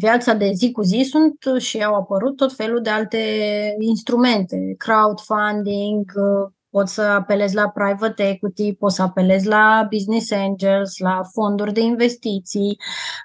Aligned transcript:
viața 0.00 0.34
de 0.34 0.50
zi 0.54 0.72
cu 0.72 0.82
zi 0.82 1.08
sunt 1.10 1.60
și 1.60 1.82
au 1.82 1.94
apărut 1.94 2.36
tot 2.36 2.52
felul 2.52 2.82
de 2.82 2.90
alte 2.90 3.18
instrumente, 3.78 4.74
crowdfunding, 4.78 6.12
poți 6.70 6.94
să 6.94 7.02
apelezi 7.02 7.54
la 7.54 7.68
private 7.68 8.28
equity, 8.28 8.74
poți 8.74 8.94
să 8.94 9.02
apelezi 9.02 9.46
la 9.46 9.86
business 9.90 10.30
angels, 10.30 10.98
la 10.98 11.22
fonduri 11.32 11.72
de 11.72 11.80
investiții. 11.80 12.76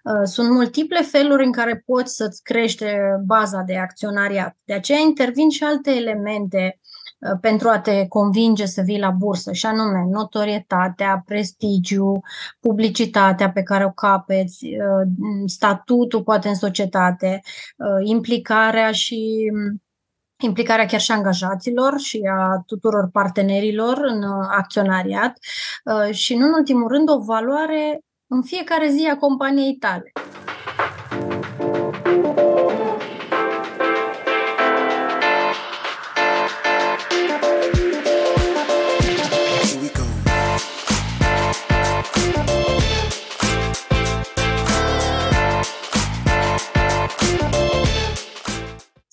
Uh, 0.04 0.24
sunt 0.24 0.50
multiple 0.50 1.02
feluri 1.02 1.46
în 1.46 1.52
care 1.52 1.84
poți 1.86 2.16
să-ți 2.16 2.44
crește 2.44 3.22
baza 3.26 3.62
de 3.62 3.78
acționariat. 3.78 4.58
De 4.66 4.74
aceea 4.74 5.00
intervin 5.00 5.50
și 5.50 5.64
alte 5.64 5.92
elemente 5.92 6.80
uh, 6.80 6.95
pentru 7.42 7.70
a 7.70 7.80
te 7.80 8.08
convinge 8.08 8.66
să 8.66 8.82
vii 8.82 9.00
la 9.00 9.10
bursă, 9.10 9.52
și 9.52 9.66
anume 9.66 10.06
notorietatea, 10.10 11.24
prestigiu, 11.26 12.20
publicitatea 12.60 13.52
pe 13.52 13.64
care 13.64 13.86
o 13.86 13.92
capeți, 13.92 14.66
uh, 14.66 15.08
statutul 15.46 16.24
poate 16.24 16.48
în 16.48 16.56
societate, 16.56 17.42
implicarea 18.04 18.92
și 18.92 19.52
implicarea 20.44 20.86
chiar 20.86 21.00
și 21.00 21.12
a 21.12 21.16
angajaților 21.16 22.00
și 22.00 22.22
a 22.38 22.64
tuturor 22.66 23.10
partenerilor 23.12 23.98
în 23.98 24.24
uh, 24.24 24.48
acționariat 24.50 25.38
uh, 25.84 26.14
și, 26.14 26.36
nu 26.36 26.46
în 26.46 26.54
ultimul 26.54 26.88
rând, 26.88 27.10
o 27.10 27.20
valoare 27.20 28.00
în 28.28 28.44
fiecare 28.44 28.90
zi 28.90 29.08
a 29.12 29.18
companiei 29.18 29.76
tale. 29.76 30.12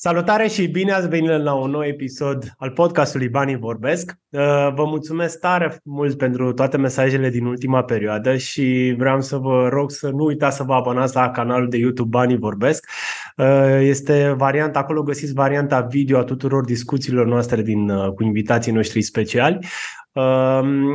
Salutare 0.05 0.49
și 0.49 0.67
bine 0.67 0.93
ați 0.93 1.09
venit 1.09 1.43
la 1.43 1.55
un 1.55 1.71
nou 1.71 1.85
episod 1.85 2.55
al 2.57 2.71
podcastului 2.71 3.29
Banii 3.29 3.57
Vorbesc. 3.57 4.19
Uh, 4.29 4.41
vă 4.75 4.85
mulțumesc 4.85 5.39
tare 5.39 5.81
mult 5.85 6.17
pentru 6.17 6.53
toate 6.53 6.77
mesajele 6.77 7.31
din 7.31 7.45
ultima 7.45 7.83
perioadă 7.83 8.37
și 8.37 8.95
vreau 8.99 9.21
să 9.21 9.37
vă 9.37 9.69
rog 9.69 9.91
să 9.91 10.09
nu 10.09 10.25
uitați 10.25 10.57
să 10.57 10.63
vă 10.63 10.75
abonați 10.75 11.15
la 11.15 11.31
canalul 11.31 11.69
de 11.69 11.77
YouTube 11.77 12.09
Banii 12.19 12.37
Vorbesc. 12.37 12.89
Uh, 13.37 13.79
este 13.81 14.35
varianta, 14.37 14.79
acolo 14.79 15.03
găsiți 15.03 15.33
varianta 15.33 15.81
video 15.81 16.19
a 16.19 16.25
tuturor 16.25 16.65
discuțiilor 16.65 17.27
noastre 17.27 17.63
din, 17.63 17.89
uh, 17.89 18.13
cu 18.13 18.23
invitații 18.23 18.73
noștri 18.73 19.03
speciali. 19.03 19.59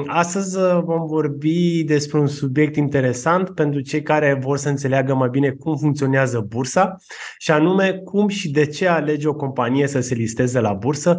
Astăzi 0.07 0.57
uh, 0.57 0.79
vom 0.83 1.05
vorbi 1.05 1.83
despre 1.83 2.19
un 2.19 2.27
subiect 2.27 2.75
interesant 2.75 3.49
pentru 3.49 3.79
cei 3.79 4.01
care 4.01 4.39
vor 4.41 4.57
să 4.57 4.69
înțeleagă 4.69 5.15
mai 5.15 5.29
bine 5.29 5.49
cum 5.49 5.75
funcționează 5.77 6.39
bursa 6.39 6.95
și 7.37 7.51
anume 7.51 7.93
cum 7.93 8.27
și 8.27 8.51
de 8.51 8.65
ce 8.65 8.87
alege 8.87 9.27
o 9.27 9.35
companie 9.35 9.87
să 9.87 9.99
se 9.99 10.13
listeze 10.13 10.59
la 10.59 10.73
bursă, 10.73 11.17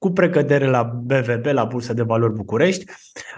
cu 0.00 0.10
precădere 0.10 0.66
la 0.66 0.82
BVB, 0.82 1.46
la 1.46 1.64
Bursa 1.64 1.92
de 1.92 2.02
Valori 2.02 2.32
București. 2.32 2.84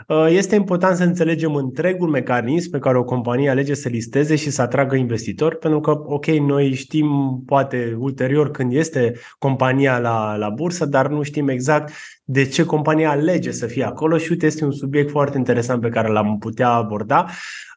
Uh, 0.09 0.27
este 0.29 0.55
important 0.55 0.97
să 0.97 1.05
înțelegem 1.05 1.55
întregul 1.55 2.09
mecanism 2.09 2.71
pe 2.71 2.79
care 2.79 2.99
o 2.99 3.05
companie 3.05 3.51
alege 3.51 3.75
să 3.75 3.89
listeze 3.89 4.37
și 4.37 4.51
să 4.51 4.63
atragă 4.63 4.97
investitori, 4.97 5.59
pentru 5.59 5.81
că, 5.81 5.91
ok, 5.91 6.27
noi 6.27 6.75
știm 6.75 7.43
poate 7.47 7.97
ulterior 7.99 8.51
când 8.51 8.73
este 8.73 9.13
compania 9.39 9.99
la, 9.99 10.37
la 10.37 10.49
bursă, 10.49 10.85
dar 10.85 11.09
nu 11.09 11.23
știm 11.23 11.49
exact 11.49 11.93
de 12.25 12.45
ce 12.45 12.65
compania 12.65 13.11
alege 13.11 13.51
să 13.51 13.67
fie 13.67 13.85
acolo 13.85 14.19
și 14.19 14.31
uite, 14.31 14.47
este 14.47 14.65
un 14.65 14.73
subiect 14.73 15.11
foarte 15.11 15.39
interesant 15.39 15.81
pe 15.81 15.89
care 15.89 16.09
l-am 16.09 16.39
putea 16.39 16.69
aborda. 16.69 17.27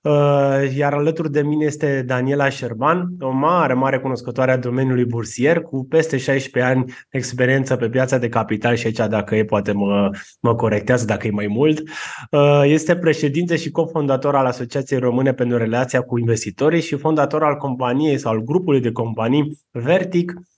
Uh, 0.05 0.75
iar 0.75 0.93
alături 0.93 1.31
de 1.31 1.41
mine 1.41 1.65
este 1.65 2.03
Daniela 2.05 2.49
Șerban, 2.49 3.09
o 3.19 3.31
mare, 3.31 3.73
mare 3.73 3.99
cunoscătoare 3.99 4.51
a 4.51 4.57
domeniului 4.57 5.05
bursier, 5.05 5.61
cu 5.61 5.85
peste 5.89 6.17
16 6.17 6.71
ani 6.71 6.93
experiență 7.09 7.75
pe 7.75 7.89
piața 7.89 8.17
de 8.17 8.29
capital 8.29 8.75
și 8.75 8.85
aici 8.85 9.09
dacă 9.09 9.35
e 9.35 9.45
poate 9.45 9.71
mă, 9.71 10.09
mă 10.39 10.55
corectează 10.55 11.05
dacă 11.05 11.27
e 11.27 11.31
mai 11.31 11.47
mult. 11.47 11.83
Uh, 12.31 12.61
este 12.63 12.95
președinte 12.95 13.55
și 13.55 13.71
cofondator 13.71 14.35
al 14.35 14.45
Asociației 14.45 14.99
Române 14.99 15.33
pentru 15.33 15.57
Relația 15.57 16.01
cu 16.01 16.19
Investitorii 16.19 16.81
și 16.81 16.95
fondator 16.95 17.43
al 17.43 17.55
companiei 17.55 18.17
sau 18.17 18.31
al 18.31 18.39
grupului 18.39 18.81
de 18.81 18.91
companii 18.91 19.59
Vertic, 19.71 20.33
Uh, 20.33 20.54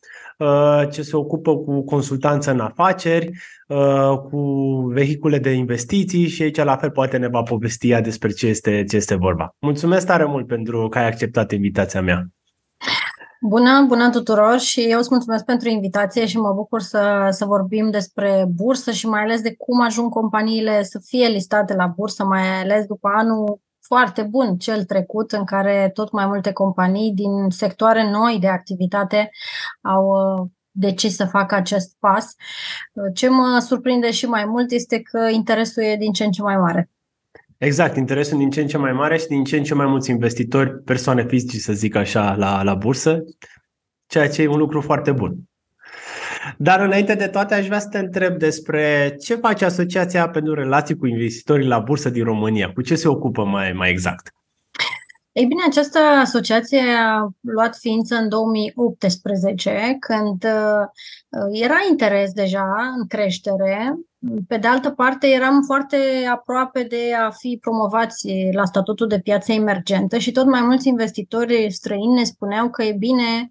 ce 0.91 1.01
se 1.01 1.15
ocupă 1.15 1.57
cu 1.57 1.83
consultanță 1.83 2.51
în 2.51 2.59
afaceri, 2.59 3.31
uh, 3.67 4.17
cu 4.29 4.39
vehicule 4.93 5.39
de 5.39 5.49
investiții 5.49 6.27
și 6.27 6.41
aici 6.41 6.63
la 6.63 6.77
fel 6.77 6.91
poate 6.91 7.17
ne 7.17 7.27
va 7.27 7.41
povesti 7.41 8.01
despre 8.01 8.29
ce 8.29 8.47
este, 8.47 8.83
ce 8.83 8.95
este 8.95 9.15
vorba. 9.15 9.55
Mulțumesc 9.59 10.05
tare 10.05 10.25
mult 10.25 10.47
pentru 10.47 10.87
că 10.87 10.97
ai 10.97 11.07
acceptat 11.07 11.51
invitația 11.51 12.01
mea. 12.01 12.27
Bună, 13.41 13.85
bună 13.87 14.09
tuturor 14.09 14.59
și 14.59 14.81
eu 14.81 14.97
îți 14.99 15.07
mulțumesc 15.11 15.45
pentru 15.45 15.69
invitație 15.69 16.25
și 16.25 16.37
mă 16.37 16.53
bucur 16.53 16.81
să, 16.81 17.27
să 17.31 17.45
vorbim 17.45 17.89
despre 17.89 18.45
bursă 18.55 18.91
și 18.91 19.07
mai 19.07 19.21
ales 19.21 19.41
de 19.41 19.55
cum 19.55 19.81
ajung 19.81 20.09
companiile 20.11 20.83
să 20.83 20.99
fie 21.05 21.27
listate 21.27 21.73
la 21.75 21.93
bursă, 21.95 22.23
mai 22.23 22.61
ales 22.61 22.85
după 22.85 23.09
anul 23.15 23.59
foarte 23.87 24.21
bun 24.21 24.57
cel 24.57 24.83
trecut, 24.83 25.31
în 25.31 25.43
care 25.43 25.91
tot 25.93 26.11
mai 26.11 26.25
multe 26.25 26.51
companii 26.51 27.13
din 27.13 27.49
sectoare 27.49 28.09
noi 28.09 28.37
de 28.39 28.47
activitate 28.47 29.29
au 29.81 30.05
uh, 30.07 30.47
decis 30.71 31.15
să 31.15 31.25
facă 31.25 31.55
acest 31.55 31.95
pas. 31.99 32.35
Uh, 32.93 33.03
ce 33.13 33.29
mă 33.29 33.63
surprinde 33.65 34.11
și 34.11 34.25
mai 34.25 34.45
mult 34.45 34.71
este 34.71 35.01
că 35.01 35.27
interesul 35.31 35.83
e 35.83 35.95
din 35.95 36.11
ce 36.11 36.23
în 36.23 36.31
ce 36.31 36.41
mai 36.41 36.57
mare. 36.57 36.89
Exact, 37.57 37.95
interesul 37.95 38.37
din 38.37 38.49
ce 38.49 38.61
în 38.61 38.67
ce 38.67 38.77
mai 38.77 38.91
mare 38.91 39.17
și 39.17 39.27
din 39.27 39.43
ce 39.43 39.57
în 39.57 39.63
ce 39.63 39.73
mai 39.73 39.85
mulți 39.85 40.09
investitori, 40.09 40.83
persoane 40.83 41.25
fizice, 41.25 41.57
să 41.57 41.73
zic 41.73 41.95
așa, 41.95 42.35
la, 42.35 42.63
la 42.63 42.75
bursă, 42.75 43.23
ceea 44.05 44.29
ce 44.29 44.41
e 44.41 44.47
un 44.47 44.57
lucru 44.57 44.81
foarte 44.81 45.11
bun. 45.11 45.37
Dar 46.57 46.79
înainte 46.79 47.15
de 47.15 47.27
toate 47.27 47.53
aș 47.53 47.65
vrea 47.65 47.79
să 47.79 47.87
te 47.87 47.97
întreb 47.97 48.37
despre 48.37 49.15
ce 49.21 49.35
face 49.35 49.65
Asociația 49.65 50.29
pentru 50.29 50.53
Relații 50.53 50.95
cu 50.95 51.07
Investitorii 51.07 51.67
la 51.67 51.79
Bursă 51.79 52.09
din 52.09 52.23
România. 52.23 52.71
Cu 52.73 52.81
ce 52.81 52.95
se 52.95 53.07
ocupă 53.07 53.43
mai, 53.43 53.71
mai 53.71 53.89
exact? 53.89 54.31
Ei 55.31 55.45
bine, 55.45 55.61
această 55.67 55.99
asociație 55.99 56.81
a 56.99 57.29
luat 57.41 57.75
ființă 57.75 58.15
în 58.15 58.29
2018, 58.29 59.97
când 59.99 60.43
uh, 60.43 61.61
era 61.61 61.75
interes 61.89 62.31
deja 62.31 62.93
în 62.97 63.07
creștere 63.07 63.95
pe 64.47 64.57
de 64.57 64.67
altă 64.67 64.89
parte, 64.89 65.27
eram 65.27 65.61
foarte 65.61 65.97
aproape 66.31 66.83
de 66.83 67.13
a 67.27 67.29
fi 67.29 67.57
promovați 67.61 68.27
la 68.51 68.65
statutul 68.65 69.07
de 69.07 69.19
piață 69.19 69.51
emergentă 69.51 70.17
și 70.17 70.31
tot 70.31 70.45
mai 70.45 70.61
mulți 70.61 70.87
investitori 70.87 71.71
străini 71.71 72.13
ne 72.13 72.23
spuneau 72.23 72.69
că 72.69 72.83
e 72.83 72.93
bine 72.93 73.47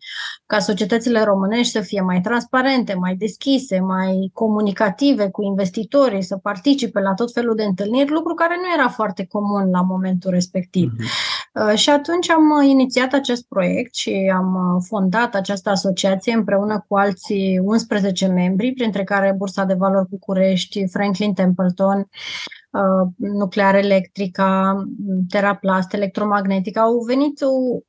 ca 0.47 0.59
societățile 0.59 1.22
românești 1.22 1.72
să 1.72 1.81
fie 1.81 2.00
mai 2.00 2.21
transparente, 2.21 2.94
mai 2.94 3.15
deschise, 3.15 3.81
mai 3.81 4.31
comunicative 4.32 5.28
cu 5.31 5.43
investitorii, 5.43 6.22
să 6.22 6.37
participe 6.37 7.00
la 7.00 7.15
tot 7.15 7.33
felul 7.33 7.54
de 7.54 7.65
întâlniri, 7.65 8.10
lucru 8.10 8.34
care 8.34 8.56
nu 8.56 8.81
era 8.81 8.88
foarte 8.88 9.27
comun 9.27 9.71
la 9.71 9.83
momentul 9.83 10.31
respectiv. 10.31 10.93
Mm-hmm. 10.93 11.36
Și 11.75 11.91
atunci 11.91 12.31
am 12.31 12.62
inițiat 12.62 13.12
acest 13.12 13.49
proiect 13.49 13.94
și 13.94 14.33
am 14.34 14.81
fondat 14.81 15.34
această 15.34 15.71
asociație 15.71 16.33
împreună 16.33 16.84
cu 16.89 16.97
alții 16.97 17.59
11 17.59 18.27
membri, 18.27 18.72
printre 18.72 19.05
care 19.05 19.34
Bursa 19.37 19.65
de 19.65 19.75
Valori 19.75 20.09
București, 20.09 20.56
București, 20.56 20.87
Franklin 20.87 21.33
Templeton, 21.33 22.09
uh, 22.71 23.09
nuclear 23.16 23.75
electrica, 23.75 24.83
teraplast, 25.28 25.93
electromagnetic, 25.93 26.78
au 26.78 26.99
venit 26.99 27.41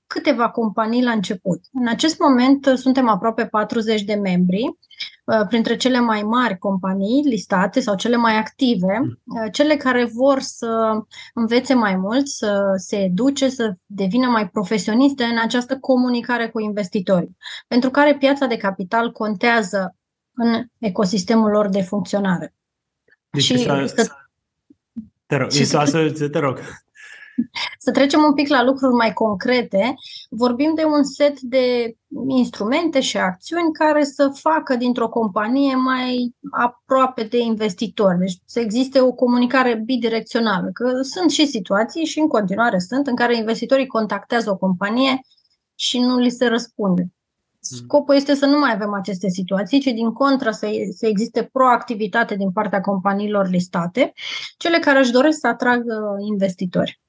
câteva 0.07 0.49
companii 0.49 1.03
la 1.03 1.11
început. 1.11 1.59
În 1.73 1.87
acest 1.87 2.19
moment 2.19 2.65
uh, 2.65 2.73
suntem 2.73 3.09
aproape 3.09 3.45
40 3.45 4.03
de 4.03 4.13
membri, 4.13 4.63
uh, 4.63 4.75
printre 5.47 5.75
cele 5.75 5.99
mai 5.99 6.21
mari 6.21 6.57
companii 6.57 7.23
listate 7.27 7.79
sau 7.79 7.95
cele 7.95 8.15
mai 8.15 8.37
active, 8.37 9.19
cele 9.51 9.75
care 9.75 10.09
vor 10.13 10.39
să 10.39 10.99
învețe 11.33 11.73
mai 11.73 11.95
mult, 11.95 12.27
să 12.27 12.73
se 12.75 12.95
educe, 12.95 13.49
să 13.49 13.73
devină 13.85 14.27
mai 14.27 14.49
profesioniste 14.49 15.23
în 15.23 15.37
această 15.37 15.77
comunicare 15.79 16.49
cu 16.49 16.59
investitorii, 16.59 17.37
pentru 17.67 17.89
care 17.89 18.15
piața 18.15 18.45
de 18.45 18.57
capital 18.57 19.11
contează 19.11 19.95
în 20.33 20.63
ecosistemul 20.77 21.49
lor 21.49 21.69
de 21.69 21.81
funcționare. 21.81 22.53
Deci 23.29 23.43
și 23.43 23.57
să... 23.57 23.87
Te 25.25 25.35
rog, 25.35 25.51
și 25.51 25.65
să... 25.65 26.11
să 26.15 26.29
te 26.29 26.39
rog. 26.39 26.59
Să 27.85 27.91
trecem 27.91 28.23
un 28.23 28.33
pic 28.33 28.47
la 28.47 28.63
lucruri 28.63 28.93
mai 28.93 29.13
concrete. 29.13 29.95
Vorbim 30.29 30.73
de 30.75 30.83
un 30.83 31.03
set 31.03 31.39
de 31.39 31.95
instrumente 32.27 32.99
și 32.99 33.17
acțiuni 33.17 33.73
care 33.73 34.03
să 34.03 34.31
facă 34.33 34.75
dintr-o 34.75 35.09
companie 35.09 35.75
mai 35.75 36.35
aproape 36.51 37.23
de 37.23 37.37
investitori. 37.37 38.17
Deci 38.17 38.37
să 38.45 38.59
existe 38.59 39.01
o 39.01 39.11
comunicare 39.11 39.81
bidirecțională. 39.85 40.69
Că 40.73 41.01
sunt 41.01 41.31
și 41.31 41.47
situații 41.47 42.05
și 42.05 42.19
în 42.19 42.27
continuare 42.27 42.79
sunt 42.79 43.07
în 43.07 43.15
care 43.15 43.35
investitorii 43.35 43.87
contactează 43.87 44.49
o 44.49 44.57
companie 44.57 45.21
și 45.75 45.99
nu 45.99 46.17
li 46.17 46.29
se 46.29 46.47
răspunde. 46.47 47.11
Scopul 47.59 48.15
este 48.15 48.33
să 48.33 48.45
nu 48.45 48.59
mai 48.59 48.71
avem 48.73 48.93
aceste 48.93 49.29
situații, 49.29 49.79
ci 49.79 49.85
din 49.85 50.13
contră 50.13 50.51
să, 50.51 50.67
să 50.95 51.07
existe 51.07 51.43
proactivitate 51.43 52.35
din 52.35 52.51
partea 52.51 52.81
companiilor 52.81 53.49
listate, 53.49 54.13
cele 54.57 54.77
care 54.77 54.99
își 54.99 55.11
doresc 55.11 55.39
să 55.39 55.47
atragă 55.47 56.15
investitori. 56.27 57.01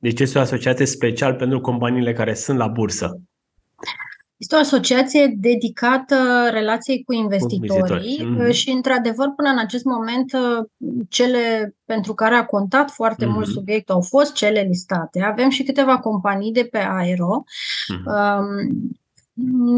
Deci 0.00 0.20
este 0.20 0.38
o 0.38 0.40
asociație 0.40 0.86
special 0.86 1.34
pentru 1.34 1.60
companiile 1.60 2.12
care 2.12 2.34
sunt 2.34 2.58
la 2.58 2.66
bursă. 2.66 3.20
Este 4.36 4.54
o 4.54 4.58
asociație 4.58 5.36
dedicată 5.38 6.48
relației 6.50 7.02
cu 7.04 7.12
investitorii 7.12 8.20
mm-hmm. 8.22 8.50
și, 8.50 8.70
într-adevăr, 8.70 9.32
până 9.36 9.48
în 9.48 9.58
acest 9.58 9.84
moment, 9.84 10.30
cele 11.08 11.74
pentru 11.84 12.14
care 12.14 12.34
a 12.34 12.44
contat 12.44 12.90
foarte 12.90 13.24
mm-hmm. 13.24 13.28
mult 13.28 13.46
subiectul 13.46 13.94
au 13.94 14.00
fost 14.00 14.32
cele 14.32 14.60
listate. 14.60 15.22
Avem 15.22 15.48
și 15.48 15.62
câteva 15.62 15.98
companii 15.98 16.52
de 16.52 16.68
pe 16.70 16.78
aero. 16.78 17.44
Mm-hmm 17.94 18.98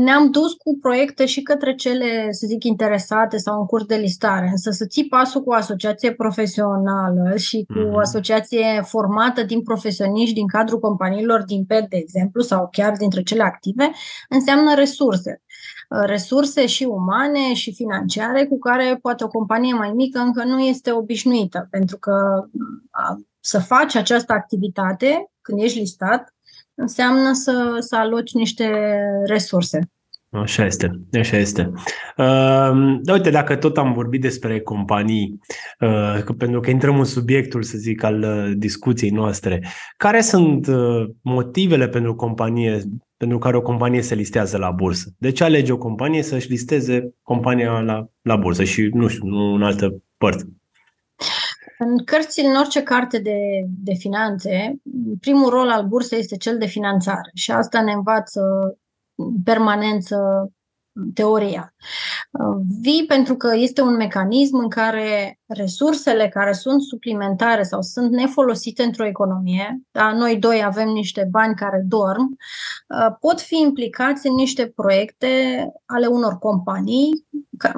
ne-am 0.05 0.31
dus 0.31 0.53
cu 0.53 0.79
proiecte 0.81 1.27
și 1.27 1.43
către 1.43 1.75
cele, 1.75 2.29
să 2.31 2.47
zic, 2.47 2.65
interesate 2.65 3.37
sau 3.37 3.61
în 3.61 3.67
curs 3.67 3.85
de 3.85 3.95
listare, 3.95 4.49
însă 4.51 4.71
să 4.71 4.87
ții 4.87 5.09
pasul 5.09 5.43
cu 5.43 5.51
o 5.51 5.55
asociație 5.55 6.13
profesională 6.13 7.37
și 7.37 7.67
cu 7.73 7.79
o 7.79 7.87
mhm. 7.87 7.99
asociație 7.99 8.83
formată 8.85 9.43
din 9.43 9.63
profesioniști 9.63 10.35
din 10.35 10.47
cadrul 10.47 10.79
companiilor 10.79 11.43
din 11.45 11.65
PET, 11.65 11.89
de 11.89 11.97
exemplu, 11.97 12.43
sau 12.43 12.69
chiar 12.71 12.97
dintre 12.97 13.23
cele 13.23 13.43
active, 13.43 13.91
înseamnă 14.29 14.75
resurse. 14.75 15.43
Uh, 15.89 16.03
resurse 16.07 16.67
și 16.67 16.85
umane 16.85 17.55
și 17.55 17.75
financiare 17.75 18.47
cu 18.47 18.59
care 18.59 18.99
poate 19.03 19.25
o 19.25 19.29
companie 19.29 19.75
mai 19.75 19.93
mică 19.95 20.19
încă 20.19 20.45
nu 20.45 20.59
este 20.59 20.93
obișnuită, 20.93 21.67
pentru 21.71 21.99
că 21.99 22.13
uh, 22.51 23.25
să 23.41 23.59
faci 23.59 23.95
această 23.95 24.33
activitate 24.33 25.33
când 25.41 25.63
ești 25.63 25.79
listat 25.79 26.35
înseamnă 26.75 27.33
să, 27.33 27.77
să 27.79 27.97
aloci 27.97 28.33
niște 28.33 28.71
resurse. 29.27 29.79
Așa 30.35 30.65
este, 30.65 31.01
așa 31.21 31.37
este. 31.37 31.73
Uh, 32.17 33.01
uite, 33.13 33.31
dacă 33.31 33.57
tot 33.57 33.79
am 33.79 33.93
vorbit 33.93 34.21
despre 34.21 34.61
companii, 34.61 35.39
uh, 35.81 36.35
pentru 36.39 36.61
că 36.61 36.71
intrăm 36.71 36.99
în 36.99 37.05
subiectul, 37.05 37.63
să 37.63 37.79
zic, 37.79 38.03
al 38.03 38.23
uh, 38.23 38.53
discuției 38.57 39.11
noastre, 39.11 39.63
care 39.97 40.21
sunt 40.21 40.67
uh, 40.67 41.09
motivele 41.23 41.89
pentru 41.89 42.15
companie, 42.15 42.83
pentru 43.17 43.39
care 43.39 43.57
o 43.57 43.63
companie 43.63 44.03
se 44.03 44.15
listează 44.15 44.57
la 44.57 44.71
bursă? 44.71 45.15
De 45.19 45.33
ce 45.33 45.45
alege 45.45 45.73
o 45.73 45.79
companie 45.79 46.23
să-și 46.23 46.51
listeze 46.51 47.15
compania 47.23 47.81
la, 47.81 48.07
la 48.23 48.37
bursă 48.37 48.65
și, 48.65 48.91
nu 48.93 49.09
știu, 49.09 49.27
nu 49.27 49.55
în 49.55 49.63
altă 49.63 50.03
părți? 50.17 50.47
În 51.85 52.05
cărți, 52.05 52.41
în 52.41 52.57
orice 52.57 52.83
carte 52.83 53.19
de, 53.19 53.39
de 53.85 53.93
finanțe, 53.93 54.81
primul 55.21 55.49
rol 55.49 55.71
al 55.71 55.87
bursei 55.87 56.19
este 56.19 56.37
cel 56.37 56.59
de 56.59 56.67
finanțare 56.67 57.31
și 57.35 57.51
asta 57.51 57.83
ne 57.83 57.93
învață 57.93 58.43
permanență 59.45 60.17
teoria. 61.15 61.75
Vii 62.81 63.05
pentru 63.07 63.37
că 63.37 63.55
este 63.57 63.81
un 63.81 63.97
mecanism 63.97 64.57
în 64.57 64.69
care 64.69 65.41
resursele 65.47 66.29
care 66.29 66.53
sunt 66.53 66.83
suplimentare 66.83 67.63
sau 67.63 67.83
sunt 67.83 68.11
nefolosite 68.11 68.83
într-o 68.83 69.07
economie, 69.07 69.81
da, 69.91 70.13
noi 70.13 70.37
doi 70.37 70.63
avem 70.65 70.89
niște 70.89 71.29
bani 71.31 71.55
care 71.55 71.85
dorm, 71.87 72.37
pot 73.21 73.41
fi 73.41 73.59
implicați 73.59 74.27
în 74.27 74.35
niște 74.35 74.67
proiecte 74.67 75.67
ale 75.87 76.07
unor 76.07 76.39
companii 76.39 77.27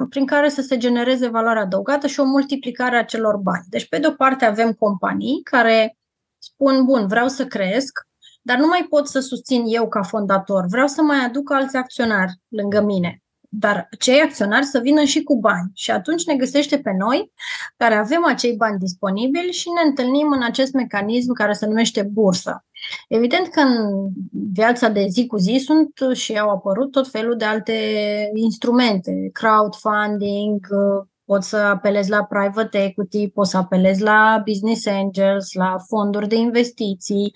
prin 0.09 0.25
care 0.25 0.49
să 0.49 0.61
se 0.61 0.77
genereze 0.77 1.27
valoare 1.27 1.59
adăugată 1.59 2.07
și 2.07 2.19
o 2.19 2.25
multiplicare 2.25 2.97
a 2.97 3.03
celor 3.03 3.37
bani. 3.37 3.65
Deci, 3.69 3.87
pe 3.87 3.97
de 3.97 4.07
o 4.07 4.11
parte, 4.11 4.45
avem 4.45 4.71
companii 4.73 5.41
care 5.43 5.97
spun, 6.37 6.85
bun, 6.85 7.07
vreau 7.07 7.27
să 7.27 7.45
cresc, 7.45 8.07
dar 8.45 8.57
nu 8.57 8.67
mai 8.67 8.85
pot 8.89 9.07
să 9.07 9.19
susțin 9.19 9.63
eu 9.65 9.87
ca 9.87 10.01
fondator, 10.01 10.65
vreau 10.69 10.87
să 10.87 11.01
mai 11.01 11.17
aduc 11.25 11.51
alți 11.51 11.75
acționari 11.75 12.33
lângă 12.47 12.81
mine. 12.81 13.23
Dar 13.49 13.87
cei 13.99 14.21
acționari 14.21 14.65
să 14.65 14.79
vină 14.79 15.03
și 15.03 15.23
cu 15.23 15.39
bani. 15.39 15.71
Și 15.73 15.91
atunci 15.91 16.25
ne 16.25 16.35
găsește 16.35 16.77
pe 16.77 16.91
noi, 16.97 17.31
care 17.77 17.95
avem 17.95 18.25
acei 18.25 18.55
bani 18.55 18.79
disponibili 18.79 19.51
și 19.51 19.67
ne 19.69 19.89
întâlnim 19.89 20.31
în 20.31 20.43
acest 20.43 20.73
mecanism 20.73 21.33
care 21.33 21.53
se 21.53 21.65
numește 21.65 22.01
bursă. 22.01 22.65
Evident 23.07 23.47
că 23.47 23.59
în 23.59 24.07
viața 24.53 24.89
de 24.89 25.05
zi 25.09 25.27
cu 25.27 25.37
zi 25.37 25.63
sunt 25.65 25.91
și 26.13 26.37
au 26.37 26.49
apărut 26.49 26.91
tot 26.91 27.07
felul 27.07 27.37
de 27.37 27.45
alte 27.45 27.73
instrumente, 28.33 29.29
crowdfunding, 29.33 30.67
poți 31.25 31.49
să 31.49 31.57
apelezi 31.57 32.09
la 32.09 32.23
private 32.23 32.83
equity, 32.83 33.29
poți 33.29 33.49
să 33.49 33.57
apelezi 33.57 34.01
la 34.01 34.41
business 34.45 34.85
angels, 34.85 35.53
la 35.53 35.77
fonduri 35.87 36.27
de 36.27 36.35
investiții. 36.35 37.33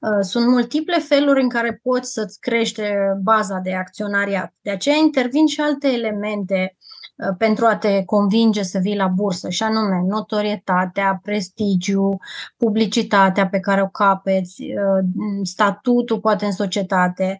Uh, 0.00 0.20
sunt 0.20 0.46
multiple 0.46 0.98
feluri 0.98 1.42
în 1.42 1.48
care 1.48 1.80
poți 1.82 2.12
să-ți 2.12 2.40
crește 2.40 3.18
baza 3.22 3.58
de 3.58 3.74
acționariat. 3.74 4.54
De 4.60 4.70
aceea 4.70 4.96
intervin 4.96 5.46
și 5.46 5.60
alte 5.60 5.88
elemente 5.88 6.76
uh, 7.16 7.34
pentru 7.38 7.66
a 7.66 7.76
te 7.76 8.04
convinge 8.04 8.62
să 8.62 8.78
vii 8.78 8.96
la 8.96 9.06
bursă, 9.06 9.48
și 9.48 9.62
anume 9.62 10.02
notorietatea, 10.06 11.20
prestigiu, 11.22 12.16
publicitatea 12.56 13.48
pe 13.48 13.60
care 13.60 13.82
o 13.82 13.88
capeți, 13.88 14.62
uh, 14.62 15.04
statutul 15.42 16.20
poate 16.20 16.44
în 16.44 16.52
societate, 16.52 17.38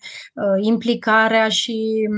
implicarea 0.61 1.49
și 1.49 2.09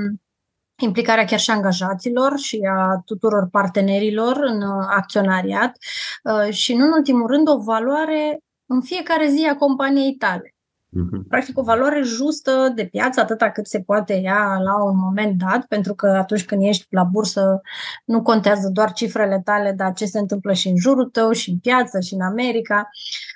implicarea 0.83 1.25
chiar 1.25 1.39
și 1.39 1.51
a 1.51 1.55
angajaților 1.55 2.39
și 2.39 2.61
a 2.77 3.03
tuturor 3.05 3.49
partenerilor 3.51 4.37
în 4.37 4.63
uh, 4.63 4.87
acționariat 4.89 5.77
uh, 6.23 6.53
și, 6.53 6.75
nu 6.75 6.85
în 6.85 6.93
ultimul 6.93 7.27
rând, 7.27 7.49
o 7.49 7.59
valoare 7.59 8.39
în 8.67 8.81
fiecare 8.83 9.29
zi 9.29 9.47
a 9.51 9.57
companiei 9.57 10.15
tale. 10.15 10.55
Mhm. 10.97 11.29
Practic 11.29 11.59
o 11.59 11.63
valoare 11.63 12.03
justă 12.03 12.73
de 12.75 12.87
piață, 12.87 13.21
atâta 13.21 13.51
cât 13.51 13.67
se 13.67 13.81
poate 13.81 14.13
ia 14.13 14.59
la 14.63 14.85
un 14.85 14.97
moment 14.97 15.39
dat, 15.39 15.65
pentru 15.67 15.95
că 15.95 16.07
atunci 16.07 16.45
când 16.45 16.63
ești 16.63 16.87
la 16.91 17.03
bursă 17.03 17.61
nu 18.05 18.23
contează 18.23 18.69
doar 18.69 18.93
cifrele 18.93 19.41
tale, 19.45 19.73
dar 19.73 19.93
ce 19.93 20.05
se 20.05 20.19
întâmplă 20.19 20.53
și 20.53 20.69
în 20.69 20.77
jurul 20.77 21.09
tău, 21.09 21.33
și 21.33 21.51
în 21.51 21.59
piață, 21.59 22.01
și 22.01 22.15
în 22.15 22.21
America. 22.21 22.89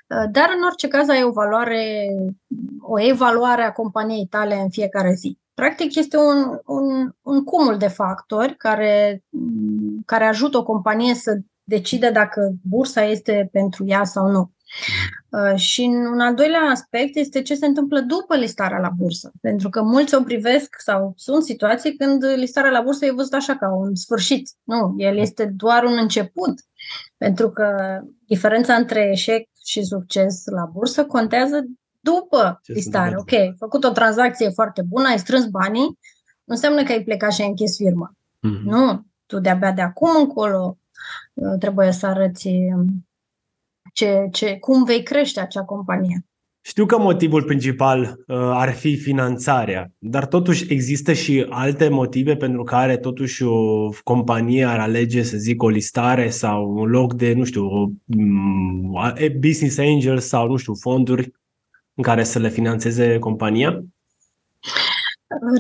Uh, 0.09 0.31
dar 0.31 0.49
în 0.57 0.65
orice 0.65 0.89
caz 0.89 1.09
ai 1.09 1.23
o 1.23 1.31
valoare, 1.31 2.07
o 2.81 3.01
evaluare 3.01 3.63
a 3.63 3.73
companiei 3.73 4.27
tale 4.27 4.55
în 4.55 4.71
fiecare 4.71 5.13
zi. 5.13 5.39
Practic 5.59 5.95
este 5.95 6.17
un, 6.17 6.59
un, 6.67 7.11
un 7.23 7.45
cumul 7.45 7.77
de 7.77 7.89
factori 7.89 8.57
care, 8.57 9.23
care 10.07 10.25
ajută 10.25 10.59
o 10.59 10.63
companie 10.63 11.15
să 11.15 11.39
decide 11.65 12.11
dacă 12.11 12.53
bursa 12.69 13.05
este 13.05 13.49
pentru 13.53 13.85
ea 13.87 14.05
sau 14.05 14.31
nu. 14.31 14.53
Uh, 15.29 15.59
și 15.59 15.81
un 16.13 16.21
al 16.21 16.35
doilea 16.35 16.61
aspect 16.61 17.17
este 17.17 17.43
ce 17.43 17.55
se 17.55 17.67
întâmplă 17.67 18.01
după 18.01 18.37
listarea 18.37 18.79
la 18.79 18.89
bursă. 18.97 19.33
Pentru 19.41 19.69
că 19.69 19.83
mulți 19.83 20.15
o 20.15 20.23
privesc 20.23 20.77
sau 20.79 21.13
sunt 21.17 21.43
situații 21.43 21.97
când 21.97 22.25
listarea 22.37 22.71
la 22.71 22.81
bursă 22.81 23.05
e 23.05 23.11
văzută 23.11 23.37
așa 23.37 23.57
ca 23.57 23.75
un 23.75 23.95
sfârșit. 23.95 24.51
Nu, 24.65 24.95
el 24.97 25.17
este 25.17 25.45
doar 25.45 25.85
un 25.85 25.99
început. 26.01 26.55
Pentru 27.17 27.51
că 27.51 27.99
diferența 28.27 28.75
între 28.75 29.09
eșec 29.13 29.49
și 29.65 29.83
succes 29.83 30.43
la 30.45 30.71
bursă 30.73 31.05
contează 31.05 31.65
după 32.09 32.61
Ce 32.63 32.73
listare. 32.73 33.15
Ok, 33.19 33.33
ai 33.33 33.55
făcut 33.59 33.85
o 33.85 33.91
tranzacție 33.91 34.49
foarte 34.49 34.83
bună, 34.83 35.09
ai 35.09 35.19
strâns 35.19 35.47
banii, 35.47 35.99
nu 36.45 36.55
înseamnă 36.55 36.83
că 36.83 36.93
ai 36.93 37.03
plecat 37.03 37.33
și 37.33 37.41
ai 37.41 37.49
închis 37.49 37.77
firma. 37.77 38.13
Mm-hmm. 38.13 38.63
Nu, 38.65 39.07
tu 39.27 39.39
de-abia 39.41 39.73
de 39.73 39.81
acum 39.81 40.11
încolo 40.19 40.79
uh, 41.35 41.59
trebuie 41.59 41.93
să 41.93 42.07
arăți 42.07 42.49
um, 42.49 43.07
ce, 43.93 44.29
ce, 44.33 44.57
cum 44.59 44.85
vei 44.85 45.03
crește 45.03 45.41
acea 45.41 45.65
companie. 45.65 46.23
Știu 46.61 46.87
că 46.87 46.99
motivul 46.99 47.43
principal 47.43 48.01
uh, 48.01 48.37
ar 48.37 48.73
fi 48.73 48.97
finanțarea, 48.97 49.93
dar 49.99 50.27
totuși 50.27 50.73
există 50.73 51.13
și 51.13 51.47
alte 51.49 51.89
motive 51.89 52.37
pentru 52.37 52.63
care 52.63 52.97
totuși 52.97 53.43
o 53.43 53.89
companie 54.05 54.65
ar 54.65 54.79
alege, 54.79 55.23
să 55.23 55.37
zic, 55.37 55.63
o 55.63 55.69
listare 55.69 56.29
sau 56.29 56.71
un 56.77 56.89
loc 56.89 57.15
de, 57.15 57.33
nu 57.33 57.45
știu, 57.45 57.65
o, 57.65 57.89
um, 58.07 58.99
business 59.39 59.79
angel 59.79 60.19
sau, 60.19 60.49
nu 60.49 60.57
știu, 60.57 60.75
fonduri 60.75 61.33
în 61.99 62.05
care 62.05 62.25
să 62.25 62.39
le 62.39 62.49
financeze 62.49 63.19
compania? 63.19 63.83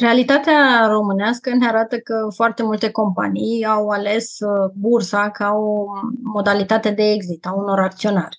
Realitatea 0.01 0.87
românească 0.87 1.55
ne 1.55 1.67
arată 1.67 1.99
că 1.99 2.29
foarte 2.35 2.63
multe 2.63 2.91
companii 2.91 3.65
au 3.65 3.89
ales 3.89 4.39
uh, 4.39 4.71
bursa 4.75 5.31
ca 5.31 5.51
o 5.53 5.85
modalitate 6.23 6.91
de 6.91 7.03
exit 7.03 7.47
a 7.47 7.53
unor 7.53 7.81
acționari. 7.81 8.39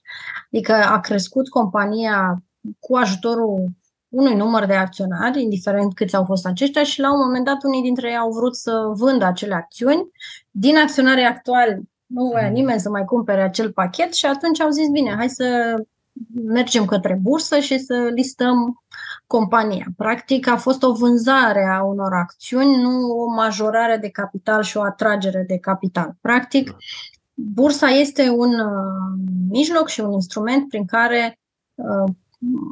Adică 0.51 0.73
a 0.73 0.99
crescut 0.99 1.49
compania 1.49 2.43
cu 2.79 2.95
ajutorul 2.95 3.67
unui 4.09 4.35
număr 4.35 4.65
de 4.65 4.73
acționari, 4.73 5.41
indiferent 5.41 5.93
câți 5.93 6.15
au 6.15 6.25
fost 6.25 6.45
aceștia, 6.45 6.83
și 6.83 6.99
la 6.99 7.13
un 7.13 7.19
moment 7.25 7.45
dat 7.45 7.63
unii 7.63 7.81
dintre 7.81 8.09
ei 8.09 8.17
au 8.17 8.31
vrut 8.31 8.55
să 8.55 8.91
vândă 8.93 9.25
acele 9.25 9.53
acțiuni. 9.53 10.11
Din 10.51 10.77
acționarii 10.77 11.25
actuali 11.25 11.81
nu 12.05 12.25
voia 12.25 12.47
mm. 12.47 12.53
nimeni 12.53 12.79
să 12.79 12.89
mai 12.89 13.05
cumpere 13.05 13.41
acel 13.41 13.71
pachet 13.71 14.13
și 14.13 14.25
atunci 14.25 14.61
au 14.61 14.69
zis, 14.69 14.89
bine, 14.89 15.15
hai 15.15 15.29
să 15.29 15.75
mergem 16.33 16.85
către 16.85 17.19
bursă 17.21 17.59
și 17.59 17.77
să 17.77 18.09
listăm 18.13 18.83
compania. 19.27 19.85
Practic 19.97 20.47
a 20.47 20.57
fost 20.57 20.83
o 20.83 20.93
vânzare 20.93 21.65
a 21.65 21.83
unor 21.83 22.13
acțiuni, 22.13 22.81
nu 22.81 23.11
o 23.11 23.33
majorare 23.33 23.97
de 23.97 24.09
capital 24.09 24.61
și 24.61 24.77
o 24.77 24.81
atragere 24.81 25.43
de 25.47 25.57
capital. 25.57 26.15
Practic, 26.21 26.75
bursa 27.33 27.87
este 27.87 28.29
un 28.29 28.59
uh, 28.59 29.19
mijloc 29.49 29.87
și 29.87 29.99
un 29.99 30.11
instrument 30.11 30.67
prin 30.69 30.85
care 30.85 31.39
uh, 31.75 32.11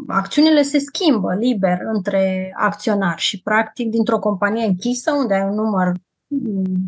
acțiunile 0.08 0.62
se 0.62 0.80
schimbă 0.80 1.34
liber 1.34 1.78
între 1.94 2.54
acționari 2.58 3.22
și, 3.22 3.42
practic, 3.42 3.90
dintr-o 3.90 4.20
companie 4.20 4.66
închisă, 4.66 5.12
unde 5.12 5.34
ai 5.34 5.48
un 5.50 5.56
număr 5.56 5.92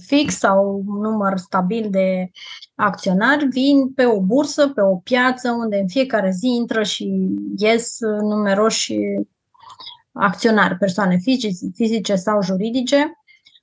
fix 0.06 0.38
sau 0.38 0.84
un 0.88 1.02
număr 1.02 1.38
stabil 1.38 1.88
de 1.90 2.32
acționari 2.76 3.46
vin 3.46 3.94
pe 3.94 4.06
o 4.06 4.22
bursă, 4.22 4.68
pe 4.68 4.82
o 4.82 4.96
piață 4.96 5.52
unde 5.52 5.78
în 5.78 5.88
fiecare 5.88 6.32
zi 6.32 6.48
intră 6.48 6.84
și 6.84 7.28
ies 7.58 7.98
numeroși 8.22 8.96
acționari, 10.12 10.78
persoane 10.78 11.18
fizice, 11.18 11.68
fizice 11.74 12.16
sau 12.16 12.42
juridice 12.42 13.12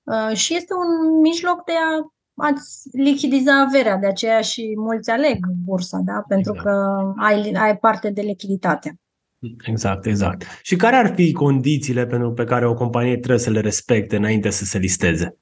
uh, 0.05 0.37
și 0.37 0.55
este 0.55 0.75
un 0.75 1.21
mijloc 1.21 1.65
de 1.65 1.73
a 1.73 2.11
ați 2.37 2.89
lichidiza 2.93 3.61
averea, 3.61 3.97
de 3.97 4.07
aceea 4.07 4.41
și 4.41 4.73
mulți 4.77 5.11
aleg 5.11 5.47
bursa, 5.65 6.01
da? 6.05 6.25
pentru 6.29 6.53
exact. 6.55 6.69
că 6.69 7.03
ai, 7.17 7.53
ai 7.53 7.77
parte 7.77 8.11
de 8.11 8.21
lichiditate. 8.21 8.99
Exact, 9.67 10.07
exact. 10.07 10.45
Și 10.63 10.77
care 10.77 10.97
ar 10.97 11.15
fi 11.15 11.33
condițiile 11.33 12.07
pentru 12.07 12.33
pe 12.33 12.45
care 12.45 12.67
o 12.67 12.75
companie 12.75 13.17
trebuie 13.17 13.39
să 13.39 13.51
le 13.51 13.61
respecte 13.61 14.17
înainte 14.17 14.51
să 14.51 14.65
se 14.65 14.79
listeze? 14.79 15.37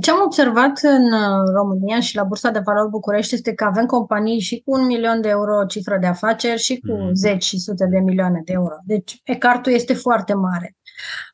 Ce 0.00 0.10
am 0.10 0.22
observat 0.24 0.78
în 0.82 1.12
uh, 1.12 1.52
România 1.54 2.00
și 2.00 2.16
la 2.16 2.22
Bursa 2.22 2.50
de 2.50 2.60
Valori 2.64 2.88
București 2.90 3.34
este 3.34 3.54
că 3.54 3.64
avem 3.64 3.86
companii 3.86 4.40
și 4.40 4.62
cu 4.64 4.72
un 4.72 4.86
milion 4.86 5.20
de 5.20 5.28
euro 5.28 5.64
cifră 5.64 5.96
de 6.00 6.06
afaceri 6.06 6.60
și 6.60 6.78
cu 6.78 6.92
mm. 6.92 7.14
zeci 7.14 7.44
și 7.44 7.58
sute 7.58 7.86
de 7.90 7.98
milioane 7.98 8.42
de 8.44 8.52
euro. 8.52 8.74
Deci 8.84 9.20
ecartul 9.24 9.72
este 9.72 9.94
foarte 9.94 10.34
mare. 10.34 10.76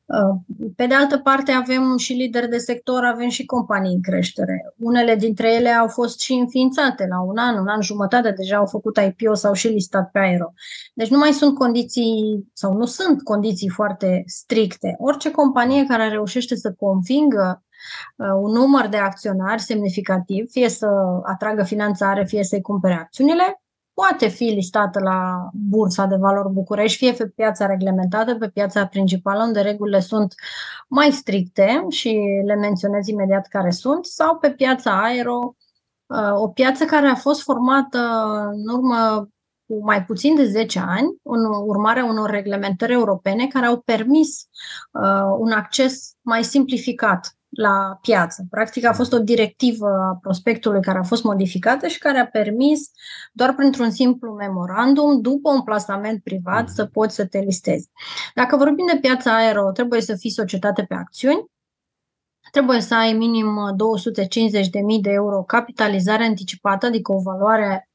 Uh, 0.05 0.59
pe 0.77 0.87
de 0.87 0.95
altă 0.95 1.19
parte, 1.19 1.53
avem 1.53 1.97
și 1.97 2.13
lideri 2.13 2.49
de 2.49 2.59
sector, 2.59 3.05
avem 3.05 3.29
și 3.29 3.45
companii 3.45 3.95
în 3.95 4.03
creștere. 4.03 4.75
Unele 4.79 5.17
dintre 5.17 5.55
ele 5.55 5.71
au 5.71 5.89
fost 5.89 6.21
și 6.21 6.33
înființate 6.33 7.07
la 7.09 7.23
un 7.23 7.37
an, 7.37 7.59
un 7.59 7.69
an 7.69 7.81
jumătate, 7.81 8.31
deja 8.31 8.57
au 8.57 8.67
făcut 8.67 8.97
IPO 8.97 9.35
sau 9.35 9.53
și 9.53 9.69
listat 9.69 10.11
pe 10.11 10.19
aero. 10.19 10.53
Deci 10.95 11.11
nu 11.11 11.19
mai 11.19 11.33
sunt 11.33 11.55
condiții, 11.55 12.45
sau 12.53 12.73
nu 12.73 12.85
sunt 12.85 13.23
condiții 13.23 13.69
foarte 13.69 14.23
stricte. 14.27 14.95
Orice 14.99 15.31
companie 15.31 15.85
care 15.87 16.09
reușește 16.09 16.57
să 16.57 16.75
convingă 16.79 17.63
uh, 17.63 17.74
un 18.17 18.51
număr 18.51 18.87
de 18.87 18.97
acționari 18.97 19.63
semnificativ, 19.63 20.51
fie 20.51 20.69
să 20.69 20.89
atragă 21.25 21.63
finanțare, 21.63 22.25
fie 22.25 22.45
să-i 22.45 22.61
cumpere 22.61 22.95
acțiunile, 22.95 23.63
poate 23.95 24.29
fi 24.29 24.45
listată 24.45 25.01
la 25.01 25.49
Bursa 25.53 26.05
de 26.07 26.17
Valori 26.17 26.53
București, 26.53 26.99
fie 26.99 27.13
pe 27.13 27.27
piața 27.27 27.67
reglementată, 27.67 28.35
pe 28.35 28.49
piața 28.49 28.87
principală, 28.87 29.43
unde 29.43 29.61
regulile 29.61 30.01
sunt 30.01 30.35
mai 30.89 31.11
stricte 31.13 31.85
și 31.89 32.19
le 32.45 32.55
menționez 32.55 33.07
imediat 33.07 33.47
care 33.47 33.71
sunt, 33.71 34.05
sau 34.07 34.37
pe 34.37 34.51
piața 34.51 35.03
Aero, 35.03 35.57
uh, 36.07 36.33
o 36.33 36.49
piață 36.49 36.85
care 36.85 37.07
a 37.07 37.15
fost 37.15 37.43
formată 37.43 37.99
în 38.53 38.69
urmă 38.69 39.29
cu 39.67 39.85
mai 39.85 40.05
puțin 40.05 40.35
de 40.35 40.45
10 40.45 40.79
ani, 40.79 41.17
în 41.23 41.45
urmarea 41.67 42.05
unor 42.05 42.31
reglementări 42.31 42.93
europene 42.93 43.47
care 43.47 43.67
au 43.67 43.81
permis 43.81 44.49
uh, 44.93 45.37
un 45.39 45.51
acces 45.53 46.15
mai 46.21 46.45
simplificat 46.45 47.37
la 47.55 47.99
piață. 48.01 48.47
Practic 48.51 48.85
a 48.85 48.93
fost 48.93 49.13
o 49.13 49.19
directivă 49.19 49.87
a 49.87 50.19
prospectului 50.23 50.81
care 50.81 50.99
a 50.99 51.03
fost 51.03 51.25
modificată 51.25 51.87
și 51.87 51.99
care 51.99 52.19
a 52.19 52.27
permis 52.27 52.91
doar 53.33 53.55
printr-un 53.55 53.91
simplu 53.91 54.33
memorandum, 54.33 55.21
după 55.21 55.51
un 55.51 55.63
plasament 55.63 56.23
privat, 56.23 56.69
să 56.69 56.85
poți 56.85 57.15
să 57.15 57.27
te 57.27 57.39
listezi. 57.39 57.91
Dacă 58.35 58.57
vorbim 58.57 58.87
de 58.93 58.99
piața 59.01 59.37
aero, 59.37 59.71
trebuie 59.73 60.01
să 60.01 60.15
fii 60.15 60.31
societate 60.31 60.83
pe 60.83 60.95
acțiuni, 60.95 61.45
trebuie 62.51 62.81
să 62.81 62.95
ai 62.95 63.13
minim 63.13 63.77
250.000 64.97 65.01
de 65.01 65.11
euro 65.11 65.43
capitalizare 65.43 66.25
anticipată, 66.25 66.87
adică 66.87 67.13
o 67.13 67.21
valoare 67.21 67.89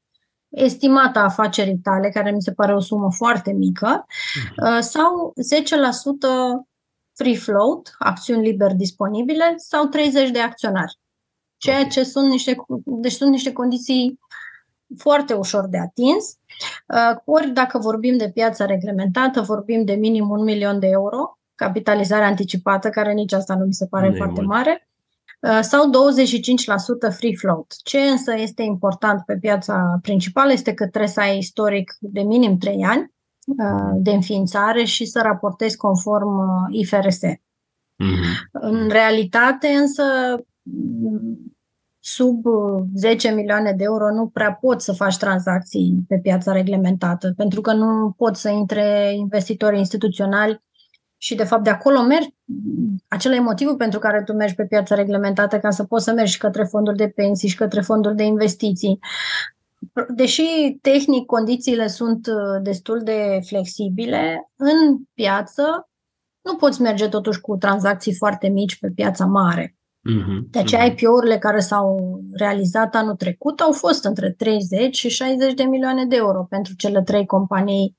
estimată 0.48 1.18
a 1.18 1.24
afacerii 1.24 1.78
tale, 1.78 2.08
care 2.08 2.30
mi 2.30 2.42
se 2.42 2.52
pare 2.52 2.74
o 2.74 2.80
sumă 2.80 3.12
foarte 3.12 3.52
mică, 3.52 4.06
mhm. 4.56 4.80
sau 4.80 5.32
10% 6.62 6.69
free 7.20 7.36
float, 7.36 7.94
acțiuni 7.98 8.46
liber 8.46 8.72
disponibile, 8.72 9.54
sau 9.56 9.84
30 9.84 10.30
de 10.30 10.40
acționari. 10.40 10.98
Ceea 11.56 11.86
ce 11.86 12.02
sunt 12.02 12.30
niște, 12.30 12.56
deci 12.84 13.12
sunt 13.12 13.30
niște 13.30 13.52
condiții 13.52 14.18
foarte 14.98 15.34
ușor 15.34 15.66
de 15.68 15.78
atins. 15.78 16.24
Uh, 16.86 17.18
ori 17.24 17.50
dacă 17.50 17.78
vorbim 17.78 18.16
de 18.16 18.30
piața 18.30 18.64
reglementată, 18.64 19.40
vorbim 19.40 19.84
de 19.84 19.92
minim 19.92 20.30
un 20.30 20.42
milion 20.42 20.78
de 20.78 20.86
euro, 20.86 21.38
capitalizare 21.54 22.24
anticipată, 22.24 22.90
care 22.90 23.12
nici 23.12 23.32
asta 23.32 23.54
nu 23.54 23.64
mi 23.64 23.74
se 23.74 23.86
pare 23.86 24.08
nu 24.08 24.14
foarte 24.14 24.40
mult. 24.40 24.52
mare, 24.52 24.88
uh, 25.40 25.58
sau 25.60 25.90
25% 25.90 27.10
free 27.10 27.34
float. 27.34 27.74
Ce 27.82 27.98
însă 27.98 28.34
este 28.36 28.62
important 28.62 29.22
pe 29.24 29.36
piața 29.36 29.98
principală 30.02 30.52
este 30.52 30.74
că 30.74 30.86
trebuie 30.86 31.10
să 31.10 31.20
ai 31.20 31.38
istoric 31.38 31.96
de 31.98 32.20
minim 32.20 32.58
3 32.58 32.84
ani, 32.84 33.12
Uh, 33.12 33.19
de 33.94 34.10
înființare 34.10 34.84
și 34.84 35.04
să 35.04 35.20
raportezi 35.22 35.76
conform 35.76 36.38
uh, 36.38 36.78
IFRS. 36.78 37.18
Mm-hmm. 37.18 38.50
În 38.52 38.88
realitate, 38.88 39.68
însă, 39.68 40.02
sub 41.98 42.44
10 42.94 43.30
milioane 43.30 43.72
de 43.72 43.84
euro 43.84 44.10
nu 44.10 44.26
prea 44.26 44.52
poți 44.52 44.84
să 44.84 44.92
faci 44.92 45.16
tranzacții 45.16 46.04
pe 46.08 46.18
piața 46.18 46.52
reglementată, 46.52 47.32
pentru 47.36 47.60
că 47.60 47.72
nu 47.72 48.14
pot 48.16 48.36
să 48.36 48.48
intre 48.48 49.12
investitori 49.14 49.78
instituționali 49.78 50.62
și, 51.16 51.34
de 51.34 51.44
fapt, 51.44 51.64
de 51.64 51.70
acolo 51.70 52.02
mergi. 52.02 52.34
Acela 53.08 53.34
e 53.34 53.40
motivul 53.40 53.76
pentru 53.76 53.98
care 53.98 54.22
tu 54.22 54.32
mergi 54.32 54.54
pe 54.54 54.66
piața 54.66 54.94
reglementată, 54.94 55.58
ca 55.58 55.70
să 55.70 55.84
poți 55.84 56.04
să 56.04 56.12
mergi 56.12 56.32
și 56.32 56.38
către 56.38 56.64
fonduri 56.64 56.96
de 56.96 57.08
pensii 57.08 57.48
și 57.48 57.56
către 57.56 57.80
fonduri 57.80 58.16
de 58.16 58.22
investiții 58.22 58.98
deși 60.08 60.78
tehnic 60.80 61.26
condițiile 61.26 61.86
sunt 61.86 62.26
uh, 62.26 62.62
destul 62.62 63.02
de 63.02 63.38
flexibile, 63.46 64.50
în 64.56 64.98
piață 65.14 65.90
nu 66.42 66.56
poți 66.56 66.80
merge 66.80 67.08
totuși 67.08 67.40
cu 67.40 67.56
tranzacții 67.56 68.14
foarte 68.14 68.48
mici 68.48 68.78
pe 68.78 68.90
piața 68.94 69.24
mare. 69.24 69.74
Mm-hmm. 70.10 70.50
De 70.50 70.58
aceea 70.58 70.88
mm-hmm. 70.88 70.92
IPO-urile 70.92 71.38
care 71.38 71.60
s-au 71.60 72.20
realizat 72.32 72.94
anul 72.94 73.14
trecut 73.14 73.60
au 73.60 73.72
fost 73.72 74.04
între 74.04 74.30
30 74.30 74.96
și 74.96 75.08
60 75.08 75.54
de 75.54 75.62
milioane 75.62 76.04
de 76.04 76.16
euro 76.16 76.46
pentru 76.48 76.74
cele 76.74 77.02
trei 77.02 77.26
companii 77.26 77.98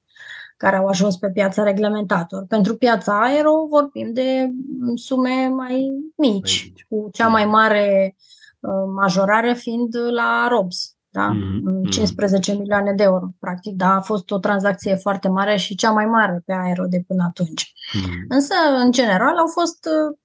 care 0.58 0.76
au 0.76 0.88
ajuns 0.88 1.18
pe 1.18 1.30
piața 1.30 1.64
reglementator. 1.64 2.46
Pentru 2.48 2.76
piața 2.76 3.22
aero 3.22 3.66
vorbim 3.70 4.14
de 4.14 4.50
sume 4.96 5.48
mai 5.48 5.88
mici, 6.18 6.74
cu 6.90 7.10
cea 7.12 7.28
mai 7.28 7.46
mare 7.46 8.16
uh, 8.60 8.72
majorare 8.96 9.54
fiind 9.54 9.96
la 10.12 10.48
ROBS, 10.50 10.96
da? 11.12 11.32
Mm-hmm. 11.36 11.89
15 11.89 12.53
milioane 12.53 12.94
de 12.94 13.03
euro, 13.03 13.27
practic, 13.39 13.75
da, 13.75 13.96
a 13.96 14.01
fost 14.01 14.32
o 14.32 14.38
tranzacție 14.38 14.96
foarte 14.96 15.27
mare 15.27 15.56
și 15.56 15.75
cea 15.75 15.91
mai 15.91 16.06
mare 16.06 16.41
pe 16.46 16.53
aero 16.53 16.86
de 16.86 17.03
până 17.08 17.24
atunci. 17.27 17.63
Mm-hmm. 17.65 18.25
Însă, 18.27 18.53
în 18.84 18.91
general, 18.91 19.38
au 19.38 19.48
fost 19.48 19.86
uh, 19.86 20.18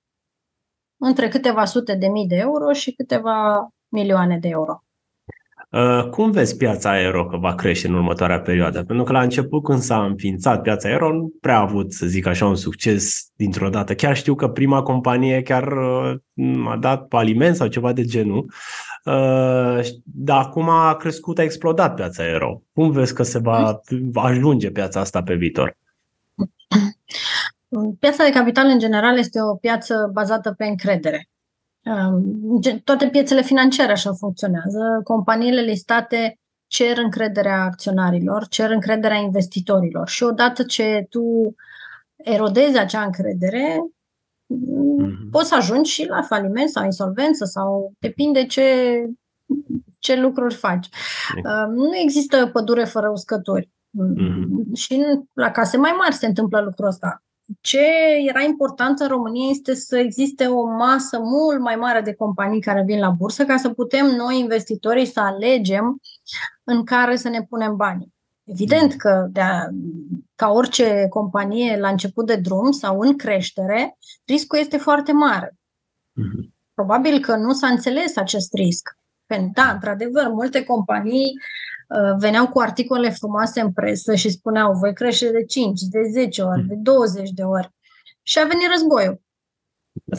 între 0.97 1.29
câteva 1.29 1.65
sute 1.65 1.95
de 1.95 2.07
mii 2.07 2.27
de 2.27 2.37
euro 2.37 2.73
și 2.73 2.93
câteva 2.93 3.69
milioane 3.89 4.39
de 4.39 4.49
euro. 4.49 4.81
Uh, 5.71 6.09
cum 6.11 6.31
vezi 6.31 6.57
piața 6.57 6.91
aero 6.91 7.27
că 7.27 7.37
va 7.37 7.55
crește 7.55 7.89
în 7.89 7.95
următoarea 7.95 8.41
perioadă? 8.41 8.83
Pentru 8.83 9.05
că 9.05 9.13
la 9.13 9.23
început 9.23 9.63
când 9.63 9.81
s-a 9.81 10.05
înființat 10.05 10.63
piața 10.63 10.89
aero 10.89 11.13
nu 11.13 11.33
prea 11.41 11.57
a 11.57 11.61
avut, 11.61 11.93
să 11.93 12.07
zic 12.07 12.27
așa, 12.27 12.47
un 12.47 12.57
succes 12.57 13.31
dintr-o 13.37 13.69
dată. 13.69 13.95
Chiar 13.95 14.17
știu 14.17 14.35
că 14.35 14.49
prima 14.49 14.83
companie 14.83 15.43
chiar 15.43 15.73
uh, 15.73 16.69
a 16.69 16.77
dat 16.77 17.09
paliment 17.09 17.57
sau 17.57 17.67
ceva 17.67 17.93
de 17.93 18.05
genul, 18.05 18.39
uh, 18.39 18.55
dar 20.05 20.39
acum 20.39 20.69
a 20.69 20.97
crescut, 20.97 21.39
a 21.39 21.43
explodat 21.43 21.95
piața 21.95 22.23
aero. 22.23 22.63
Cum 22.75 22.91
vezi 22.91 23.15
că 23.15 23.23
se 23.23 23.39
va 23.39 23.81
ajunge 24.15 24.71
piața 24.71 25.01
asta 25.01 25.23
pe 25.23 25.35
viitor? 25.35 25.77
Piața 27.99 28.25
de 28.25 28.31
capital 28.31 28.67
în 28.67 28.79
general 28.79 29.19
este 29.19 29.43
o 29.43 29.55
piață 29.55 30.11
bazată 30.13 30.53
pe 30.53 30.65
încredere. 30.65 31.29
Toate 32.85 33.09
piețele 33.09 33.43
financiare 33.43 33.93
așa 33.93 34.13
funcționează. 34.13 35.01
Companiile 35.05 35.61
listate 35.61 36.39
cer 36.67 36.99
încrederea 36.99 37.63
acționarilor, 37.63 38.47
cer 38.49 38.71
încrederea 38.71 39.17
investitorilor 39.17 40.09
și 40.09 40.23
odată 40.23 40.63
ce 40.63 41.07
tu 41.11 41.55
erodezi 42.17 42.79
acea 42.79 43.03
încredere, 43.03 43.81
mm-hmm. 44.55 45.31
poți 45.31 45.49
să 45.49 45.55
ajungi 45.55 45.91
și 45.91 46.07
la 46.07 46.23
faliment 46.23 46.69
sau 46.69 46.85
insolvență 46.85 47.45
sau 47.45 47.93
depinde 47.99 48.47
ce, 48.47 48.65
ce 49.99 50.21
lucruri 50.21 50.55
faci. 50.55 50.87
Mm-hmm. 50.87 51.67
Nu 51.75 51.97
există 51.97 52.47
pădure 52.53 52.85
fără 52.85 53.09
uscători. 53.09 53.71
Mm-hmm. 53.71 54.73
Și 54.75 55.05
la 55.33 55.51
case 55.51 55.77
mai 55.77 55.95
mari 55.99 56.15
se 56.15 56.27
întâmplă 56.27 56.61
lucrul 56.61 56.87
ăsta 56.87 57.21
ce 57.61 57.81
era 58.29 58.43
important 58.43 59.01
în 59.01 59.09
România 59.09 59.49
este 59.51 59.75
să 59.75 59.99
existe 59.99 60.47
o 60.47 60.67
masă 60.67 61.19
mult 61.19 61.61
mai 61.61 61.77
mare 61.77 62.01
de 62.01 62.15
companii 62.15 62.61
care 62.61 62.83
vin 62.87 62.99
la 62.99 63.11
bursă 63.11 63.45
ca 63.45 63.57
să 63.57 63.69
putem 63.69 64.07
noi, 64.07 64.39
investitorii, 64.39 65.07
să 65.07 65.21
alegem 65.21 66.01
în 66.65 66.85
care 66.85 67.17
să 67.17 67.29
ne 67.29 67.43
punem 67.43 67.77
banii. 67.77 68.15
Evident 68.47 68.95
că, 68.95 69.27
de 69.31 69.41
a, 69.41 69.69
ca 70.35 70.49
orice 70.51 71.07
companie 71.09 71.77
la 71.79 71.89
început 71.89 72.27
de 72.27 72.37
drum 72.37 72.71
sau 72.71 73.01
în 73.01 73.17
creștere, 73.17 73.97
riscul 74.25 74.59
este 74.59 74.77
foarte 74.77 75.13
mare. 75.13 75.57
Mhm. 76.13 76.55
Probabil 76.75 77.21
că 77.21 77.37
nu 77.37 77.53
s-a 77.53 77.67
înțeles 77.67 78.17
acest 78.17 78.55
risc. 78.55 78.99
Pentru, 79.27 79.51
da, 79.55 79.71
într-adevăr, 79.71 80.29
multe 80.29 80.65
companii 80.65 81.33
Uh, 81.89 82.17
veneau 82.19 82.49
cu 82.49 82.61
articole 82.61 83.11
frumoase 83.11 83.61
în 83.61 83.73
presă 83.73 84.15
și 84.15 84.31
spuneau 84.31 84.73
voi 84.73 84.93
crește 84.93 85.31
de 85.31 85.45
5, 85.45 85.81
de 85.81 86.03
10 86.11 86.43
ori, 86.43 86.67
de 86.67 86.75
20 86.75 87.31
de 87.31 87.43
ori. 87.43 87.75
Și 88.23 88.39
a 88.39 88.45
venit 88.45 88.69
războiul. 88.71 89.21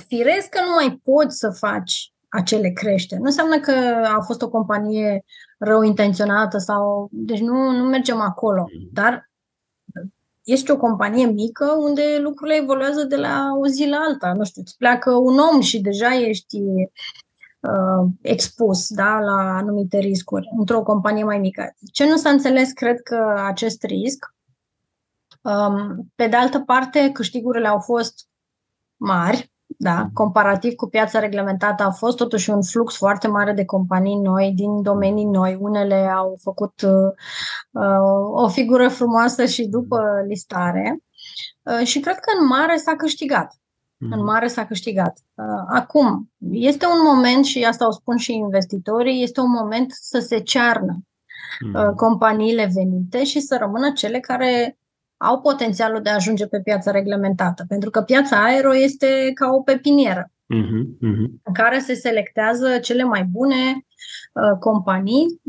Firesc 0.08 0.50
că 0.50 0.60
nu 0.62 0.74
mai 0.74 1.02
poți 1.04 1.38
să 1.38 1.50
faci 1.50 2.14
acele 2.30 2.70
creșteri. 2.70 3.22
Nu 3.22 3.28
înseamnă 3.28 3.60
că 3.60 3.72
a 4.18 4.22
fost 4.22 4.42
o 4.42 4.50
companie 4.50 5.26
rău 5.58 5.82
intenționată 5.82 6.58
sau... 6.58 7.10
Deci 7.12 7.40
nu, 7.40 7.72
nu 7.72 7.84
mergem 7.84 8.20
acolo. 8.20 8.66
Dar 8.94 9.30
ești 10.44 10.72
o 10.72 10.78
companie 10.78 11.26
mică 11.26 11.66
unde 11.80 12.20
lucrurile 12.22 12.58
evoluează 12.58 13.04
de 13.04 13.16
la 13.16 13.50
o 13.62 13.68
zi 13.68 13.88
la 13.88 13.98
alta. 13.98 14.34
Nu 14.34 14.44
știu, 14.44 14.62
îți 14.62 14.78
pleacă 14.78 15.12
un 15.12 15.38
om 15.40 15.62
și 15.62 15.82
deja 15.82 16.16
ești 16.16 16.58
uh, 17.60 18.10
expus 18.22 18.88
da, 18.90 19.20
la 19.20 19.56
anumite 19.56 19.98
riscuri 19.98 20.50
într-o 20.58 20.84
companie 20.84 21.24
mai 21.24 21.40
mică. 21.40 21.76
Ce 21.92 22.10
nu 22.10 22.18
s-a 22.18 22.30
înțeles, 22.30 22.72
cred 22.72 23.02
că 23.02 23.42
acest 23.46 23.84
risc, 23.84 24.36
um, 25.42 26.12
pe 26.16 26.28
de 26.28 26.36
altă 26.36 26.60
parte, 26.60 27.10
câștigurile 27.12 27.68
au 27.68 27.80
fost 27.80 28.28
mari, 28.96 29.52
da, 29.68 30.08
comparativ 30.14 30.74
cu 30.74 30.88
piața 30.88 31.20
reglementată 31.20 31.84
a 31.84 31.92
fost 31.92 32.18
totuși 32.18 32.50
un 32.50 32.64
flux 32.64 32.98
foarte 32.98 33.28
mare 33.28 33.54
de 33.54 33.66
companii 33.66 34.16
noi 34.16 34.52
din 34.56 34.82
domenii 34.82 35.26
noi. 35.26 35.58
Unele 35.60 35.96
au 35.96 36.38
făcut 36.42 36.82
uh, 36.82 37.12
uh, 37.72 38.44
o 38.44 38.48
figură 38.48 38.88
frumoasă 38.88 39.46
și 39.46 39.66
după 39.66 40.24
listare 40.28 41.00
uh, 41.64 41.86
și 41.88 42.00
cred 42.00 42.16
că 42.16 42.32
în 42.40 42.48
mare 42.48 42.78
s-a 42.78 42.96
câștigat. 42.96 43.56
Mm. 43.98 44.12
În 44.12 44.24
mare 44.24 44.48
s-a 44.48 44.66
câștigat. 44.66 45.20
Uh, 45.34 45.64
acum, 45.68 46.32
este 46.52 46.86
un 46.86 47.14
moment, 47.14 47.46
și 47.46 47.64
asta 47.64 47.88
o 47.88 47.92
spun 47.92 48.18
și 48.18 48.34
investitorii, 48.34 49.24
este 49.24 49.40
un 49.40 49.52
moment 49.52 49.92
să 49.92 50.20
se 50.20 50.40
cearnă 50.40 51.00
mm. 51.66 51.94
companiile 51.96 52.72
venite 52.74 53.24
și 53.24 53.40
să 53.40 53.58
rămână 53.60 53.92
cele 53.92 54.20
care 54.20 54.78
au 55.18 55.42
potențialul 55.42 56.02
de 56.02 56.10
a 56.10 56.14
ajunge 56.14 56.48
pe 56.48 56.60
piața 56.60 56.92
reglementată. 56.92 57.66
Pentru 57.68 57.90
că 57.90 58.02
piața 58.02 58.44
aero 58.44 58.76
este 58.76 59.32
ca 59.34 59.50
o 59.50 59.62
pepinieră 59.62 60.32
uh-huh, 60.56 60.84
uh-huh. 60.96 61.28
în 61.44 61.54
care 61.54 61.80
se 61.80 61.94
selectează 61.94 62.78
cele 62.78 63.04
mai 63.04 63.24
bune 63.24 63.56
uh, 63.76 64.58
companii. 64.60 65.42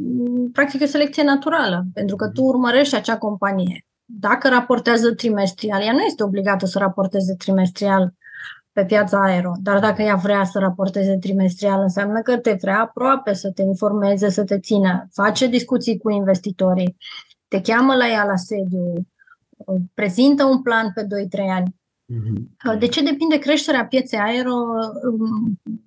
Practic 0.53 0.81
e 0.81 0.85
o 0.85 0.87
selecție 0.87 1.23
naturală, 1.23 1.85
pentru 1.95 2.17
că 2.17 2.29
tu 2.29 2.43
urmărești 2.43 2.97
acea 2.97 3.19
companie. 3.19 3.87
Dacă 4.05 4.49
raportează 4.49 5.15
trimestrial, 5.15 5.83
ea 5.83 5.93
nu 5.93 6.01
este 6.01 6.23
obligată 6.23 6.67
să 6.67 6.79
raporteze 6.79 7.35
trimestrial 7.35 8.13
pe 8.73 8.85
piața 8.85 9.21
aero, 9.23 9.53
dar 9.63 9.79
dacă 9.79 10.03
ea 10.03 10.15
vrea 10.15 10.45
să 10.45 10.59
raporteze 10.59 11.17
trimestrial, 11.17 11.81
înseamnă 11.81 12.21
că 12.21 12.37
te 12.37 12.57
vrea 12.61 12.81
aproape 12.81 13.33
să 13.33 13.51
te 13.51 13.63
informeze, 13.63 14.29
să 14.29 14.45
te 14.45 14.59
țină, 14.59 15.09
face 15.13 15.47
discuții 15.47 15.99
cu 15.99 16.11
investitorii, 16.11 16.97
te 17.49 17.61
cheamă 17.61 17.95
la 17.95 18.09
ea 18.09 18.25
la 18.25 18.37
sediu, 18.37 19.07
prezintă 19.95 20.45
un 20.45 20.63
plan 20.63 20.93
pe 20.95 21.03
2-3 21.03 21.07
ani. 21.51 21.77
Mm-hmm. 22.13 22.79
De 22.79 22.87
ce 22.87 23.03
depinde 23.03 23.39
creșterea 23.39 23.87
pieței 23.87 24.19
aero? 24.19 24.55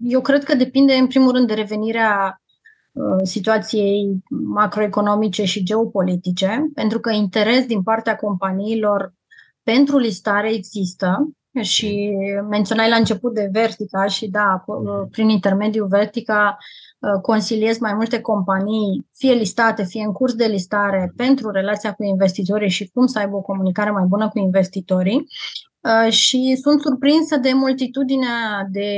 Eu 0.03 0.21
cred 0.21 0.43
că 0.43 0.55
depinde, 0.55 0.93
în 0.93 1.07
primul 1.07 1.31
rând, 1.31 1.47
de 1.47 1.53
revenirea 1.53 2.41
uh, 2.91 3.23
situației 3.23 4.23
macroeconomice 4.29 5.43
și 5.43 5.63
geopolitice, 5.63 6.71
pentru 6.73 6.99
că 6.99 7.11
interes 7.11 7.65
din 7.65 7.83
partea 7.83 8.15
companiilor 8.15 9.13
pentru 9.63 9.97
listare 9.97 10.53
există 10.53 11.29
și 11.61 12.17
menționai 12.49 12.89
la 12.89 12.95
început 12.95 13.33
de 13.33 13.49
Vertica 13.51 14.05
și 14.05 14.27
da, 14.27 14.63
mhm. 14.67 15.09
prin 15.09 15.29
intermediul 15.29 15.87
Vertica 15.87 16.57
Uh, 16.57 16.90
consiliez 17.21 17.77
mai 17.77 17.93
multe 17.93 18.21
companii, 18.21 19.07
fie 19.17 19.33
listate, 19.33 19.83
fie 19.83 20.03
în 20.03 20.11
curs 20.11 20.33
de 20.33 20.45
listare, 20.45 21.13
pentru 21.15 21.49
relația 21.49 21.93
cu 21.93 22.03
investitorii 22.03 22.69
și 22.69 22.89
cum 22.93 23.05
să 23.05 23.19
aibă 23.19 23.35
o 23.35 23.41
comunicare 23.41 23.91
mai 23.91 24.05
bună 24.07 24.29
cu 24.29 24.39
investitorii. 24.39 25.25
Uh, 25.81 26.11
și 26.11 26.59
sunt 26.61 26.81
surprinsă 26.81 27.37
de 27.37 27.51
multitudinea 27.53 28.67
de 28.71 28.89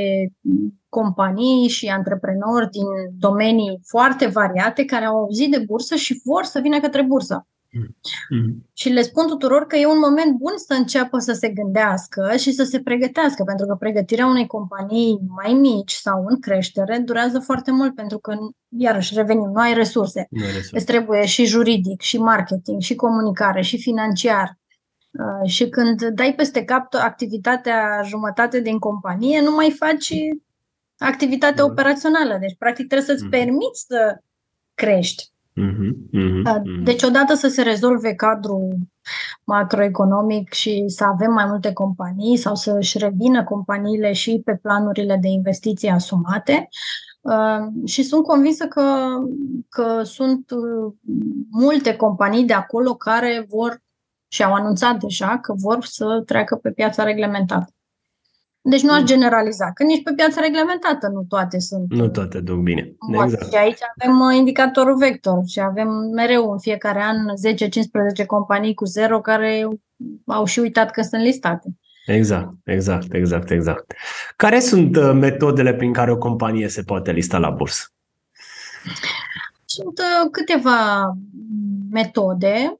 companii 0.89 1.67
și 1.67 1.87
antreprenori 1.87 2.69
din 2.69 2.85
domenii 3.19 3.79
foarte 3.87 4.25
variate 4.25 4.85
care 4.85 5.05
au 5.05 5.17
auzit 5.17 5.51
de 5.51 5.63
bursă 5.67 5.95
și 5.95 6.21
vor 6.23 6.43
să 6.43 6.59
vină 6.59 6.79
către 6.79 7.01
bursă. 7.01 7.47
Mm-hmm. 7.73 8.53
Și 8.73 8.89
le 8.89 9.01
spun 9.01 9.27
tuturor 9.27 9.65
că 9.65 9.75
e 9.75 9.85
un 9.85 9.99
moment 9.99 10.37
bun 10.37 10.53
să 10.55 10.73
înceapă 10.73 11.17
să 11.17 11.33
se 11.33 11.49
gândească 11.49 12.33
și 12.37 12.51
să 12.51 12.63
se 12.63 12.81
pregătească, 12.81 13.43
pentru 13.43 13.65
că 13.65 13.75
pregătirea 13.75 14.25
unei 14.25 14.47
companii 14.47 15.19
mai 15.27 15.53
mici 15.53 15.91
sau 15.91 16.25
în 16.27 16.39
creștere 16.39 16.97
durează 16.97 17.39
foarte 17.39 17.71
mult, 17.71 17.95
pentru 17.95 18.17
că, 18.17 18.35
iarăși, 18.69 19.13
revenim, 19.15 19.49
nu 19.53 19.61
ai 19.61 19.73
resurse. 19.73 20.27
Nu 20.29 20.43
ai 20.43 20.51
resurse. 20.51 20.75
Îți 20.75 20.85
trebuie 20.85 21.25
și 21.25 21.45
juridic, 21.45 22.01
și 22.01 22.17
marketing, 22.17 22.81
și 22.81 22.95
comunicare, 22.95 23.61
și 23.61 23.77
financiar. 23.77 24.57
Uh, 25.11 25.49
și 25.49 25.69
când 25.69 26.03
dai 26.03 26.33
peste 26.33 26.63
cap 26.63 26.93
activitatea 26.93 28.01
jumătate 28.05 28.59
din 28.59 28.79
companie, 28.79 29.41
nu 29.41 29.51
mai 29.51 29.71
faci 29.71 30.13
activitatea 30.97 31.63
mm. 31.63 31.69
operațională. 31.71 32.37
Deci, 32.39 32.55
practic, 32.57 32.87
trebuie 32.87 33.07
să-ți 33.07 33.23
mm. 33.23 33.29
permiți 33.29 33.85
să 33.87 34.17
crești. 34.73 35.32
Mm-hmm, 35.55 36.09
mm-hmm. 36.13 36.83
Deci, 36.83 37.03
odată 37.03 37.33
să 37.33 37.47
se 37.47 37.61
rezolve 37.61 38.13
cadrul 38.13 38.77
macroeconomic 39.43 40.53
și 40.53 40.83
să 40.87 41.03
avem 41.03 41.31
mai 41.31 41.45
multe 41.45 41.73
companii 41.73 42.37
sau 42.37 42.55
să 42.55 42.75
își 42.77 42.97
revină 42.97 43.43
companiile 43.43 44.13
și 44.13 44.41
pe 44.45 44.55
planurile 44.55 45.17
de 45.21 45.27
investiții 45.27 45.89
asumate. 45.89 46.67
Uh, 47.21 47.87
și 47.87 48.03
sunt 48.03 48.23
convinsă 48.23 48.65
că, 48.65 48.83
că 49.69 50.03
sunt 50.03 50.51
uh, 50.51 50.93
multe 51.51 51.95
companii 51.95 52.45
de 52.45 52.53
acolo 52.53 52.93
care 52.95 53.45
vor 53.49 53.81
și 54.27 54.43
au 54.43 54.53
anunțat 54.53 54.99
deja 54.99 55.39
că 55.39 55.53
vor 55.57 55.83
să 55.85 56.23
treacă 56.25 56.55
pe 56.55 56.71
piața 56.71 57.03
reglementată. 57.03 57.73
Deci 58.65 58.81
nu 58.81 58.91
aș 58.91 58.99
mm. 58.99 59.05
generaliza, 59.05 59.71
că 59.73 59.83
nici 59.83 60.03
pe 60.03 60.13
piața 60.15 60.41
reglementată 60.41 61.07
nu 61.07 61.23
toate 61.23 61.59
sunt. 61.59 61.93
Nu 61.93 62.07
toate 62.07 62.39
duc 62.39 62.57
bine. 62.57 62.95
Exact. 63.23 63.51
Și 63.51 63.55
aici 63.55 63.79
avem 63.97 64.19
uh, 64.19 64.35
indicatorul 64.35 64.97
vector 64.97 65.41
și 65.47 65.59
avem 65.59 65.89
mereu 66.13 66.51
în 66.51 66.59
fiecare 66.59 67.01
an 67.01 67.17
10-15 68.23 68.25
companii 68.25 68.73
cu 68.73 68.85
zero 68.85 69.21
care 69.21 69.67
au 70.25 70.45
și 70.45 70.59
uitat 70.59 70.91
că 70.91 71.01
sunt 71.01 71.21
listate. 71.21 71.67
Exact, 72.05 72.53
exact, 72.63 73.13
exact, 73.13 73.49
exact. 73.49 73.93
Care 74.35 74.59
sunt 74.59 74.95
uh, 74.95 75.11
metodele 75.13 75.73
prin 75.73 75.93
care 75.93 76.11
o 76.11 76.17
companie 76.17 76.67
se 76.67 76.81
poate 76.81 77.11
lista 77.11 77.37
la 77.37 77.49
bursă? 77.49 77.87
Sunt 79.65 79.99
uh, 79.99 80.29
câteva 80.31 81.11
metode. 81.91 82.79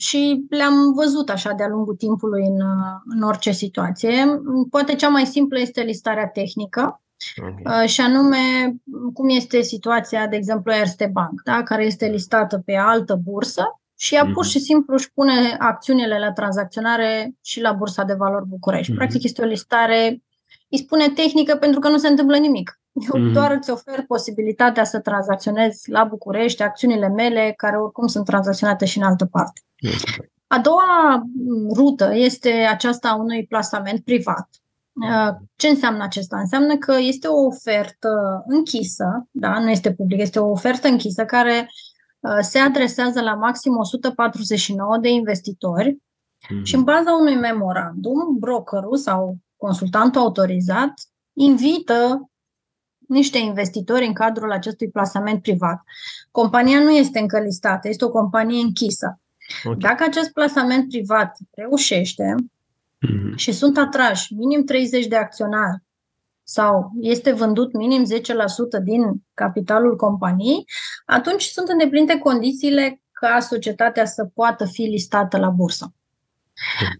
Mm, 0.00 0.06
și 0.06 0.44
le-am 0.48 0.92
văzut 0.92 1.28
așa 1.28 1.52
de-a 1.52 1.68
lungul 1.68 1.94
timpului 1.94 2.46
în, 2.46 2.60
în 3.04 3.22
orice 3.22 3.50
situație. 3.50 4.40
Poate 4.70 4.94
cea 4.94 5.08
mai 5.08 5.26
simplă 5.26 5.60
este 5.60 5.80
listarea 5.82 6.26
tehnică, 6.26 7.02
okay. 7.40 7.82
Uh, 7.82 7.88
și 7.88 8.00
anume 8.00 8.74
cum 9.12 9.28
este 9.28 9.60
situația, 9.60 10.26
de 10.26 10.36
exemplu, 10.36 10.72
Erste 10.72 11.10
Bank, 11.12 11.42
da? 11.44 11.62
care 11.62 11.84
este 11.84 12.06
listată 12.06 12.58
pe 12.58 12.76
altă 12.76 13.20
bursă 13.24 13.80
și 13.96 14.14
ea 14.14 14.22
mm-hmm. 14.22 14.32
pur 14.32 14.44
mhm. 14.44 14.50
și 14.50 14.58
simplu 14.58 14.94
își 14.94 15.12
pune 15.12 15.56
acțiunile 15.58 16.18
la 16.18 16.32
tranzacționare 16.32 17.34
și 17.42 17.60
la 17.60 17.72
Bursa 17.72 18.04
de 18.04 18.14
Valori 18.14 18.46
București. 18.46 18.92
Mm-hmm. 18.92 18.96
Practic 18.96 19.22
este 19.22 19.42
o 19.42 19.44
listare, 19.44 20.22
îi 20.68 20.78
spune 20.78 21.08
tehnică 21.08 21.56
pentru 21.56 21.80
că 21.80 21.88
nu 21.88 21.98
se 21.98 22.08
întâmplă 22.08 22.36
nimic. 22.36 22.79
Eu 22.92 23.20
mm-hmm. 23.20 23.32
doar 23.32 23.50
îți 23.50 23.70
ofer 23.70 24.04
posibilitatea 24.06 24.84
să 24.84 25.00
tranzacționezi 25.00 25.90
la 25.90 26.04
București 26.04 26.62
acțiunile 26.62 27.08
mele, 27.08 27.54
care 27.56 27.76
oricum 27.76 28.06
sunt 28.06 28.24
tranzacționate 28.24 28.84
și 28.84 28.98
în 28.98 29.04
altă 29.04 29.26
parte. 29.26 29.60
A 30.46 30.58
doua 30.58 31.22
rută 31.74 32.14
este 32.14 32.50
aceasta 32.50 33.08
a 33.08 33.14
unui 33.14 33.46
plasament 33.46 34.04
privat. 34.04 34.48
Uh, 34.92 35.34
ce 35.56 35.68
înseamnă 35.68 36.02
acesta? 36.02 36.38
Înseamnă 36.38 36.76
că 36.76 36.96
este 36.98 37.26
o 37.26 37.46
ofertă 37.46 38.42
închisă, 38.46 39.28
da? 39.30 39.58
nu 39.58 39.70
este 39.70 39.92
publică, 39.92 40.22
este 40.22 40.38
o 40.38 40.50
ofertă 40.50 40.88
închisă 40.88 41.24
care 41.24 41.70
uh, 42.20 42.38
se 42.40 42.58
adresează 42.58 43.20
la 43.20 43.34
maxim 43.34 43.76
149 43.76 44.98
de 44.98 45.08
investitori 45.08 45.94
mm-hmm. 45.94 46.62
și 46.62 46.74
în 46.74 46.82
baza 46.82 47.12
unui 47.12 47.34
memorandum, 47.34 48.36
brokerul 48.38 48.96
sau 48.96 49.36
consultantul 49.56 50.20
autorizat 50.20 50.92
invită 51.32 52.29
niște 53.10 53.38
investitori 53.38 54.06
în 54.06 54.12
cadrul 54.12 54.52
acestui 54.52 54.90
plasament 54.90 55.42
privat. 55.42 55.82
Compania 56.30 56.80
nu 56.80 56.90
este 56.90 57.18
încă 57.18 57.40
listată, 57.40 57.88
este 57.88 58.04
o 58.04 58.10
companie 58.10 58.62
închisă. 58.62 59.20
Okay. 59.64 59.78
Dacă 59.78 60.04
acest 60.04 60.32
plasament 60.32 60.88
privat 60.88 61.36
reușește 61.50 62.34
mm-hmm. 62.34 63.34
și 63.34 63.52
sunt 63.52 63.78
atrași 63.78 64.34
minim 64.34 64.64
30 64.64 65.06
de 65.06 65.16
acționari 65.16 65.82
sau 66.42 66.92
este 67.00 67.32
vândut 67.32 67.72
minim 67.72 68.04
10% 68.04 68.82
din 68.82 69.02
capitalul 69.34 69.96
companiei, 69.96 70.64
atunci 71.04 71.42
sunt 71.42 71.68
îndeplinite 71.68 72.18
condițiile 72.18 73.02
ca 73.12 73.40
societatea 73.40 74.04
să 74.04 74.24
poată 74.34 74.64
fi 74.64 74.82
listată 74.82 75.38
la 75.38 75.48
bursă. 75.48 75.94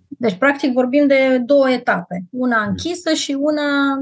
Deci, 0.09 0.35
practic, 0.35 0.73
vorbim 0.73 1.07
de 1.07 1.39
două 1.39 1.71
etape. 1.71 2.25
Una 2.31 2.63
închisă 2.63 3.13
și 3.13 3.37
una 3.41 4.01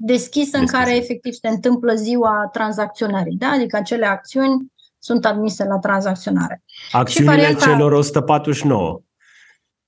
deschisă, 0.00 0.58
în 0.58 0.66
care 0.66 0.96
efectiv 0.96 1.32
se 1.32 1.48
întâmplă 1.48 1.94
ziua 1.94 2.48
tranzacționării. 2.52 3.36
Da? 3.36 3.48
Adică 3.48 3.76
acele 3.76 4.06
acțiuni 4.06 4.72
sunt 4.98 5.24
admise 5.24 5.64
la 5.64 5.78
tranzacționare. 5.78 6.62
Acțiunile 6.92 7.32
și 7.32 7.40
varianta, 7.40 7.64
celor 7.64 7.92
149. 7.92 9.00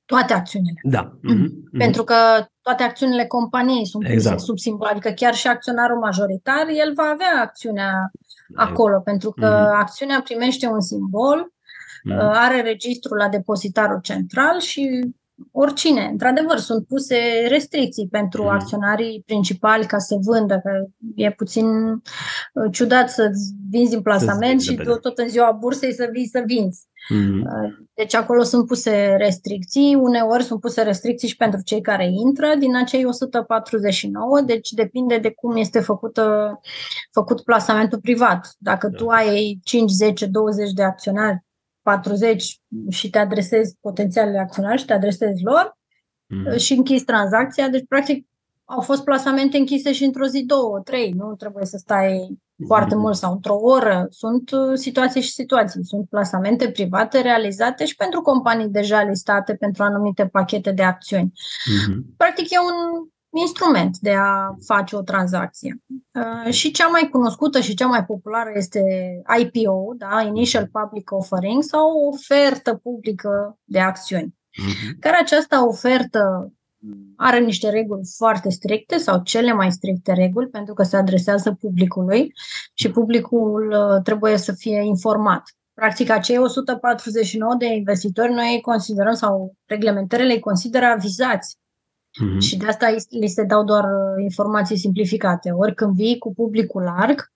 Toate 0.04 0.32
acțiunile. 0.32 0.80
Da. 0.82 1.18
Mm-hmm. 1.18 1.78
Pentru 1.78 2.04
că 2.04 2.14
toate 2.60 2.82
acțiunile 2.82 3.26
companiei 3.26 3.86
sunt 3.86 4.04
exact. 4.08 4.40
sub 4.40 4.58
simbol, 4.58 4.88
adică 4.90 5.10
chiar 5.10 5.34
și 5.34 5.46
acționarul 5.46 5.98
majoritar, 5.98 6.66
el 6.68 6.92
va 6.94 7.10
avea 7.12 7.42
acțiunea 7.42 8.10
acolo, 8.54 9.00
pentru 9.00 9.30
că 9.30 9.46
mm-hmm. 9.46 9.80
acțiunea 9.80 10.20
primește 10.24 10.66
un 10.66 10.80
simbol 10.80 11.52
mm. 12.04 12.18
are 12.18 12.60
registrul 12.60 13.16
la 13.16 13.28
depozitarul 13.28 14.00
central 14.02 14.60
și 14.60 15.14
oricine. 15.50 16.08
Într-adevăr, 16.10 16.58
sunt 16.58 16.86
puse 16.86 17.46
restricții 17.48 18.08
pentru 18.10 18.42
mm. 18.42 18.48
acționarii 18.48 19.22
principali 19.26 19.86
ca 19.86 19.98
să 19.98 20.16
vândă, 20.20 20.60
că 20.64 20.86
e 21.14 21.30
puțin 21.30 21.66
uh, 21.66 22.00
ciudat 22.72 23.10
să 23.10 23.30
vinzi 23.70 23.94
în 23.94 24.02
plasament 24.02 24.60
și 24.60 24.74
tot, 24.74 25.00
tot 25.00 25.18
în 25.18 25.28
ziua 25.28 25.56
bursei 25.60 25.92
să 25.92 26.08
vii 26.12 26.28
să 26.28 26.42
vinzi. 26.46 26.86
Mm. 27.08 27.44
Deci 27.94 28.14
acolo 28.14 28.42
sunt 28.42 28.66
puse 28.66 29.14
restricții, 29.18 29.94
uneori 29.94 30.42
sunt 30.42 30.60
puse 30.60 30.82
restricții 30.82 31.28
și 31.28 31.36
pentru 31.36 31.60
cei 31.64 31.80
care 31.80 32.06
intră 32.06 32.54
din 32.58 32.76
acei 32.76 33.04
149, 33.04 34.40
deci 34.40 34.70
depinde 34.70 35.18
de 35.18 35.30
cum 35.30 35.56
este 35.56 35.80
făcută, 35.80 36.60
făcut 37.12 37.40
plasamentul 37.40 37.98
privat. 38.00 38.54
Dacă 38.58 38.88
da. 38.88 38.96
tu 38.96 39.08
ai 39.08 39.58
5, 39.64 39.90
10, 39.90 40.26
20 40.26 40.72
de 40.72 40.82
acționari 40.82 41.43
40 41.84 42.60
și 42.90 43.10
te 43.10 43.18
adresezi 43.18 43.76
potențialele 43.80 44.38
acționari 44.38 44.80
și 44.80 44.84
te 44.84 44.92
adresezi 44.92 45.42
lor 45.42 45.78
mm. 46.26 46.56
și 46.56 46.72
închizi 46.72 47.04
tranzacția. 47.04 47.68
Deci, 47.68 47.84
practic, 47.88 48.26
au 48.64 48.80
fost 48.80 49.04
plasamente 49.04 49.56
închise 49.56 49.92
și 49.92 50.04
într-o 50.04 50.26
zi, 50.26 50.44
două, 50.44 50.80
trei. 50.80 51.10
Nu 51.10 51.34
trebuie 51.34 51.64
să 51.64 51.76
stai 51.76 52.26
mm. 52.56 52.66
foarte 52.66 52.94
mult 52.94 53.16
sau 53.16 53.32
într-o 53.32 53.56
oră. 53.56 54.06
Sunt 54.10 54.50
uh, 54.50 54.74
situații 54.74 55.20
și 55.20 55.32
situații. 55.32 55.84
Sunt 55.84 56.08
plasamente 56.08 56.70
private 56.70 57.20
realizate 57.20 57.84
și 57.84 57.96
pentru 57.96 58.20
companii 58.20 58.68
deja 58.68 59.02
listate 59.02 59.54
pentru 59.54 59.82
anumite 59.82 60.26
pachete 60.26 60.72
de 60.72 60.82
acțiuni. 60.82 61.32
Mm-hmm. 61.32 62.16
Practic, 62.16 62.50
e 62.50 62.58
un 62.58 63.08
instrument 63.40 63.98
de 63.98 64.14
a 64.14 64.54
face 64.66 64.96
o 64.96 65.02
tranzacție. 65.02 65.82
Uh, 66.12 66.52
și 66.52 66.70
cea 66.70 66.86
mai 66.86 67.08
cunoscută 67.10 67.60
și 67.60 67.74
cea 67.74 67.86
mai 67.86 68.04
populară 68.04 68.50
este 68.54 68.82
IPO, 69.38 69.94
da? 69.96 70.22
Initial 70.22 70.68
Public 70.72 71.12
Offering, 71.12 71.62
sau 71.62 71.90
o 71.90 72.08
ofertă 72.08 72.74
publică 72.74 73.58
de 73.64 73.80
acțiuni. 73.80 74.34
Uh-huh. 74.34 74.98
Care 75.00 75.16
această 75.16 75.56
ofertă 75.68 76.52
are 77.16 77.38
niște 77.38 77.70
reguli 77.70 78.00
foarte 78.16 78.50
stricte 78.50 78.96
sau 78.96 79.22
cele 79.22 79.52
mai 79.52 79.72
stricte 79.72 80.12
reguli 80.12 80.48
pentru 80.48 80.74
că 80.74 80.82
se 80.82 80.96
adresează 80.96 81.52
publicului 81.60 82.32
și 82.74 82.90
publicul 82.90 83.70
uh, 83.70 84.02
trebuie 84.02 84.36
să 84.36 84.52
fie 84.52 84.82
informat. 84.84 85.42
Practic, 85.74 86.10
acei 86.10 86.38
149 86.38 87.54
de 87.58 87.66
investitori 87.66 88.32
noi 88.32 88.54
îi 88.54 88.60
considerăm 88.60 89.14
sau 89.14 89.54
reglementările 89.64 90.32
îi 90.32 90.40
consideră 90.40 90.84
avizați 90.84 91.58
Mm-hmm. 92.22 92.38
Și 92.38 92.56
de 92.56 92.66
asta 92.66 92.94
li 93.10 93.28
se 93.28 93.42
dau 93.42 93.64
doar 93.64 93.84
uh, 93.84 94.22
informații 94.22 94.78
simplificate. 94.78 95.50
Ori 95.50 95.74
când 95.74 95.94
vii 95.94 96.18
cu 96.18 96.34
publicul 96.34 96.82
larg, 96.82 97.32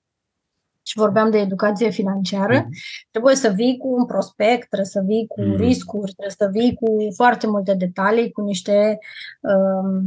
și 0.88 0.98
vorbeam 0.98 1.30
de 1.30 1.38
educație 1.38 1.90
financiară, 1.90 2.60
mm-hmm. 2.60 3.08
trebuie 3.10 3.34
să 3.34 3.48
vii 3.48 3.76
cu 3.76 3.88
un 3.88 4.06
prospect, 4.06 4.68
trebuie 4.68 4.88
să 4.88 5.02
vii 5.04 5.26
cu 5.26 5.40
mm-hmm. 5.40 5.56
riscuri, 5.56 6.12
trebuie 6.12 6.36
să 6.38 6.48
vii 6.52 6.74
cu 6.74 7.14
foarte 7.14 7.46
multe 7.46 7.74
detalii, 7.74 8.30
cu 8.32 8.40
niște 8.40 8.98
um, 9.40 10.02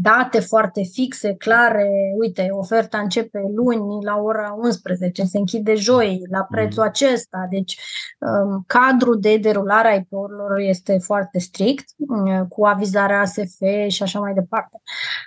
date 0.00 0.40
foarte 0.40 0.82
fixe, 0.82 1.34
clare. 1.34 1.88
Uite, 2.18 2.48
oferta 2.50 2.98
începe 2.98 3.40
luni 3.54 4.04
la 4.04 4.16
ora 4.16 4.56
11, 4.62 5.24
se 5.24 5.38
închide 5.38 5.74
joi 5.74 6.22
la 6.30 6.46
prețul 6.50 6.82
mm-hmm. 6.82 6.86
acesta. 6.86 7.46
Deci, 7.50 7.78
um, 8.18 8.64
cadrul 8.66 9.20
de 9.20 9.36
derulare 9.36 9.88
a 9.88 9.94
IPO-urilor 9.94 10.58
este 10.58 10.98
foarte 10.98 11.38
strict, 11.38 11.84
um, 12.08 12.46
cu 12.46 12.66
avizarea 12.66 13.20
ASF 13.20 13.58
și 13.88 14.02
așa 14.02 14.18
mai 14.18 14.34
departe. 14.34 14.80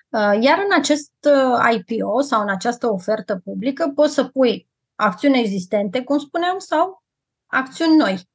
Uh, 0.09 0.43
iar 0.43 0.57
în 0.57 0.77
acest 0.77 1.11
uh, 1.25 1.75
IPO 1.75 2.21
sau 2.21 2.41
în 2.41 2.49
această 2.49 2.91
ofertă 2.91 3.41
publică 3.43 3.91
poți 3.95 4.13
să 4.13 4.23
pui 4.23 4.69
acțiuni 5.01 5.39
existente, 5.39 6.03
cum 6.03 6.17
spuneam, 6.17 6.57
sau 6.57 7.03
acțiuni 7.45 7.95
noi. 7.95 8.29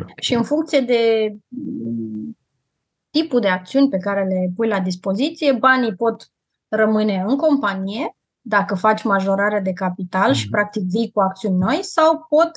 Okay. 0.00 0.14
Și 0.20 0.34
în 0.34 0.42
funcție 0.42 0.80
de 0.80 1.32
mm, 1.48 2.36
tipul 3.10 3.40
de 3.40 3.48
acțiuni 3.48 3.88
pe 3.88 3.98
care 3.98 4.24
le 4.24 4.52
pui 4.56 4.68
la 4.68 4.80
dispoziție, 4.80 5.52
banii 5.52 5.94
pot 5.94 6.30
rămâne 6.68 7.24
în 7.26 7.36
companie 7.36 8.16
dacă 8.40 8.74
faci 8.74 9.02
majorare 9.02 9.60
de 9.60 9.72
capital 9.72 10.30
mm-hmm. 10.30 10.36
și 10.36 10.42
mhm. 10.42 10.50
practic 10.50 10.82
vii 10.82 11.10
cu 11.10 11.20
acțiuni 11.20 11.56
noi 11.56 11.78
sau 11.82 12.26
pot 12.28 12.50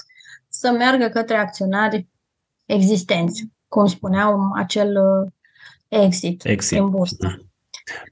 să 0.49 0.71
meargă 0.71 1.07
către 1.07 1.35
acționari 1.35 2.07
existenți, 2.65 3.47
cum 3.67 3.85
spuneam, 3.85 4.53
acel 4.55 4.97
uh, 4.97 5.31
exit, 5.87 6.45
exit. 6.45 6.79
în 6.79 6.89
bursă. 6.89 7.27
Mm. 7.37 7.51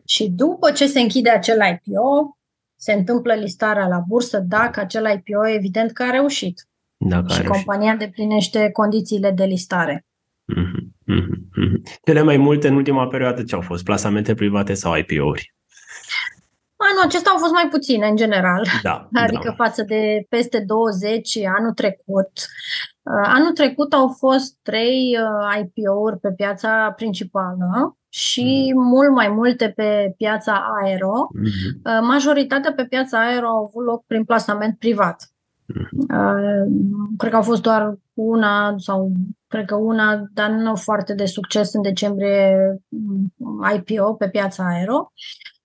Și 0.06 0.30
după 0.30 0.71
ce 0.71 0.88
se 0.88 1.00
închide 1.00 1.30
acel 1.30 1.60
IPO, 1.71 2.37
se 2.77 2.93
întâmplă 2.93 3.33
listarea 3.33 3.87
la 3.87 4.03
bursă 4.07 4.39
dacă 4.39 4.79
acel 4.79 5.05
IPO 5.15 5.47
evident 5.47 5.91
că 5.91 6.03
a 6.03 6.09
reușit 6.09 6.67
dacă 6.97 7.33
și 7.33 7.41
a 7.41 7.49
compania 7.49 7.91
îndeplinește 7.91 8.69
condițiile 8.71 9.31
de 9.31 9.43
listare. 9.43 10.05
Mm-hmm, 10.53 11.13
mm-hmm. 11.13 11.99
Cele 12.05 12.21
mai 12.21 12.37
multe 12.37 12.67
în 12.67 12.75
ultima 12.75 13.07
perioadă 13.07 13.43
ce 13.43 13.55
au 13.55 13.61
fost? 13.61 13.83
Plasamente 13.83 14.33
private 14.33 14.73
sau 14.73 14.95
IPO-uri? 14.95 15.55
Anul 16.75 17.01
acesta 17.03 17.29
au 17.29 17.37
fost 17.37 17.51
mai 17.51 17.67
puține, 17.69 18.07
în 18.07 18.15
general. 18.15 18.67
Da, 18.81 19.09
adică 19.23 19.47
da. 19.47 19.63
față 19.63 19.83
de 19.83 20.25
peste 20.29 20.59
20 20.59 21.37
anul 21.57 21.71
trecut. 21.71 22.31
Uh, 23.01 23.23
anul 23.23 23.51
trecut 23.51 23.93
au 23.93 24.07
fost 24.07 24.57
trei 24.61 25.17
uh, 25.19 25.61
IPO-uri 25.61 26.19
pe 26.19 26.31
piața 26.35 26.93
principală 26.95 27.97
și 28.17 28.73
mm. 28.75 28.84
mult 28.84 29.12
mai 29.12 29.27
multe 29.27 29.69
pe 29.75 30.13
piața 30.17 30.65
aero. 30.84 31.12
Mm-hmm. 31.12 32.01
Majoritatea 32.01 32.73
pe 32.73 32.86
piața 32.86 33.19
aero 33.19 33.47
au 33.47 33.63
avut 33.63 33.86
loc 33.86 34.06
prin 34.06 34.23
plasament 34.23 34.77
privat. 34.77 35.32
Mm-hmm. 35.73 37.17
Cred 37.17 37.32
că 37.32 37.36
au 37.36 37.41
fost 37.41 37.62
doar 37.62 37.97
una 38.13 38.75
sau 38.77 39.12
cred 39.47 39.65
că 39.65 39.75
una, 39.75 40.30
dar 40.34 40.49
nu 40.49 40.75
foarte 40.75 41.13
de 41.13 41.25
succes 41.25 41.73
în 41.73 41.82
decembrie 41.82 42.56
IPO 43.75 44.13
pe 44.13 44.30
piața 44.30 44.67
aero. 44.67 45.12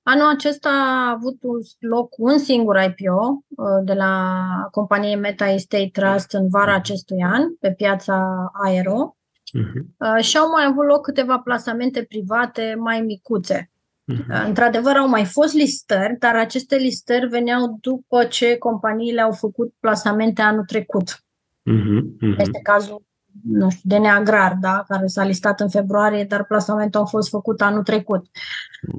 Anul 0.03 0.29
acesta 0.29 0.69
a 0.69 1.11
avut 1.11 1.37
loc 1.79 2.15
un 2.19 2.39
singur 2.39 2.77
IPO 2.77 3.45
uh, 3.49 3.85
de 3.85 3.93
la 3.93 4.35
companie 4.71 5.17
Meta 5.17 5.47
Estate 5.47 5.91
Trust 5.93 6.33
în 6.33 6.49
vara 6.49 6.75
acestui 6.75 7.23
an 7.23 7.55
pe 7.61 7.73
piața 7.73 8.49
aero 8.65 9.17
Uh-huh. 9.59 10.21
Și 10.21 10.37
au 10.37 10.51
mai 10.51 10.65
avut 10.69 10.87
loc 10.87 11.03
câteva 11.03 11.39
plasamente 11.39 12.03
private 12.03 12.75
mai 12.79 13.01
micuțe. 13.01 13.71
Uh-huh. 14.13 14.47
Într-adevăr, 14.47 14.97
au 14.97 15.09
mai 15.09 15.25
fost 15.25 15.55
listări, 15.55 16.17
dar 16.19 16.37
aceste 16.37 16.77
listări 16.77 17.29
veneau 17.29 17.79
după 17.81 18.25
ce 18.25 18.57
companiile 18.57 19.21
au 19.21 19.33
făcut 19.33 19.75
plasamente 19.81 20.43
anul 20.43 20.65
trecut. 20.65 21.11
Uh-huh. 21.11 22.01
Uh-huh. 22.01 22.39
Este 22.39 22.61
cazul 22.63 23.03
nu 23.43 23.71
știu, 23.71 23.89
de 23.89 23.97
Neagrar, 23.97 24.57
da? 24.61 24.85
care 24.89 25.07
s-a 25.07 25.25
listat 25.25 25.61
în 25.61 25.69
februarie, 25.69 26.25
dar 26.25 26.45
plasamentul 26.45 27.01
a 27.01 27.05
fost 27.05 27.29
făcut 27.29 27.61
anul 27.61 27.83
trecut. 27.83 28.27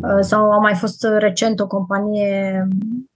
Uh, 0.02 0.20
sau 0.20 0.52
a 0.52 0.58
mai 0.58 0.76
fost 0.76 1.04
recent 1.18 1.60
o 1.60 1.68
companie 1.68 2.68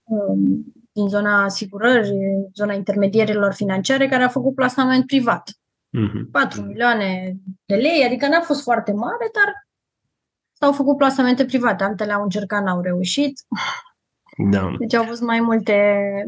um, 0.04 0.72
din 0.92 1.08
zona 1.08 1.44
asigurări, 1.44 2.12
zona 2.54 2.72
intermedierilor 2.72 3.52
financiare, 3.52 4.08
care 4.08 4.22
a 4.22 4.28
făcut 4.28 4.54
plasament 4.54 5.06
privat. 5.06 5.50
Mm-hmm. 5.90 6.30
4 6.32 6.62
milioane 6.62 7.36
de 7.64 7.74
lei, 7.74 8.04
adică 8.04 8.28
n-a 8.28 8.40
fost 8.40 8.62
foarte 8.62 8.92
mare, 8.92 9.30
dar 9.32 9.68
s-au 10.52 10.72
făcut 10.72 10.96
plasamente 10.96 11.44
private, 11.44 11.84
altele 11.84 12.12
au 12.12 12.22
încercat, 12.22 12.62
n-au 12.62 12.80
reușit. 12.80 13.40
Da. 14.40 14.74
Deci 14.78 14.94
au 14.94 15.04
fost 15.04 15.22
mai 15.22 15.40
multe. 15.40 15.74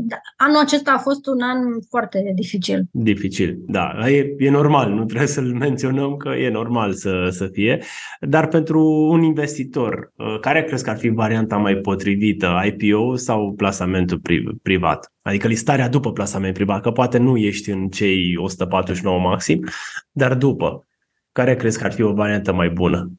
Da. 0.01 0.17
Anul 0.37 0.57
acesta 0.57 0.93
a 0.93 0.99
fost 0.99 1.27
un 1.27 1.41
an 1.43 1.59
foarte 1.89 2.33
dificil. 2.35 2.85
Dificil, 2.91 3.59
da. 3.67 4.09
E, 4.09 4.35
e 4.39 4.51
normal, 4.51 4.91
nu 4.91 5.05
trebuie 5.05 5.29
să-l 5.29 5.55
menționăm 5.55 6.17
că 6.17 6.29
e 6.29 6.51
normal 6.51 6.93
să, 6.93 7.29
să 7.31 7.47
fie. 7.53 7.83
Dar 8.21 8.49
pentru 8.49 8.85
un 9.11 9.23
investitor, 9.23 10.13
uh, 10.17 10.39
care 10.41 10.65
crezi 10.65 10.85
că 10.85 10.91
ar 10.91 10.99
fi 10.99 11.09
varianta 11.09 11.57
mai 11.57 11.75
potrivită? 11.75 12.63
IPO 12.65 13.17
sau 13.17 13.53
plasamentul 13.57 14.21
privat? 14.63 15.13
Adică 15.23 15.49
listarea 15.49 15.89
după 15.89 16.13
plasament 16.13 16.55
privat, 16.55 16.83
că 16.83 16.91
poate 16.91 17.19
nu 17.19 17.37
ești 17.37 17.71
în 17.71 17.89
cei 17.89 18.37
149 18.37 19.19
maxim, 19.19 19.65
dar 20.13 20.35
după. 20.35 20.87
Care 21.33 21.57
crezi 21.57 21.79
că 21.79 21.85
ar 21.85 21.93
fi 21.93 22.03
o 22.03 22.13
variantă 22.13 22.53
mai 22.53 22.69
bună? 22.69 23.11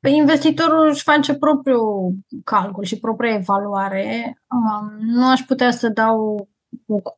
Păi 0.00 0.16
investitorul 0.16 0.88
își 0.88 1.02
face 1.02 1.34
propriul 1.34 2.14
calcul 2.44 2.84
și 2.84 3.00
propria 3.00 3.34
evaluare. 3.34 4.38
Nu 5.00 5.28
aș 5.28 5.40
putea 5.40 5.70
să 5.70 5.88
dau 5.88 6.48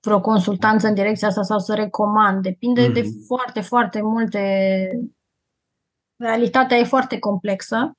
vreo 0.01 0.21
consultanță 0.21 0.87
în 0.87 0.95
direcția 0.95 1.29
asta 1.29 1.43
sau 1.43 1.59
să 1.59 1.75
recomand. 1.75 2.43
Depinde 2.43 2.89
mm-hmm. 2.89 2.93
de 2.93 3.01
mhm. 3.01 3.27
foarte, 3.27 3.61
foarte 3.61 4.03
multe. 4.03 4.41
Realitatea 6.17 6.77
e 6.77 6.85
foarte 6.85 7.19
complexă. 7.19 7.97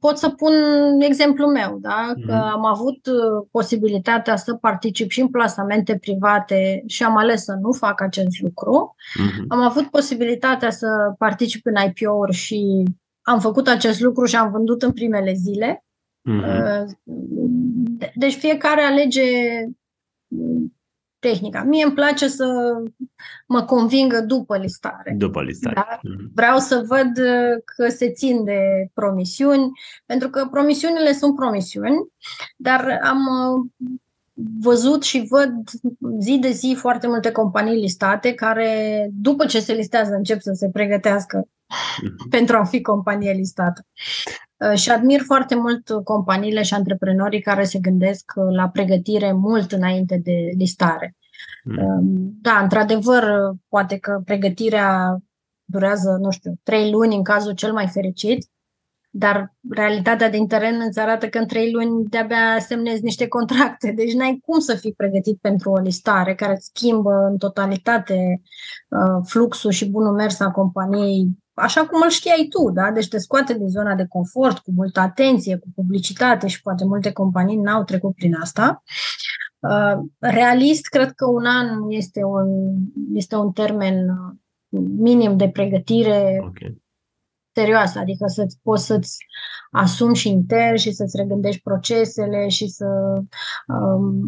Pot 0.00 0.18
să 0.18 0.28
pun 0.28 0.52
exemplul 1.00 1.52
meu, 1.52 1.78
da? 1.80 2.12
Că 2.26 2.32
mm-hmm. 2.32 2.52
am 2.52 2.64
avut 2.64 3.06
uh, 3.06 3.46
posibilitatea 3.50 4.36
să 4.36 4.54
particip 4.54 5.10
și 5.10 5.20
în 5.20 5.28
plasamente 5.28 5.98
private 5.98 6.82
și 6.86 7.04
am 7.04 7.16
ales 7.16 7.44
să 7.44 7.58
nu 7.60 7.72
fac 7.72 8.00
acest 8.00 8.40
lucru. 8.40 8.94
Mm-hmm. 8.94 9.44
Am 9.48 9.60
avut 9.60 9.86
posibilitatea 9.86 10.70
să 10.70 11.14
particip 11.18 11.66
în 11.66 11.74
IPO-uri 11.86 12.32
și 12.32 12.84
am 13.28 13.40
făcut 13.40 13.68
acest 13.68 14.00
lucru 14.00 14.24
și 14.24 14.36
am 14.36 14.50
vândut 14.50 14.82
în 14.82 14.92
primele 14.92 15.32
zile. 15.32 15.84
Mm-hmm. 16.30 16.84
Deci 18.14 18.34
fiecare 18.34 18.82
alege 18.82 19.22
tehnica. 21.18 21.62
Mie 21.62 21.84
îmi 21.84 21.94
place 21.94 22.28
să 22.28 22.46
mă 23.46 23.62
convingă 23.62 24.20
după 24.20 24.56
listare. 24.56 25.14
După 25.16 25.42
listare. 25.42 25.74
Da? 25.74 25.96
Mm-hmm. 25.96 26.32
Vreau 26.34 26.58
să 26.58 26.84
văd 26.86 27.18
uh, 27.18 27.62
că 27.64 27.88
se 27.88 28.10
țin 28.10 28.44
de 28.44 28.90
promisiuni, 28.94 29.70
pentru 30.06 30.28
că 30.28 30.48
promisiunile 30.50 31.12
sunt 31.12 31.34
promisiuni, 31.34 31.96
dar 32.56 33.00
am 33.02 33.18
uh, 33.18 33.88
văzut 34.60 35.02
și 35.02 35.26
văd 35.30 35.50
zi 36.20 36.38
de 36.38 36.50
zi 36.50 36.76
foarte 36.78 37.06
multe 37.06 37.30
companii 37.30 37.80
listate 37.80 38.34
care, 38.34 39.08
după 39.12 39.46
ce 39.46 39.60
se 39.60 39.72
listează, 39.72 40.14
încep 40.14 40.40
să 40.40 40.52
se 40.52 40.68
pregătească 40.72 41.42
mm-hmm. 41.42 42.30
pentru 42.30 42.56
a 42.56 42.64
fi 42.64 42.80
companie 42.80 43.32
listată. 43.32 43.86
Uh, 44.56 44.78
și 44.78 44.90
admir 44.90 45.20
foarte 45.20 45.54
mult 45.54 45.90
companiile 46.04 46.62
și 46.62 46.74
antreprenorii 46.74 47.40
care 47.40 47.64
se 47.64 47.78
gândesc 47.78 48.32
uh, 48.36 48.44
la 48.54 48.68
pregătire 48.68 49.32
mult 49.32 49.72
înainte 49.72 50.20
de 50.24 50.52
listare. 50.56 51.16
Mm. 51.64 52.38
Da, 52.40 52.58
într-adevăr, 52.62 53.52
poate 53.68 53.98
că 53.98 54.20
pregătirea 54.24 55.18
durează, 55.64 56.16
nu 56.20 56.30
știu, 56.30 56.54
trei 56.62 56.90
luni 56.90 57.16
în 57.16 57.22
cazul 57.22 57.52
cel 57.52 57.72
mai 57.72 57.86
fericit, 57.86 58.46
dar 59.18 59.54
realitatea 59.70 60.30
din 60.30 60.46
teren 60.46 60.80
îți 60.88 61.00
arată 61.00 61.28
că 61.28 61.38
în 61.38 61.46
trei 61.46 61.72
luni 61.72 62.08
de-abia 62.08 62.58
semnezi 62.58 63.02
niște 63.02 63.28
contracte. 63.28 63.92
Deci 63.96 64.12
n-ai 64.12 64.42
cum 64.44 64.58
să 64.58 64.74
fii 64.74 64.92
pregătit 64.92 65.38
pentru 65.40 65.70
o 65.70 65.78
listare 65.78 66.34
care 66.34 66.52
îți 66.52 66.70
schimbă 66.74 67.10
în 67.30 67.36
totalitate 67.36 68.42
uh, 68.88 69.24
fluxul 69.24 69.70
și 69.70 69.90
bunul 69.90 70.14
mers 70.14 70.40
a 70.40 70.50
companiei 70.50 71.28
așa 71.52 71.86
cum 71.86 72.00
îl 72.02 72.10
știai 72.10 72.46
tu, 72.50 72.70
da? 72.70 72.90
Deci 72.90 73.08
te 73.08 73.18
scoate 73.18 73.54
din 73.54 73.68
zona 73.68 73.94
de 73.94 74.06
confort 74.08 74.58
cu 74.58 74.72
multă 74.74 75.00
atenție, 75.00 75.56
cu 75.56 75.66
publicitate 75.74 76.46
și 76.46 76.62
poate 76.62 76.84
multe 76.84 77.12
companii 77.12 77.56
n-au 77.56 77.84
trecut 77.84 78.14
prin 78.14 78.34
asta. 78.34 78.82
Uh, 79.58 79.98
realist, 80.18 80.86
cred 80.86 81.12
că 81.12 81.26
un 81.26 81.44
an 81.44 81.90
este 81.90 82.24
un, 82.24 82.48
este 83.14 83.36
un 83.36 83.52
termen 83.52 84.08
uh, 84.08 84.80
minim 84.98 85.36
de 85.36 85.48
pregătire 85.48 86.42
okay 86.44 86.76
serioasă, 87.58 87.98
adică 87.98 88.26
să 88.26 88.46
poți 88.62 88.86
să-ți 88.86 89.16
asumi 89.70 90.16
și 90.16 90.28
intern 90.28 90.76
și 90.76 90.92
să-ți 90.92 91.16
regândești 91.16 91.60
procesele 91.62 92.48
și 92.48 92.66
să, 92.68 92.86
um, 93.66 94.22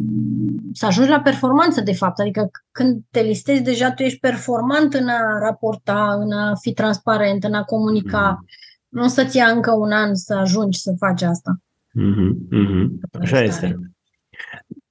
să 0.73 0.87
ajungi 0.87 1.11
la 1.11 1.21
performanță, 1.21 1.81
de 1.81 1.95
fapt. 1.95 2.19
Adică 2.19 2.51
când 2.71 3.03
te 3.11 3.21
listezi, 3.21 3.63
deja 3.63 3.93
tu 3.93 4.03
ești 4.03 4.19
performant 4.19 4.95
în 4.95 5.09
a 5.09 5.39
raporta, 5.39 6.17
în 6.21 6.33
a 6.33 6.55
fi 6.55 6.73
transparent, 6.73 7.45
în 7.45 7.55
a 7.55 7.63
comunica. 7.65 8.31
Mm. 8.31 8.47
Nu 8.89 9.09
să-ți 9.09 9.37
ia 9.37 9.47
încă 9.47 9.73
un 9.73 9.93
an 9.93 10.15
să 10.15 10.35
ajungi 10.35 10.81
să 10.81 10.95
faci 10.99 11.23
asta. 11.23 11.61
Mm-hmm, 11.99 12.57
mm-hmm. 12.57 13.21
Așa 13.21 13.43
este. 13.43 13.79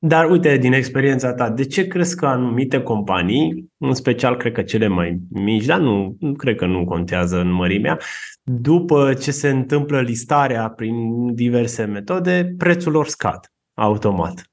Dar 0.01 0.29
uite, 0.29 0.57
din 0.57 0.73
experiența 0.73 1.33
ta, 1.33 1.49
de 1.49 1.65
ce 1.65 1.87
crezi 1.87 2.15
că 2.15 2.25
anumite 2.25 2.81
companii, 2.81 3.71
în 3.77 3.93
special 3.93 4.37
cred 4.37 4.53
că 4.53 4.61
cele 4.61 4.87
mai 4.87 5.19
mici, 5.29 5.65
dar 5.65 5.79
nu, 5.79 6.15
nu 6.19 6.33
cred 6.33 6.55
că 6.55 6.65
nu 6.65 6.85
contează 6.85 7.39
în 7.39 7.51
mărimea, 7.51 7.97
după 8.43 9.13
ce 9.13 9.31
se 9.31 9.49
întâmplă 9.49 10.01
listarea 10.01 10.69
prin 10.69 10.95
diverse 11.35 11.83
metode, 11.83 12.53
prețul 12.57 12.91
lor 12.91 13.07
scad 13.07 13.51
automat. 13.73 14.43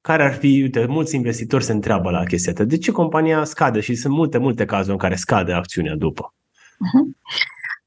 Care 0.00 0.22
ar 0.22 0.32
fi, 0.32 0.60
uite, 0.62 0.86
mulți 0.86 1.14
investitori 1.14 1.64
se 1.64 1.72
întreabă 1.72 2.10
la 2.10 2.24
chestia 2.24 2.52
asta, 2.52 2.64
de 2.64 2.78
ce 2.78 2.92
compania 2.92 3.44
scade? 3.44 3.80
Și 3.80 3.94
sunt 3.94 4.14
multe, 4.14 4.38
multe 4.38 4.64
cazuri 4.64 4.92
în 4.92 4.98
care 4.98 5.14
scade 5.14 5.52
acțiunea 5.52 5.94
după. 5.94 6.34
Uh-huh. 6.64 7.16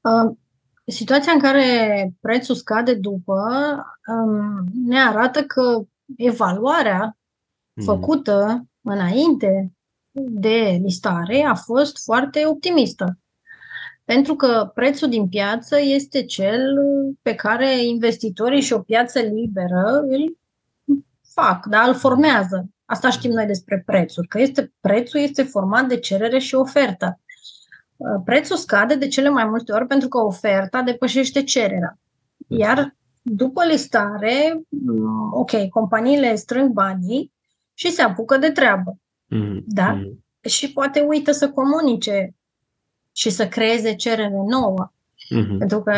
Uh, 0.02 0.36
situația 0.86 1.32
în 1.32 1.40
care 1.40 1.66
prețul 2.22 2.56
scade 2.56 2.94
după 2.94 3.42
um, 4.08 4.64
ne 4.86 5.00
arată 5.00 5.42
că 5.44 5.82
evaluarea 6.18 7.18
mm. 7.74 7.84
făcută 7.84 8.66
înainte 8.82 9.72
de 10.12 10.80
listare 10.82 11.42
a 11.42 11.56
fost 11.56 12.04
foarte 12.04 12.46
optimistă. 12.46 13.18
Pentru 14.06 14.36
că 14.36 14.72
prețul 14.74 15.10
din 15.10 15.28
piață 15.28 15.80
este 15.82 16.24
cel 16.26 16.76
pe 17.22 17.36
care 17.36 17.84
investitorii 17.84 18.62
și 18.62 18.74
o 18.74 18.80
piață 18.80 19.20
liberă 19.20 20.04
îl 20.08 20.38
fac, 21.34 21.66
da? 21.66 21.82
îl 21.82 21.94
formează. 21.94 22.70
Asta 22.86 23.10
știm 23.10 23.32
noi 23.32 23.46
despre 23.46 23.84
prețuri, 23.86 24.28
că 24.28 24.40
este, 24.42 24.74
prețul 24.80 25.20
este 25.20 25.44
format 25.44 25.88
de 25.88 26.00
cerere 26.00 26.40
și 26.40 26.56
ofertă. 26.56 27.20
Prețul 28.26 28.56
scade 28.56 28.96
de 28.96 29.08
cele 29.08 29.30
mai 29.30 29.46
multe 29.46 29.72
ori 29.72 29.88
pentru 29.88 30.08
că 30.08 30.18
oferta 30.18 30.82
depășește 30.82 31.44
cererea. 31.44 32.00
Iar 32.48 32.96
după 33.30 33.66
listare, 33.66 34.62
mm, 34.70 35.34
ok, 35.34 35.70
companiile 35.70 36.36
strâng 36.36 36.72
banii 36.72 37.34
și 37.74 37.92
se 37.92 38.02
apucă 38.02 38.38
de 38.38 38.52
treabă. 38.52 38.98
Mm-hmm. 39.36 39.64
Da? 39.66 39.98
Mm-hmm. 39.98 40.50
Și 40.50 40.72
poate 40.74 41.00
uită 41.00 41.32
să 41.32 41.50
comunice 41.50 42.36
și 43.16 43.30
să 43.30 43.48
creeze 43.48 43.96
cerere 43.96 44.44
nouă. 44.48 44.92
Mm-hmm. 45.36 45.58
Pentru 45.58 45.82
că 45.82 45.94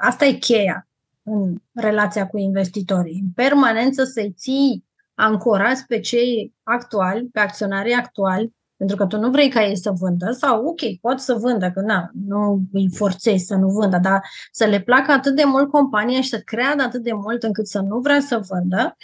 asta 0.00 0.24
e 0.24 0.32
cheia 0.32 0.88
în 1.22 1.56
relația 1.72 2.26
cu 2.26 2.38
investitorii. 2.38 3.20
În 3.22 3.30
permanență 3.34 4.04
să-i 4.04 4.32
ții 4.32 4.84
ancorați 5.14 5.86
pe 5.86 6.00
cei 6.00 6.54
actuali, 6.62 7.28
pe 7.32 7.40
acționarii 7.40 7.94
actuali, 7.94 8.56
pentru 8.78 8.96
că 8.96 9.06
tu 9.06 9.18
nu 9.18 9.30
vrei 9.30 9.48
ca 9.48 9.64
ei 9.64 9.76
să 9.76 9.90
vândă 9.90 10.30
sau, 10.30 10.64
ok, 10.64 10.80
pot 11.00 11.20
să 11.20 11.34
vândă, 11.34 11.70
că 11.70 11.80
na, 11.80 12.10
nu 12.26 12.60
îi 12.72 12.88
forțezi 12.94 13.44
să 13.44 13.54
nu 13.54 13.68
vândă, 13.68 13.98
dar 14.02 14.20
să 14.50 14.64
le 14.64 14.80
placă 14.80 15.12
atât 15.12 15.34
de 15.36 15.44
mult 15.44 15.70
compania 15.70 16.20
și 16.20 16.28
să 16.28 16.38
creadă 16.38 16.82
atât 16.82 17.02
de 17.02 17.12
mult 17.12 17.42
încât 17.42 17.66
să 17.66 17.80
nu 17.80 17.98
vrea 17.98 18.20
să 18.20 18.40
vândă 18.48 18.96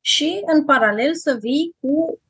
și 0.00 0.42
în 0.54 0.64
paralel 0.64 1.14
să 1.14 1.36
vii 1.40 1.76
cu 1.80 2.20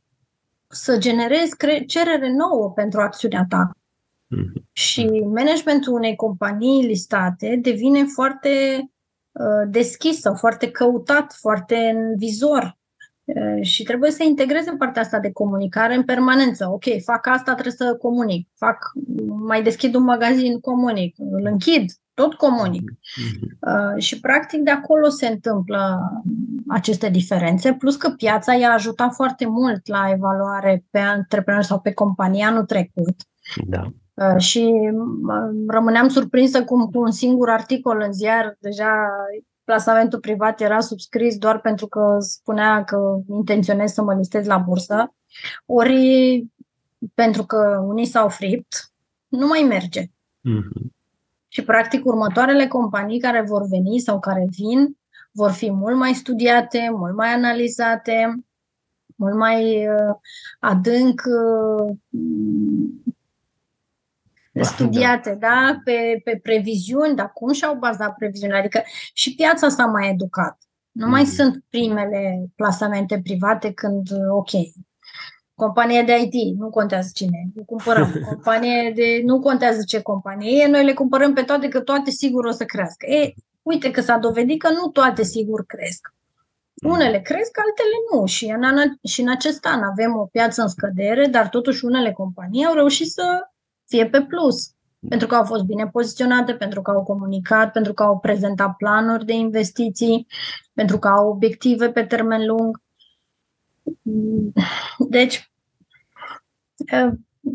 să 0.66 0.98
generezi 0.98 1.56
cerere 1.86 2.32
nouă 2.32 2.70
pentru 2.70 3.00
acțiunea 3.00 3.46
ta. 3.48 3.70
Mm-hmm. 3.70 4.70
Și 4.72 5.06
managementul 5.34 5.92
unei 5.92 6.16
companii 6.16 6.86
listate 6.86 7.58
devine 7.62 8.04
foarte 8.04 8.50
uh, 9.32 9.68
deschisă, 9.68 10.32
foarte 10.38 10.70
căutat, 10.70 11.32
foarte 11.32 11.76
în 11.76 12.16
vizor 12.16 12.78
și 13.60 13.82
trebuie 13.82 14.10
să 14.10 14.22
integreze 14.22 14.74
partea 14.78 15.02
asta 15.02 15.18
de 15.18 15.32
comunicare 15.32 15.94
în 15.94 16.02
permanență. 16.02 16.68
Ok, 16.72 16.84
fac 17.04 17.26
asta, 17.26 17.52
trebuie 17.52 17.74
să 17.74 17.94
comunic. 17.94 18.48
Fac, 18.56 18.92
mai 19.46 19.62
deschid 19.62 19.94
un 19.94 20.02
magazin, 20.02 20.60
comunic. 20.60 21.14
Îl 21.18 21.46
închid, 21.50 21.90
tot 22.14 22.34
comunic. 22.34 22.90
Mm-hmm. 22.90 23.58
Uh, 23.60 24.02
și 24.02 24.20
practic 24.20 24.60
de 24.60 24.70
acolo 24.70 25.08
se 25.08 25.26
întâmplă 25.26 26.00
aceste 26.68 27.08
diferențe, 27.08 27.72
plus 27.72 27.96
că 27.96 28.08
piața 28.08 28.54
i-a 28.54 28.72
ajutat 28.72 29.14
foarte 29.14 29.46
mult 29.46 29.88
la 29.88 30.10
evaluare 30.14 30.84
pe 30.90 30.98
antreprenori 30.98 31.66
sau 31.66 31.80
pe 31.80 31.92
compania 31.92 32.46
anul 32.46 32.64
trecut. 32.64 33.14
Da. 33.66 33.82
Uh, 34.14 34.38
și 34.38 34.74
rămâneam 35.68 36.08
surprinsă 36.08 36.64
cum 36.64 36.86
cu 36.86 37.00
un 37.00 37.10
singur 37.10 37.50
articol 37.50 38.02
în 38.06 38.12
ziar 38.12 38.56
deja 38.58 38.92
plasamentul 39.70 40.20
privat 40.20 40.60
era 40.60 40.80
subscris 40.80 41.36
doar 41.36 41.60
pentru 41.60 41.86
că 41.86 42.16
spunea 42.20 42.84
că 42.84 43.18
intenționez 43.28 43.92
să 43.92 44.02
mă 44.02 44.14
listez 44.14 44.46
la 44.46 44.58
bursă, 44.58 45.14
ori 45.66 46.44
pentru 47.14 47.44
că 47.44 47.84
unii 47.86 48.06
s-au 48.06 48.28
fript, 48.28 48.92
nu 49.28 49.46
mai 49.46 49.60
merge. 49.68 50.02
Mm-hmm. 50.04 50.90
Și, 51.48 51.62
practic, 51.64 52.04
următoarele 52.04 52.66
companii 52.66 53.20
care 53.20 53.42
vor 53.42 53.62
veni 53.68 53.98
sau 53.98 54.20
care 54.20 54.46
vin 54.50 54.96
vor 55.30 55.50
fi 55.50 55.70
mult 55.70 55.96
mai 55.96 56.14
studiate, 56.14 56.88
mult 56.92 57.14
mai 57.14 57.28
analizate, 57.28 58.44
mult 59.16 59.34
mai 59.34 59.88
uh, 59.88 60.14
adânc 60.60 61.22
uh, 61.26 61.96
studiate, 64.62 65.36
da, 65.40 65.80
pe, 65.84 66.20
pe 66.24 66.40
previziuni, 66.42 67.14
dar 67.14 67.30
cum 67.32 67.52
și-au 67.52 67.74
bazat 67.74 68.14
previziunile? 68.14 68.58
Adică 68.58 68.82
și 69.12 69.34
piața 69.34 69.68
s-a 69.68 69.86
mai 69.86 70.08
educat. 70.08 70.58
Nu 70.92 71.08
mai 71.08 71.20
mm. 71.20 71.26
sunt 71.26 71.64
primele 71.68 72.44
plasamente 72.56 73.20
private 73.22 73.72
când, 73.72 74.08
ok, 74.30 74.50
companie 75.54 76.02
de 76.02 76.18
IT, 76.18 76.58
nu 76.58 76.70
contează 76.70 77.10
cine, 77.14 77.50
nu 77.54 77.64
cumpărăm. 77.64 78.12
Companie 78.30 78.92
de, 78.94 79.20
nu 79.24 79.40
contează 79.40 79.82
ce 79.86 80.02
companie 80.02 80.62
e, 80.62 80.68
noi 80.68 80.84
le 80.84 80.92
cumpărăm 80.92 81.32
pe 81.32 81.42
toate, 81.42 81.68
că 81.68 81.80
toate 81.80 82.10
sigur 82.10 82.44
o 82.44 82.50
să 82.50 82.64
crească. 82.64 83.06
E, 83.06 83.34
uite 83.62 83.90
că 83.90 84.00
s-a 84.00 84.16
dovedit 84.16 84.60
că 84.60 84.70
nu 84.70 84.86
toate 84.86 85.22
sigur 85.22 85.66
cresc. 85.66 86.14
Unele 86.82 87.20
cresc, 87.20 87.58
altele 87.58 87.96
nu. 88.12 88.26
Și 88.26 88.44
în, 88.44 88.98
și 89.02 89.20
în 89.20 89.28
acest 89.28 89.66
an 89.66 89.82
avem 89.82 90.16
o 90.16 90.24
piață 90.24 90.62
în 90.62 90.68
scădere, 90.68 91.26
dar 91.26 91.48
totuși 91.48 91.84
unele 91.84 92.12
companii 92.12 92.64
au 92.64 92.74
reușit 92.74 93.10
să 93.10 93.49
fie 93.90 94.06
pe 94.06 94.22
plus. 94.22 94.70
Pentru 95.08 95.26
că 95.26 95.34
au 95.34 95.44
fost 95.44 95.64
bine 95.64 95.86
poziționate, 95.86 96.54
pentru 96.54 96.82
că 96.82 96.90
au 96.90 97.02
comunicat, 97.02 97.72
pentru 97.72 97.92
că 97.92 98.02
au 98.02 98.18
prezentat 98.18 98.76
planuri 98.76 99.24
de 99.24 99.32
investiții, 99.32 100.26
pentru 100.72 100.98
că 100.98 101.08
au 101.08 101.28
obiective 101.28 101.90
pe 101.90 102.04
termen 102.04 102.46
lung. 102.46 102.82
Deci, 104.98 105.52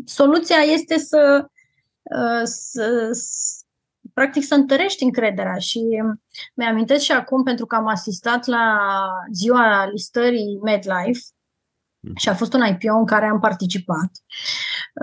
soluția 0.04 0.56
este 0.56 0.98
să, 0.98 1.46
să, 2.44 3.10
practic 4.14 4.44
să 4.44 4.54
întărești 4.54 5.04
încrederea 5.04 5.58
și 5.58 5.82
mi-amintesc 6.54 7.04
și 7.04 7.12
acum 7.12 7.42
pentru 7.42 7.66
că 7.66 7.76
am 7.76 7.86
asistat 7.86 8.46
la 8.46 8.78
ziua 9.32 9.88
listării 9.90 10.58
MedLife 10.62 11.20
și 12.16 12.28
a 12.28 12.34
fost 12.34 12.52
un 12.52 12.66
IPO 12.66 12.96
în 12.96 13.06
care 13.06 13.26
am 13.26 13.40
participat. 13.40 14.10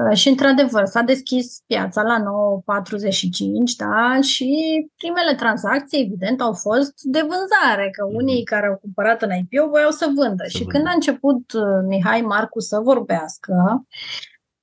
Uh, 0.01 0.17
și, 0.17 0.29
într-adevăr, 0.29 0.85
s-a 0.85 1.01
deschis 1.01 1.63
piața 1.65 2.01
la 2.01 2.17
9.45, 2.19 3.75
da, 3.77 4.21
și 4.21 4.51
primele 4.97 5.35
tranzacții, 5.35 6.01
evident, 6.01 6.41
au 6.41 6.53
fost 6.53 6.93
de 7.01 7.19
vânzare, 7.19 7.89
că 7.91 8.05
mhm. 8.05 8.15
unii 8.15 8.43
care 8.43 8.67
au 8.67 8.77
cumpărat 8.81 9.21
în 9.21 9.29
IPO 9.31 9.67
voiau 9.67 9.91
să 9.91 10.11
vândă. 10.15 10.43
Să 10.43 10.49
și 10.49 10.57
vândă. 10.57 10.71
când 10.71 10.87
a 10.87 10.91
început 10.93 11.53
uh, 11.53 11.61
Mihai 11.87 12.21
Marcu 12.21 12.59
să 12.59 12.79
vorbească 12.79 13.85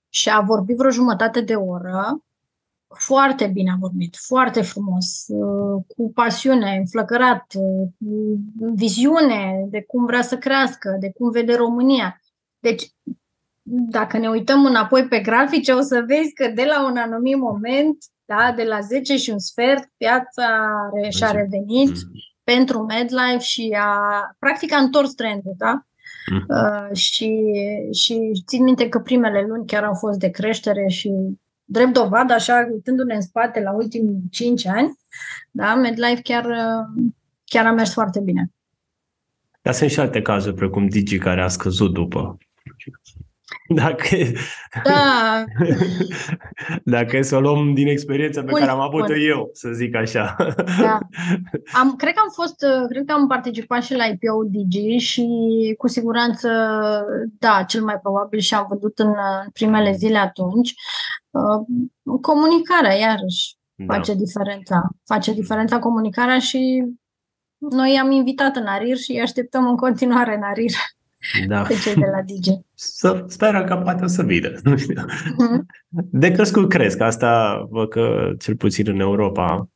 și 0.09 0.31
a 0.31 0.41
vorbit 0.41 0.77
vreo 0.77 0.91
jumătate 0.91 1.41
de 1.41 1.55
oră, 1.55 2.25
foarte 2.95 3.47
bine 3.47 3.71
a 3.71 3.77
vorbit, 3.79 4.17
foarte 4.17 4.63
frumos, 4.63 5.25
uh, 5.29 5.83
cu 5.97 6.13
pasiune, 6.13 6.77
înflăcărat, 6.79 7.47
cu 7.99 8.41
viziune 8.75 9.67
de 9.69 9.83
cum 9.83 10.07
vrea 10.07 10.23
să 10.23 10.39
crească, 10.39 10.97
de 11.01 11.13
cum 11.13 11.31
vede 11.31 11.55
România. 11.55 12.21
Deci, 12.59 12.93
dacă 13.73 14.19
ne 14.19 14.29
uităm 14.29 14.65
înapoi 14.65 15.07
pe 15.07 15.21
grafice, 15.21 15.73
o 15.73 15.81
să 15.81 16.05
vezi 16.07 16.33
că 16.33 16.49
de 16.55 16.65
la 16.65 16.85
un 16.85 16.97
anumit 16.97 17.37
moment, 17.37 17.97
da, 18.25 18.53
de 18.57 18.63
la 18.63 18.81
10 18.81 19.17
și 19.17 19.31
un 19.31 19.39
sfert, 19.39 19.85
piața 19.97 20.69
și-a 21.09 21.31
revenit 21.31 21.91
mm-hmm. 21.91 22.43
pentru 22.45 22.79
MedLife 22.79 23.39
și 23.39 23.77
a, 23.81 24.01
practic 24.39 24.73
a 24.73 24.79
întors 24.79 25.15
trendul, 25.15 25.55
da? 25.57 25.85
Mm-hmm. 25.85 26.47
Uh, 26.49 26.97
și, 26.97 27.43
și 27.93 28.43
țin 28.47 28.63
minte 28.63 28.89
că 28.89 28.99
primele 28.99 29.45
luni 29.49 29.67
chiar 29.67 29.85
au 29.85 29.95
fost 29.95 30.19
de 30.19 30.31
creștere 30.31 30.89
și 30.89 31.13
drept 31.65 31.93
dovadă, 31.93 32.33
așa, 32.33 32.69
uitându-ne 32.73 33.15
în 33.15 33.21
spate 33.21 33.61
la 33.61 33.73
ultimii 33.73 34.23
5 34.31 34.67
ani, 34.67 34.99
da, 35.51 35.75
MedLife 35.75 36.23
chiar, 36.23 36.47
chiar 37.45 37.67
a 37.67 37.73
mers 37.73 37.93
foarte 37.93 38.21
bine. 38.21 38.51
Dar 39.63 39.75
sunt 39.75 39.91
și 39.91 40.01
alte 40.01 40.23
cazuri, 40.23 40.55
precum 40.55 40.89
Digi, 40.89 41.19
care 41.19 41.43
a 41.43 41.49
scăzut 41.49 41.93
după. 41.93 42.39
Dacă, 43.75 44.17
da. 44.85 45.45
dacă 46.95 47.17
e 47.17 47.23
să 47.23 47.37
o 47.37 47.41
luăm 47.41 47.75
din 47.75 47.87
experiența 47.87 48.41
pe 48.41 48.51
bun, 48.51 48.59
care 48.59 48.71
am 48.71 48.81
avut-o 48.81 49.17
eu, 49.17 49.51
să 49.53 49.69
zic 49.73 49.95
așa. 49.95 50.37
Da. 50.81 50.99
Am, 51.73 51.97
cred 51.97 52.13
că 52.13 52.21
am 52.21 52.31
fost, 52.33 52.65
cred 52.89 53.05
că 53.05 53.13
am 53.13 53.27
participat 53.27 53.83
și 53.83 53.95
la 53.95 54.05
IPO 54.05 54.45
Digi 54.51 54.97
și 54.97 55.27
cu 55.79 55.89
siguranță, 55.89 56.49
da, 57.39 57.65
cel 57.69 57.83
mai 57.83 57.99
probabil 58.03 58.39
și 58.39 58.55
am 58.55 58.67
văzut 58.69 58.99
în 58.99 59.13
primele 59.53 59.93
zile 59.93 60.19
atunci. 60.19 60.75
Uh, 61.31 62.21
comunicarea, 62.21 62.95
iarăși, 62.95 63.57
da. 63.75 63.95
face 63.95 64.15
diferența. 64.15 64.89
Face 65.05 65.33
diferența 65.33 65.79
comunicarea 65.79 66.39
și 66.39 66.85
noi 67.59 67.93
i-am 67.93 68.11
invitat 68.11 68.57
în 68.57 68.67
Arir 68.67 68.97
și 68.97 69.11
îi 69.11 69.21
așteptăm 69.21 69.69
în 69.69 69.77
continuare 69.77 70.37
în 70.37 70.43
Arir 70.43 70.73
da. 71.47 71.63
pe 71.63 71.75
cei 71.83 71.95
de 71.95 72.07
la 72.07 72.23
DJ. 72.23 72.49
Să 72.75 73.25
sperăm 73.29 73.65
că 73.65 73.77
poate 73.77 74.05
o 74.05 74.07
să 74.07 74.23
vină. 74.23 74.53
Nu 74.63 74.77
știu. 74.77 75.05
Mm-hmm. 75.05 76.05
De 76.11 76.31
crescut 76.31 76.69
cresc. 76.69 77.01
Asta 77.01 77.63
văd 77.71 77.89
că 77.89 78.33
cel 78.39 78.57
puțin 78.57 78.89
în 78.89 79.01
Europa 79.01 79.69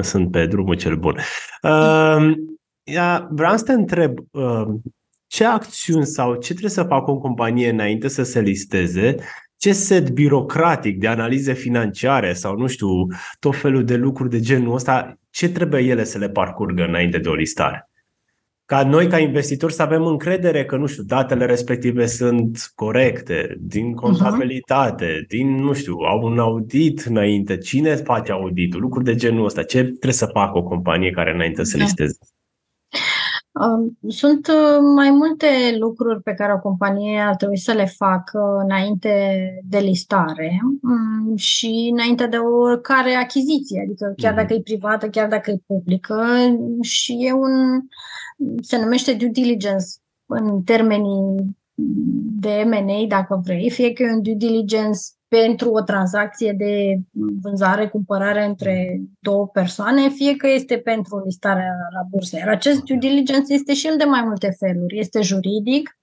sunt 0.00 0.30
pe 0.30 0.46
drumul 0.46 0.74
cel 0.74 0.96
bun. 0.96 1.16
Uh, 1.62 2.32
vreau 3.30 3.56
să 3.56 3.64
te 3.64 3.72
întreb 3.72 4.18
uh, 4.30 4.66
ce 5.26 5.44
acțiuni 5.44 6.06
sau 6.06 6.34
ce 6.34 6.48
trebuie 6.48 6.70
să 6.70 6.82
facă 6.82 7.10
o 7.10 7.18
companie 7.18 7.68
înainte 7.68 8.08
să 8.08 8.22
se 8.22 8.40
listeze 8.40 9.14
ce 9.60 9.72
set 9.72 10.10
birocratic 10.10 10.98
de 10.98 11.08
analize 11.08 11.52
financiare 11.52 12.32
sau 12.32 12.56
nu 12.56 12.66
știu, 12.66 13.06
tot 13.38 13.56
felul 13.56 13.84
de 13.84 13.96
lucruri 13.96 14.30
de 14.30 14.40
genul 14.40 14.74
ăsta, 14.74 15.18
ce 15.30 15.48
trebuie 15.48 15.82
ele 15.82 16.04
să 16.04 16.18
le 16.18 16.28
parcurgă 16.28 16.84
înainte 16.84 17.18
de 17.18 17.28
o 17.28 17.34
listare? 17.34 17.89
Ca 18.70 18.84
noi, 18.84 19.06
ca 19.06 19.18
investitori, 19.18 19.72
să 19.72 19.82
avem 19.82 20.06
încredere 20.06 20.64
că, 20.64 20.76
nu 20.76 20.86
știu, 20.86 21.02
datele 21.02 21.46
respective 21.46 22.06
sunt 22.06 22.72
corecte, 22.74 23.56
din 23.60 23.94
contabilitate, 23.94 25.06
uh-huh. 25.06 25.26
din, 25.28 25.54
nu 25.54 25.72
știu, 25.72 25.94
au 25.94 26.22
un 26.22 26.38
audit 26.38 27.00
înainte, 27.00 27.58
cine 27.58 27.94
face 27.94 28.32
auditul, 28.32 28.80
lucruri 28.80 29.04
de 29.04 29.14
genul 29.14 29.44
ăsta, 29.44 29.62
ce 29.62 29.82
trebuie 29.82 30.12
să 30.12 30.26
facă 30.26 30.58
o 30.58 30.62
companie 30.62 31.10
care 31.10 31.34
înainte 31.34 31.64
să 31.64 31.76
da. 31.76 31.82
listeze? 31.82 32.18
Sunt 34.08 34.46
uh, 34.46 34.78
mai 34.96 35.10
multe 35.10 35.46
lucruri 35.78 36.22
pe 36.22 36.34
care 36.34 36.52
o 36.52 36.58
companie 36.58 37.20
ar 37.20 37.36
trebui 37.36 37.58
să 37.58 37.72
le 37.72 37.84
facă 37.84 38.60
înainte 38.64 39.12
de 39.64 39.78
listare 39.78 40.60
mm, 40.82 41.36
și 41.36 41.90
înainte 41.92 42.26
de 42.26 42.36
oricare 42.36 43.14
achiziție, 43.14 43.82
adică 43.84 44.14
chiar 44.16 44.32
mhm. 44.32 44.40
dacă 44.40 44.54
e 44.54 44.60
privată, 44.60 45.08
chiar 45.08 45.28
dacă 45.28 45.50
e 45.50 45.62
publică 45.66 46.24
și 46.80 47.16
e 47.20 47.32
un, 47.32 47.80
se 48.62 48.78
numește 48.78 49.14
due 49.14 49.28
diligence 49.28 49.86
în 50.26 50.62
termenii 50.62 51.56
de 52.40 52.64
M&A, 52.66 53.06
dacă 53.08 53.40
vrei, 53.44 53.70
fie 53.70 53.92
că 53.92 54.02
e 54.02 54.12
un 54.12 54.22
due 54.22 54.34
diligence 54.34 55.00
pentru 55.28 55.70
o 55.70 55.80
tranzacție 55.80 56.52
de 56.52 56.96
vânzare-cumpărare 57.42 58.44
între 58.44 59.00
două 59.18 59.46
persoane, 59.46 60.08
fie 60.08 60.36
că 60.36 60.48
este 60.48 60.78
pentru 60.78 61.22
listarea 61.24 61.74
la 61.92 62.00
bursă. 62.10 62.36
Iar 62.36 62.48
acest 62.48 62.82
due 62.82 62.96
diligence 62.96 63.52
este 63.52 63.74
și 63.74 63.86
el 63.86 63.96
de 63.96 64.04
mai 64.04 64.22
multe 64.22 64.56
feluri. 64.58 64.98
Este 64.98 65.20
juridic, 65.20 65.98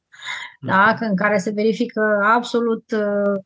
da, 0.62 0.97
în 1.00 1.15
care 1.15 1.38
se 1.38 1.52
verifică 1.52 2.19
absolut 2.23 2.91
uh, 2.91 3.41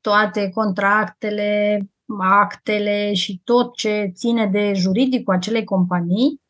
toate 0.00 0.48
contractele, 0.48 1.80
actele 2.18 3.12
și 3.12 3.40
tot 3.44 3.76
ce 3.76 4.10
ține 4.14 4.46
de 4.46 4.72
juridicul 4.74 5.34
acelei 5.34 5.64
companii. 5.64 6.40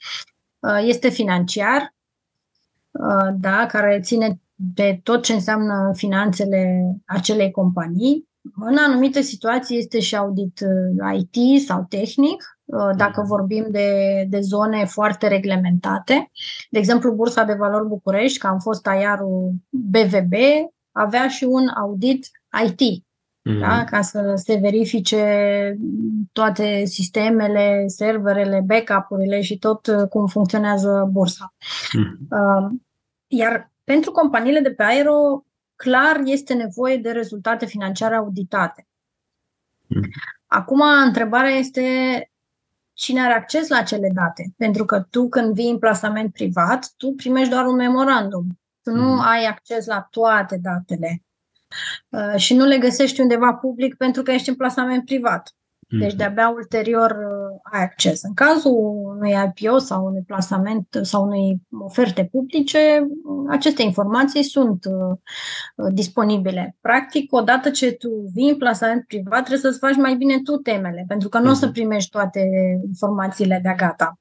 Uh, 0.62 0.82
este 0.86 1.08
financiar, 1.08 1.94
uh, 2.90 3.34
da, 3.40 3.66
care 3.66 4.00
ține 4.02 4.40
de 4.54 5.00
tot 5.02 5.22
ce 5.22 5.32
înseamnă 5.32 5.90
finanțele 5.94 6.92
acelei 7.06 7.50
companii. 7.50 8.30
În 8.54 8.76
anumite 8.76 9.20
situații 9.20 9.78
este 9.78 10.00
și 10.00 10.16
audit 10.16 10.60
uh, 10.60 11.20
IT 11.20 11.62
sau 11.62 11.86
tehnic, 11.88 12.58
uh, 12.64 12.90
dacă 12.96 13.20
mhm. 13.20 13.28
vorbim 13.28 13.66
de, 13.70 13.90
de 14.28 14.40
zone 14.40 14.84
foarte 14.84 15.28
reglementate. 15.28 16.30
De 16.70 16.78
exemplu, 16.78 17.12
Bursa 17.12 17.44
de 17.44 17.54
Valori 17.54 17.88
București, 17.88 18.38
că 18.38 18.46
am 18.46 18.58
fost 18.58 18.86
aiarul 18.86 19.52
BVB, 19.68 20.32
avea 20.90 21.28
și 21.28 21.44
un 21.44 21.68
audit 21.68 22.30
IT, 22.64 23.04
mm-hmm. 23.50 23.60
da? 23.60 23.84
ca 23.84 24.00
să 24.00 24.34
se 24.36 24.54
verifice 24.54 25.76
toate 26.32 26.84
sistemele, 26.84 27.84
serverele, 27.86 28.64
backup-urile 28.66 29.40
și 29.40 29.58
tot 29.58 29.86
uh, 29.86 30.08
cum 30.08 30.26
funcționează 30.26 31.08
bursa. 31.12 31.54
Mm-hmm. 31.98 32.68
Iar 33.26 33.70
pentru 33.84 34.10
companiile 34.10 34.60
de 34.60 34.70
pe 34.70 34.82
aero, 34.82 35.44
clar 35.76 36.20
este 36.24 36.54
nevoie 36.54 36.96
de 36.96 37.10
rezultate 37.10 37.66
financiare 37.66 38.14
auditate. 38.14 38.86
Hmm. 39.86 40.08
Acum, 40.46 40.80
întrebarea 41.04 41.50
este 41.50 41.82
cine 42.92 43.20
are 43.20 43.32
acces 43.32 43.68
la 43.68 43.76
acele 43.76 44.10
date. 44.14 44.52
Pentru 44.56 44.84
că 44.84 45.00
tu, 45.10 45.28
când 45.28 45.54
vii 45.54 45.70
în 45.70 45.78
plasament 45.78 46.32
privat, 46.32 46.92
tu 46.96 47.12
primești 47.12 47.50
doar 47.50 47.66
un 47.66 47.74
memorandum. 47.74 48.58
Tu 48.82 48.90
nu 48.90 49.12
mm. 49.12 49.20
ai 49.20 49.44
acces 49.44 49.86
la 49.86 50.06
toate 50.10 50.58
datele. 50.62 51.22
Uh, 52.08 52.34
și 52.36 52.54
nu 52.54 52.64
le 52.64 52.78
găsești 52.78 53.20
undeva 53.20 53.54
public 53.54 53.94
pentru 53.96 54.22
că 54.22 54.30
ești 54.30 54.48
în 54.48 54.54
plasament 54.54 55.04
privat. 55.04 55.54
Deci 55.98 56.14
de-abia 56.14 56.48
ulterior 56.48 57.10
uh, 57.10 57.58
ai 57.62 57.82
acces. 57.82 58.22
În 58.22 58.34
cazul 58.34 58.72
unui 59.04 59.34
IPO 59.56 59.78
sau 59.78 60.04
unui 60.04 60.22
plasament 60.26 60.98
sau 61.02 61.24
unei 61.24 61.60
oferte 61.78 62.28
publice, 62.32 63.08
aceste 63.48 63.82
informații 63.82 64.42
sunt 64.42 64.84
uh, 64.84 65.16
disponibile. 65.92 66.76
Practic, 66.80 67.32
odată 67.32 67.70
ce 67.70 67.92
tu 67.92 68.08
vii 68.34 68.50
în 68.50 68.56
plasament 68.56 69.04
privat, 69.06 69.44
trebuie 69.44 69.58
să-ți 69.58 69.78
faci 69.78 69.96
mai 69.96 70.14
bine 70.14 70.40
tu 70.40 70.56
temele, 70.56 71.04
pentru 71.08 71.28
că 71.28 71.38
nu 71.38 71.50
o 71.50 71.54
să 71.54 71.64
mhm. 71.64 71.74
primești 71.74 72.10
toate 72.10 72.40
informațiile 72.86 73.60
de 73.62 73.74
gata. 73.76 74.16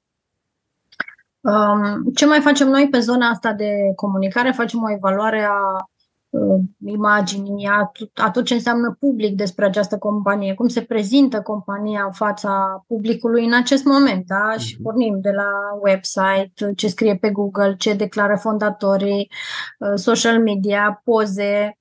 Um, 1.39 2.11
ce 2.15 2.25
mai 2.25 2.39
facem 2.39 2.67
noi 2.67 2.87
pe 2.89 2.99
zona 2.99 3.27
asta 3.29 3.53
de 3.53 3.71
comunicare? 3.95 4.51
Facem 4.51 4.83
o 4.83 4.91
evaluare 4.91 5.43
a 5.43 5.89
uh, 6.31 6.59
imaginii, 6.85 7.65
a, 7.65 7.91
a 8.13 8.31
tot 8.31 8.45
ce 8.45 8.53
înseamnă 8.53 8.97
public 8.99 9.35
despre 9.35 9.65
această 9.65 9.97
companie, 9.97 10.53
cum 10.53 10.67
se 10.67 10.81
prezintă 10.81 11.41
compania 11.41 12.03
în 12.05 12.11
fața 12.11 12.83
publicului 12.87 13.45
în 13.45 13.53
acest 13.53 13.83
moment, 13.83 14.25
da? 14.25 14.53
Și 14.57 14.73
mhm. 14.73 14.83
pornim 14.83 15.19
de 15.21 15.31
la 15.31 15.51
website, 15.81 16.51
ce 16.75 16.87
scrie 16.87 17.15
pe 17.15 17.29
Google, 17.29 17.75
ce 17.77 17.93
declară 17.93 18.35
fondatorii, 18.35 19.31
uh, 19.79 19.93
social 19.95 20.41
media, 20.41 21.01
poze, 21.03 21.75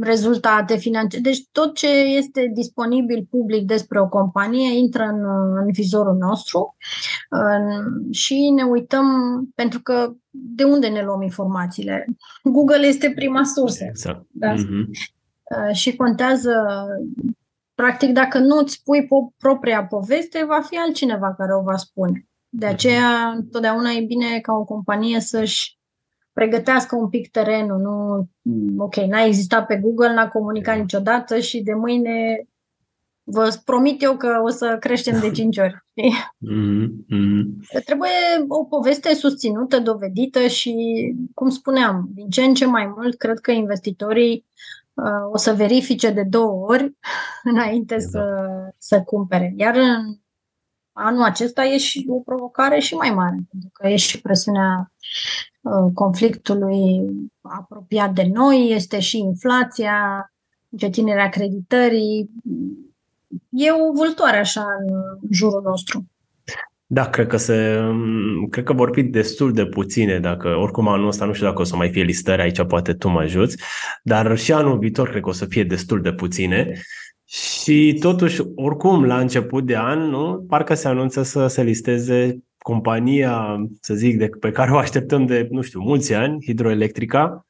rezultate 0.00 0.76
financiare. 0.76 1.22
Deci 1.22 1.48
tot 1.52 1.74
ce 1.74 1.88
este 1.88 2.50
disponibil 2.54 3.26
public 3.30 3.66
despre 3.66 4.00
o 4.00 4.08
companie 4.08 4.78
intră 4.78 5.02
în, 5.02 5.24
în 5.64 5.72
vizorul 5.72 6.16
nostru 6.16 6.76
și 8.10 8.50
ne 8.54 8.62
uităm 8.62 9.06
pentru 9.54 9.80
că 9.80 10.12
de 10.30 10.64
unde 10.64 10.88
ne 10.88 11.02
luăm 11.02 11.22
informațiile? 11.22 12.06
Google 12.42 12.86
este 12.86 13.12
prima 13.14 13.44
sursă. 13.44 13.84
Exact. 13.84 14.26
Da? 14.30 14.54
Mm-hmm. 14.54 15.72
Și 15.72 15.96
contează 15.96 16.52
practic 17.74 18.12
dacă 18.12 18.38
nu 18.38 18.56
îți 18.56 18.82
pui 18.84 19.08
propria 19.38 19.84
poveste, 19.84 20.44
va 20.46 20.60
fi 20.60 20.76
altcineva 20.76 21.34
care 21.34 21.54
o 21.54 21.62
va 21.62 21.76
spune. 21.76 22.28
De 22.48 22.66
mhm. 22.66 22.74
aceea, 22.74 23.32
întotdeauna 23.36 23.90
e 23.90 24.04
bine 24.04 24.40
ca 24.40 24.52
o 24.52 24.64
companie 24.64 25.20
să-și 25.20 25.78
pregătească 26.40 26.96
un 26.96 27.08
pic 27.08 27.30
terenul. 27.30 27.80
Nu, 27.80 28.28
ok, 28.84 28.96
n-a 28.96 29.24
existat 29.24 29.66
pe 29.66 29.76
Google, 29.76 30.14
n-a 30.14 30.28
comunicat 30.28 30.78
niciodată 30.78 31.38
și 31.38 31.62
de 31.62 31.72
mâine 31.72 32.44
vă 33.22 33.58
promit 33.64 34.02
eu 34.02 34.16
că 34.16 34.40
o 34.44 34.48
să 34.48 34.76
creștem 34.80 35.20
de 35.20 35.30
5 35.40 35.58
ori. 35.58 35.74
Mm-hmm. 35.74 37.82
Trebuie 37.84 38.10
o 38.48 38.64
poveste 38.64 39.14
susținută, 39.14 39.78
dovedită 39.78 40.46
și, 40.46 40.74
cum 41.34 41.48
spuneam, 41.48 42.08
din 42.14 42.28
ce 42.28 42.42
în 42.42 42.54
ce 42.54 42.66
mai 42.66 42.92
mult, 42.96 43.16
cred 43.16 43.38
că 43.38 43.50
investitorii 43.50 44.46
uh, 44.94 45.32
o 45.32 45.36
să 45.36 45.52
verifice 45.52 46.10
de 46.10 46.22
două 46.22 46.66
ori 46.66 46.96
înainte 47.52 47.94
exact. 47.94 48.12
să, 48.12 48.44
să 48.78 49.02
cumpere. 49.02 49.54
Iar 49.56 49.76
în 49.76 50.16
anul 50.92 51.22
acesta 51.22 51.64
e 51.64 51.78
și 51.78 52.06
o 52.08 52.18
provocare 52.18 52.78
și 52.78 52.94
mai 52.94 53.10
mare, 53.10 53.36
pentru 53.50 53.70
că 53.72 53.88
e 53.88 53.96
și 53.96 54.20
presiunea 54.20 54.92
uh, 54.92 55.49
conflictului 55.94 57.10
apropiat 57.40 58.12
de 58.12 58.30
noi, 58.32 58.70
este 58.70 59.00
și 59.00 59.18
inflația, 59.18 60.32
încetinerea 60.68 61.28
creditării, 61.28 62.30
e 63.48 63.70
o 63.72 63.92
vâltoare 63.92 64.38
așa 64.38 64.64
în 64.78 64.94
jurul 65.30 65.62
nostru. 65.64 66.04
Da, 66.86 67.08
cred 67.08 67.26
că 67.26 67.36
se, 67.36 67.80
cred 68.50 68.64
că 68.64 68.72
vor 68.72 68.90
fi 68.92 69.02
destul 69.02 69.52
de 69.52 69.66
puține, 69.66 70.18
dacă 70.18 70.48
oricum 70.48 70.88
anul 70.88 71.06
ăsta 71.06 71.24
nu 71.24 71.32
știu 71.32 71.46
dacă 71.46 71.60
o 71.60 71.64
să 71.64 71.76
mai 71.76 71.90
fie 71.90 72.02
listări, 72.02 72.42
aici 72.42 72.62
poate 72.62 72.92
tu 72.94 73.08
mă 73.08 73.20
ajuți, 73.20 73.56
dar 74.02 74.38
și 74.38 74.52
anul 74.52 74.78
viitor 74.78 75.08
cred 75.08 75.22
că 75.22 75.28
o 75.28 75.32
să 75.32 75.44
fie 75.44 75.64
destul 75.64 76.00
de 76.00 76.12
puține. 76.12 76.72
Și 77.24 77.96
totuși, 78.00 78.42
oricum, 78.54 79.04
la 79.04 79.18
început 79.18 79.66
de 79.66 79.76
an, 79.76 79.98
nu, 79.98 80.44
parcă 80.48 80.74
se 80.74 80.88
anunță 80.88 81.22
să 81.22 81.46
se 81.46 81.62
listeze 81.62 82.38
compania, 82.62 83.56
să 83.80 83.94
zic, 83.94 84.18
de, 84.18 84.28
pe 84.28 84.50
care 84.50 84.70
o 84.70 84.76
așteptăm 84.76 85.26
de, 85.26 85.48
nu 85.50 85.60
știu, 85.60 85.80
mulți 85.80 86.14
ani, 86.14 86.44
Hidroelectrica. 86.44 87.46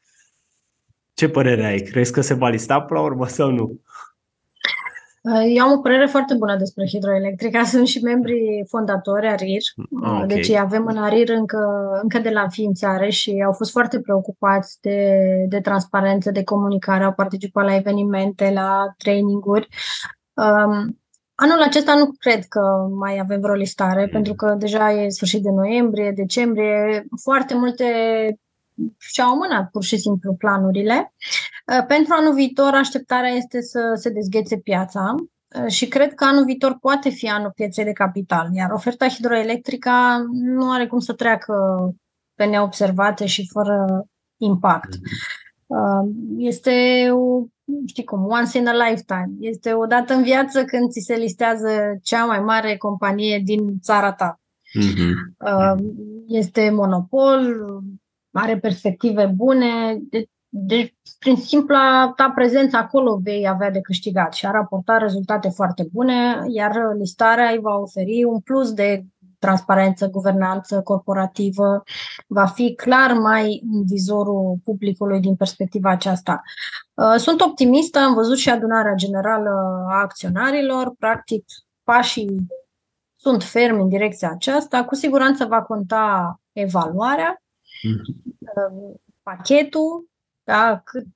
Ce 1.14 1.28
părere 1.28 1.64
ai? 1.64 1.78
Crezi 1.78 2.12
că 2.12 2.20
se 2.20 2.34
va 2.34 2.48
lista 2.48 2.80
până 2.80 3.00
la 3.00 3.06
urmă 3.06 3.26
sau 3.26 3.50
nu? 3.50 3.80
Eu 5.48 5.64
am 5.64 5.72
o 5.72 5.80
părere 5.80 6.06
foarte 6.06 6.34
bună 6.34 6.56
despre 6.56 6.86
hidroelectrica. 6.86 7.64
Sunt 7.64 7.86
și 7.86 8.02
membri 8.02 8.64
fondatori 8.68 9.26
ARIR. 9.26 9.62
Ah, 10.02 10.10
okay. 10.12 10.26
Deci 10.26 10.50
avem 10.50 10.86
în 10.86 10.96
ARIR 10.96 11.28
încă, 11.28 11.90
încă 12.02 12.18
de 12.18 12.30
la 12.30 12.40
înființare 12.40 13.10
și 13.10 13.42
au 13.46 13.52
fost 13.52 13.70
foarte 13.70 14.00
preocupați 14.00 14.78
de, 14.80 15.20
de 15.48 15.60
transparență, 15.60 16.30
de 16.30 16.44
comunicare, 16.44 17.04
au 17.04 17.12
participat 17.12 17.64
la 17.64 17.74
evenimente, 17.74 18.50
la 18.54 18.94
traininguri. 18.96 19.68
Um, 20.34 20.99
Anul 21.42 21.62
acesta 21.62 21.94
nu 21.94 22.12
cred 22.18 22.44
că 22.44 22.60
mai 22.98 23.18
avem 23.18 23.40
vreo 23.40 23.54
listare, 23.54 24.04
mm. 24.04 24.10
pentru 24.10 24.34
că 24.34 24.54
deja 24.58 24.92
e 24.92 25.08
sfârșit 25.08 25.42
de 25.42 25.50
noiembrie, 25.50 26.10
decembrie, 26.10 27.04
foarte 27.22 27.54
multe 27.54 27.84
și-au 28.98 29.30
amânat 29.30 29.70
pur 29.70 29.82
și 29.82 29.96
simplu 29.96 30.34
planurile. 30.34 31.12
Uh, 31.66 31.86
pentru 31.86 32.14
anul 32.16 32.34
viitor, 32.34 32.74
așteptarea 32.74 33.30
este 33.30 33.60
să 33.60 33.92
se 33.94 34.10
dezghețe 34.10 34.56
piața 34.56 35.14
uh, 35.14 35.70
și 35.70 35.88
cred 35.88 36.14
că 36.14 36.24
anul 36.24 36.44
viitor 36.44 36.78
poate 36.80 37.08
fi 37.08 37.28
anul 37.28 37.52
pieței 37.54 37.84
de 37.84 37.92
capital, 37.92 38.48
iar 38.52 38.70
oferta 38.70 39.08
hidroelectrică 39.08 39.90
nu 40.30 40.70
are 40.70 40.86
cum 40.86 40.98
să 40.98 41.12
treacă 41.12 41.54
pe 42.34 42.44
neobservate 42.44 43.26
și 43.26 43.48
fără 43.52 44.04
impact. 44.36 44.88
Uh, 45.70 46.10
este 46.36 47.08
o, 47.12 47.44
știi 47.86 48.04
cum, 48.04 48.24
once 48.24 48.58
in 48.58 48.66
a 48.66 48.88
lifetime. 48.88 49.30
Este 49.40 49.72
o 49.72 49.86
dată 49.86 50.14
în 50.14 50.22
viață 50.22 50.64
când 50.64 50.90
ți 50.90 51.00
se 51.00 51.14
listează 51.14 51.68
cea 52.02 52.24
mai 52.24 52.40
mare 52.40 52.76
companie 52.76 53.38
din 53.44 53.78
țara 53.80 54.12
ta. 54.12 54.40
Mm-hmm. 54.78 55.76
Este 56.26 56.70
monopol, 56.70 57.56
are 58.32 58.58
perspective 58.58 59.32
bune, 59.36 59.98
deci, 60.10 60.28
de, 60.48 60.94
prin 61.18 61.36
simpla 61.36 62.12
ta 62.16 62.32
prezență 62.34 62.76
acolo 62.76 63.20
vei 63.22 63.48
avea 63.48 63.70
de 63.70 63.80
câștigat 63.80 64.32
și 64.32 64.46
a 64.46 64.50
raporta 64.50 64.96
rezultate 64.96 65.48
foarte 65.48 65.88
bune, 65.92 66.42
iar 66.48 66.94
listarea 66.98 67.50
îi 67.50 67.58
va 67.58 67.76
oferi 67.76 68.24
un 68.24 68.40
plus 68.40 68.72
de 68.72 69.04
transparență, 69.40 70.08
guvernanță 70.08 70.82
corporativă, 70.82 71.82
va 72.26 72.46
fi 72.46 72.74
clar 72.74 73.12
mai 73.12 73.62
în 73.72 73.84
vizorul 73.84 74.58
publicului 74.64 75.20
din 75.20 75.36
perspectiva 75.36 75.90
aceasta. 75.90 76.42
Uh, 76.94 77.14
sunt 77.16 77.40
optimistă, 77.40 77.98
am 77.98 78.14
văzut 78.14 78.36
și 78.36 78.50
adunarea 78.50 78.94
generală 78.94 79.50
a 79.88 80.00
acționarilor, 80.00 80.94
practic 80.98 81.44
pașii 81.84 82.46
sunt 83.16 83.42
fermi 83.42 83.80
în 83.80 83.88
direcția 83.88 84.30
aceasta, 84.30 84.84
cu 84.84 84.94
siguranță 84.94 85.44
va 85.44 85.62
conta 85.62 86.40
evaluarea 86.52 87.42
mm-hmm. 87.88 89.00
pachetul, 89.22 90.08
da, 90.44 90.80
cât, 90.84 91.06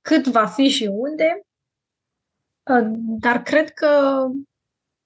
cât 0.00 0.26
va 0.26 0.46
fi 0.46 0.68
și 0.68 0.90
unde, 0.92 1.46
uh, 2.70 2.90
dar 3.20 3.42
cred 3.42 3.70
că 3.70 4.22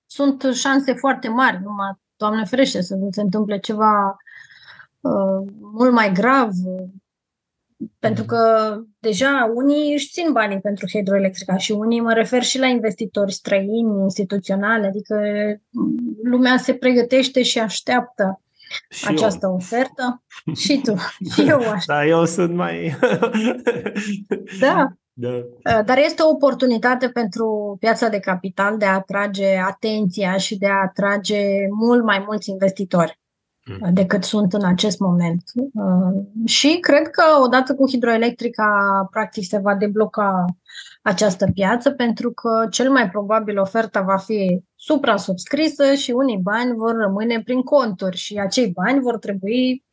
sunt 0.06 0.42
șanse 0.54 0.94
foarte 0.94 1.28
mari, 1.28 1.62
numai, 1.62 1.92
Doamne 2.20 2.44
ferește, 2.44 2.80
să 2.80 2.94
nu 2.94 3.08
se 3.10 3.20
întâmple 3.20 3.58
ceva 3.58 4.16
uh, 5.00 5.52
mult 5.60 5.92
mai 5.92 6.12
grav, 6.12 6.50
pentru 7.98 8.24
că 8.24 8.74
deja 8.98 9.50
unii 9.54 9.92
își 9.92 10.10
țin 10.10 10.32
banii 10.32 10.60
pentru 10.60 10.86
hidroelectrica 10.88 11.56
și 11.56 11.72
unii 11.72 12.00
mă 12.00 12.12
refer 12.12 12.42
și 12.42 12.58
la 12.58 12.66
investitori 12.66 13.32
străini, 13.32 14.02
instituționale, 14.02 14.86
adică 14.86 15.16
lumea 16.22 16.56
se 16.56 16.74
pregătește 16.74 17.42
și 17.42 17.58
așteaptă 17.58 18.40
și 18.88 19.06
această 19.08 19.46
eu. 19.46 19.54
ofertă. 19.54 20.22
Și 20.62 20.80
tu. 20.84 20.94
Și 21.32 21.48
eu 21.48 21.58
așa. 21.58 21.84
Da, 21.86 22.06
eu 22.06 22.24
sunt 22.24 22.54
mai... 22.54 22.98
da. 24.60 24.92
Da. 25.20 25.28
Uh, 25.28 25.84
dar 25.84 25.98
este 25.98 26.22
o 26.22 26.28
oportunitate 26.28 27.08
pentru 27.08 27.76
piața 27.80 28.08
de 28.08 28.18
capital 28.18 28.78
de 28.78 28.84
a 28.84 28.94
atrage 28.94 29.56
atenția 29.56 30.36
și 30.36 30.58
de 30.58 30.66
a 30.66 30.82
atrage 30.82 31.42
mult 31.70 32.04
mai 32.04 32.24
mulți 32.26 32.50
investitori 32.50 33.20
mm. 33.64 33.94
decât 33.94 34.24
sunt 34.24 34.52
în 34.52 34.64
acest 34.64 34.98
moment. 34.98 35.42
Uh, 35.54 36.46
și 36.46 36.78
cred 36.80 37.08
că 37.08 37.22
odată 37.42 37.74
cu 37.74 37.88
hidroelectrica, 37.88 38.68
practic, 39.10 39.44
se 39.44 39.58
va 39.58 39.74
debloca 39.74 40.44
această 41.02 41.50
piață 41.54 41.90
pentru 41.90 42.32
că 42.32 42.66
cel 42.70 42.90
mai 42.90 43.10
probabil 43.10 43.58
oferta 43.58 44.00
va 44.00 44.16
fi 44.16 44.62
supra-subscrisă 44.74 45.94
și 45.94 46.10
unii 46.10 46.38
bani 46.42 46.74
vor 46.74 46.94
rămâne 46.96 47.42
prin 47.42 47.62
conturi 47.62 48.16
și 48.16 48.36
acei 48.36 48.70
bani 48.70 49.00
vor 49.00 49.18
trebui 49.18 49.84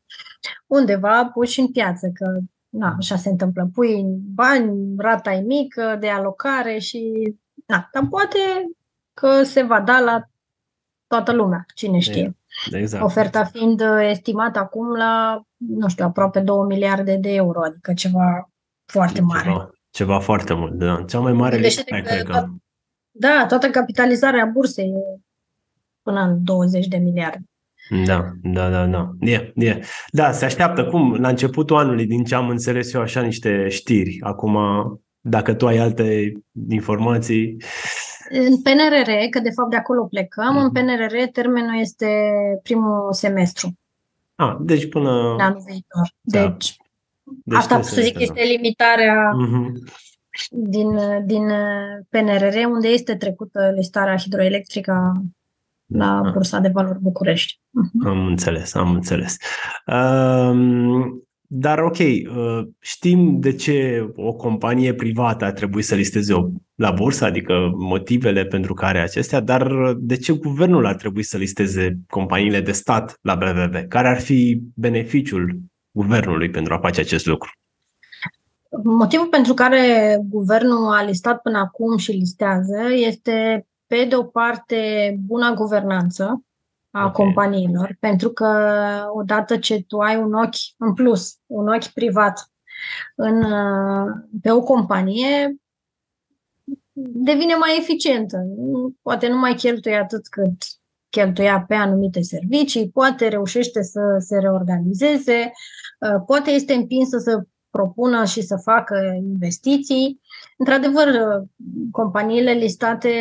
undeva 0.68 1.26
puși 1.26 1.60
în 1.60 1.68
piață, 1.72 2.10
că 2.14 2.40
na, 2.78 2.96
așa 2.98 3.16
se 3.16 3.30
întâmplă. 3.30 3.70
Pui 3.74 4.04
bani, 4.34 4.96
rata 4.98 5.32
e 5.32 5.42
mică 5.42 5.98
de 6.00 6.10
alocare 6.10 6.78
și 6.78 7.34
na, 7.66 7.90
dar 7.94 8.08
poate 8.10 8.38
că 9.14 9.44
se 9.44 9.62
va 9.62 9.82
da 9.82 10.00
la 10.00 10.30
toată 11.08 11.34
lumea, 11.34 11.66
cine 11.76 12.00
știe. 12.00 12.38
Exact. 12.72 13.04
Oferta 13.04 13.44
fiind 13.44 13.82
estimată 14.00 14.60
acum 14.60 14.96
la, 14.96 15.42
nu 15.58 15.88
știu, 15.88 16.06
aproape 16.06 16.40
2 16.40 16.58
miliarde 16.68 17.16
de 17.16 17.34
euro, 17.34 17.64
adică 17.64 17.94
ceva 17.94 18.50
foarte 18.86 19.22
mare. 19.22 19.50
Ceva, 19.50 19.70
ceva 19.90 20.20
foarte 20.20 20.54
mult, 20.54 20.74
da. 20.74 21.04
Cea 21.08 21.20
mai 21.20 21.34
mare 21.34 21.58
listă, 21.58 21.84
cred 21.84 22.24
că... 22.24 22.46
Da, 23.12 23.46
toată 23.48 23.70
capitalizarea 23.70 24.46
bursei 24.46 24.90
e 24.90 25.22
până 26.02 26.22
în 26.22 26.44
20 26.44 26.88
de 26.88 26.98
miliarde. 26.98 27.44
Da, 28.06 28.32
da, 28.44 28.70
da, 28.70 28.86
da. 28.86 29.12
Yeah, 29.20 29.48
yeah. 29.56 29.78
Da, 30.12 30.32
se 30.32 30.46
așteaptă 30.46 30.86
cum 30.86 31.16
la 31.16 31.28
începutul 31.28 31.78
anului, 31.78 32.06
din 32.06 32.24
ce 32.24 32.36
am 32.36 32.50
înțeles 32.50 32.94
eu 32.94 33.02
așa 33.02 33.22
niște 33.22 33.68
știri. 33.70 34.18
Acum, 34.22 34.58
dacă 35.22 35.54
tu 35.54 35.68
ai 35.68 35.78
alte 35.78 36.32
informații. 36.70 37.58
În 38.30 38.62
PNRR, 38.62 39.12
că 39.30 39.40
de 39.40 39.50
fapt 39.50 39.70
de 39.70 39.76
acolo 39.76 40.04
plecăm, 40.04 40.56
mm-hmm. 40.56 40.74
în 40.76 40.86
mhm. 40.86 40.98
PNRR 40.98 41.24
termenul 41.32 41.80
este 41.80 42.08
primul 42.64 43.14
semestru. 43.14 43.78
Ah, 44.36 44.56
deci 44.60 44.90
până... 44.90 45.36
Anul 45.40 45.64
viitor. 45.66 46.14
Da. 46.22 46.48
Deci, 46.48 46.78
deci 47.44 47.58
asta 47.58 47.82
să 47.82 48.02
zic 48.02 48.20
este 48.20 48.42
limitarea 48.44 49.32
mm-hmm. 49.32 49.72
din, 50.50 51.00
din 51.26 51.52
PNRR, 52.10 52.66
unde 52.72 52.88
este 52.88 53.16
trecută 53.16 53.72
listarea 53.76 54.18
hidroelectrică 54.18 55.22
la 55.88 56.22
ah. 56.26 56.32
Bursa 56.32 56.60
de 56.60 56.70
Valori 56.74 57.00
București. 57.02 57.60
Mhm. 57.70 58.08
Am 58.08 58.26
înțeles, 58.26 58.74
am 58.74 58.94
înțeles. 58.94 59.38
Um, 59.86 61.28
dar 61.50 61.80
ok, 61.80 61.98
uh, 61.98 62.68
știm 62.80 63.40
de 63.40 63.54
ce 63.54 64.08
o 64.16 64.34
companie 64.34 64.94
privată 64.94 65.46
ar 65.46 65.52
trebui 65.52 65.82
să 65.82 65.96
listeze 65.96 66.34
o, 66.34 66.48
la 66.76 66.92
bursă, 66.92 67.26
adică 67.26 67.72
motivele 67.78 68.46
pentru 68.46 68.74
care 68.74 69.00
acestea, 69.00 69.40
dar 69.40 69.94
de 69.98 70.18
ce 70.18 70.34
guvernul 70.34 70.86
ar 70.86 70.96
trebui 70.96 71.24
să 71.24 71.38
listeze 71.38 71.98
companiile 72.10 72.62
de 72.62 72.72
stat 72.72 73.18
la 73.22 73.36
BVB? 73.36 73.88
Care 73.88 74.08
ar 74.08 74.20
fi 74.20 74.62
beneficiul 74.76 75.60
guvernului 75.92 76.50
pentru 76.50 76.74
a 76.74 76.80
face 76.80 77.02
acest 77.02 77.26
lucru? 77.26 77.50
Motivul 78.84 79.28
pentru 79.28 79.54
care 79.54 80.18
guvernul 80.24 80.94
a 80.94 81.04
listat 81.04 81.42
până 81.42 81.58
acum 81.58 81.98
și 81.98 82.12
listează 82.12 82.78
este 83.08 83.68
pe 83.88 84.06
de 84.06 84.16
o 84.16 84.24
parte, 84.24 85.16
buna 85.26 85.54
guvernanță, 85.54 86.42
a 86.92 87.00
okay. 87.00 87.12
companiilor, 87.12 87.98
pentru 88.00 88.30
că 88.30 88.50
odată 89.14 89.58
ce 89.58 89.84
tu 89.88 89.98
ai 89.98 90.16
un 90.16 90.34
ochi 90.34 90.76
în 90.78 90.94
plus, 90.94 91.38
un 91.46 91.68
ochi 91.68 91.88
privat 91.88 92.52
în, 93.16 93.46
pe 94.42 94.52
o 94.52 94.62
companie, 94.62 95.56
devine 97.02 97.56
mai 97.56 97.78
eficientă. 97.78 98.38
Poate 99.02 99.28
nu 99.28 99.38
mai 99.38 99.54
cheltuie 99.54 99.96
atât 99.96 100.28
cât 100.28 100.54
cheltuia 101.10 101.66
pe 101.68 101.76
anumite 101.76 102.22
servicii, 102.22 102.90
poate 102.90 103.28
reușește 103.28 103.82
să 103.82 104.02
se 104.20 104.40
reorganizeze, 104.40 105.52
poate 106.26 106.52
este 106.52 106.74
împinsă 106.74 107.18
să 107.18 107.44
propună 107.70 108.26
și 108.26 108.42
să 108.42 108.56
facă 108.64 108.96
investiții. 109.20 110.22
Într-adevăr, 110.58 111.08
companiile 111.92 112.52
listate 112.52 113.12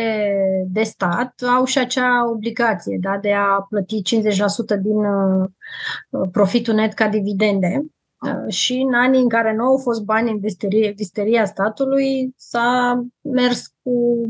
de 0.68 0.82
stat 0.82 1.42
au 1.56 1.64
și 1.64 1.78
acea 1.78 2.30
obligație 2.30 2.98
da, 3.00 3.18
de 3.18 3.32
a 3.32 3.66
plăti 3.68 4.02
50% 4.02 4.80
din 4.80 5.04
uh, 5.04 5.48
profitul 6.32 6.74
net 6.74 6.92
ca 6.92 7.08
dividende. 7.08 7.84
Uh, 8.20 8.52
și 8.52 8.72
în 8.72 8.94
anii 8.94 9.20
în 9.20 9.28
care 9.28 9.54
nu 9.54 9.64
au 9.64 9.78
fost 9.78 10.02
bani 10.02 10.30
în 10.30 10.38
visterie, 10.38 10.92
visteria 10.96 11.44
statului, 11.44 12.34
s-a 12.36 13.02
mers 13.20 13.66
cu 13.82 14.20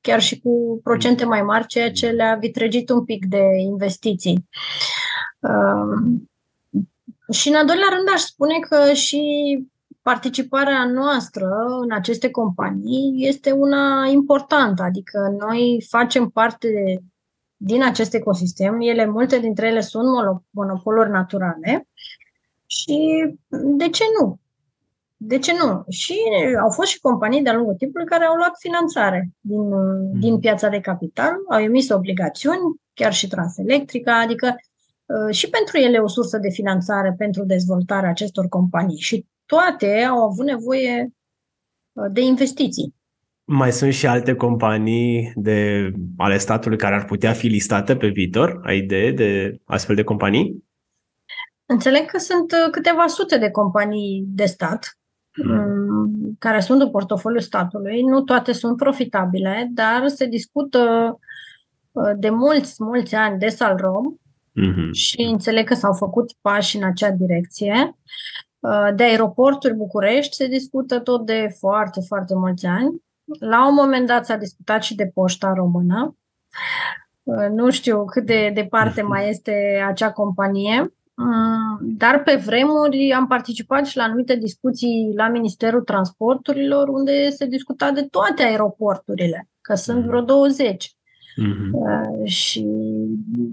chiar 0.00 0.20
și 0.20 0.40
cu 0.40 0.80
procente 0.82 1.24
mai 1.24 1.42
mari, 1.42 1.66
ceea 1.66 1.90
ce 1.90 2.08
le-a 2.08 2.34
vitregit 2.34 2.90
un 2.90 3.04
pic 3.04 3.26
de 3.26 3.42
investiții. 3.58 4.48
Uh, 5.40 6.20
și 7.30 7.48
în 7.48 7.54
al 7.54 7.66
doilea 7.66 7.88
rând 7.90 8.08
aș 8.14 8.20
spune 8.20 8.58
că 8.58 8.92
și 8.92 9.22
participarea 10.02 10.84
noastră 10.84 11.48
în 11.80 11.92
aceste 11.92 12.30
companii 12.30 13.26
este 13.26 13.50
una 13.50 14.06
importantă, 14.06 14.82
adică 14.82 15.36
noi 15.38 15.86
facem 15.88 16.28
parte 16.28 16.68
din 17.56 17.82
acest 17.84 18.14
ecosistem, 18.14 18.80
ele, 18.80 19.06
multe 19.06 19.38
dintre 19.38 19.66
ele 19.66 19.80
sunt 19.80 20.04
monopoluri 20.50 21.10
naturale 21.10 21.88
și 22.66 22.98
de 23.48 23.88
ce 23.88 24.04
nu? 24.20 24.38
De 25.16 25.38
ce 25.38 25.52
nu? 25.52 25.84
Și 25.88 26.18
au 26.62 26.70
fost 26.70 26.90
și 26.90 27.00
companii 27.00 27.42
de-a 27.42 27.54
lungul 27.54 27.74
timpului 27.74 28.06
care 28.06 28.24
au 28.24 28.34
luat 28.34 28.52
finanțare 28.58 29.30
din, 29.40 29.68
mm. 29.68 30.20
din 30.20 30.38
piața 30.38 30.68
de 30.68 30.80
capital, 30.80 31.34
au 31.50 31.60
emis 31.60 31.88
obligațiuni, 31.88 32.80
chiar 32.94 33.12
și 33.12 33.28
Transelectrica, 33.28 34.20
adică 34.20 34.46
uh, 34.46 34.77
și 35.30 35.50
pentru 35.50 35.76
ele 35.76 35.98
o 35.98 36.08
sursă 36.08 36.38
de 36.38 36.50
finanțare 36.50 37.14
pentru 37.18 37.44
dezvoltarea 37.44 38.10
acestor 38.10 38.48
companii. 38.48 39.00
Și 39.00 39.26
toate 39.46 40.02
au 40.02 40.22
avut 40.22 40.44
nevoie 40.44 41.12
uh, 41.92 42.06
de 42.12 42.20
investiții. 42.20 42.94
Mai 43.44 43.72
sunt 43.72 43.92
și 43.92 44.06
alte 44.06 44.34
companii 44.34 45.32
de, 45.34 45.90
ale 46.16 46.38
statului 46.38 46.78
care 46.78 46.94
ar 46.94 47.04
putea 47.04 47.32
fi 47.32 47.46
listate 47.46 47.96
pe 47.96 48.08
viitor? 48.08 48.60
Ai 48.64 48.78
idee 48.78 49.12
de 49.12 49.58
astfel 49.64 49.94
de 49.94 50.04
companii? 50.04 50.64
Înțeleg 51.66 52.04
că 52.04 52.18
sunt 52.18 52.52
uh, 52.52 52.70
câteva 52.70 53.06
sute 53.06 53.38
de 53.38 53.50
companii 53.50 54.24
de 54.26 54.44
stat 54.44 54.98
mm. 55.44 56.36
care 56.38 56.60
sunt 56.60 56.80
în 56.80 56.90
portofoliul 56.90 57.40
statului. 57.40 58.02
Nu 58.02 58.22
toate 58.22 58.52
sunt 58.52 58.76
profitabile, 58.76 59.68
dar 59.70 60.08
se 60.08 60.26
discută 60.26 61.14
uh, 61.92 62.12
de 62.16 62.30
mulți, 62.30 62.74
mulți 62.78 63.14
ani 63.14 63.38
de 63.38 63.48
Salrom 63.48 64.14
mm-hmm. 64.60 64.90
și 64.92 65.20
înțeleg 65.20 65.66
că 65.66 65.74
s-au 65.74 65.92
făcut 65.92 66.32
pași 66.40 66.76
în 66.76 66.84
acea 66.84 67.10
direcție. 67.10 67.96
Uh, 68.58 68.88
de 68.94 69.02
aeroporturi 69.02 69.74
București 69.74 70.34
se 70.34 70.46
discută 70.46 70.98
tot 70.98 71.26
de 71.26 71.48
foarte, 71.58 72.00
foarte 72.06 72.34
mulți 72.34 72.66
ani. 72.66 73.02
La 73.40 73.68
un 73.68 73.74
moment 73.74 74.06
dat 74.06 74.26
s-a 74.26 74.36
discutat 74.36 74.82
și 74.82 74.94
de 74.94 75.10
poșta 75.14 75.52
română. 75.52 76.16
Uh, 77.22 77.48
nu 77.50 77.70
știu 77.70 78.04
cât 78.04 78.26
de 78.26 78.50
departe 78.54 79.02
mai 79.12 79.28
este 79.28 79.84
acea 79.86 80.12
companie, 80.12 80.80
uh, 80.80 81.78
dar 81.80 82.22
pe 82.22 82.34
vremuri 82.44 83.12
am 83.12 83.26
participat 83.26 83.86
și 83.86 83.96
la 83.96 84.02
anumite 84.02 84.36
discuții 84.36 85.12
la 85.16 85.28
Ministerul 85.28 85.82
Transporturilor, 85.82 86.88
unde 86.88 87.30
se 87.30 87.46
discuta 87.46 87.90
de 87.90 88.02
toate 88.02 88.42
aeroporturile, 88.42 89.48
că 89.60 89.74
sunt 89.74 90.04
vreo 90.04 90.20
20. 90.20 90.97
Mm-hmm. 91.38 92.24
Și 92.24 92.66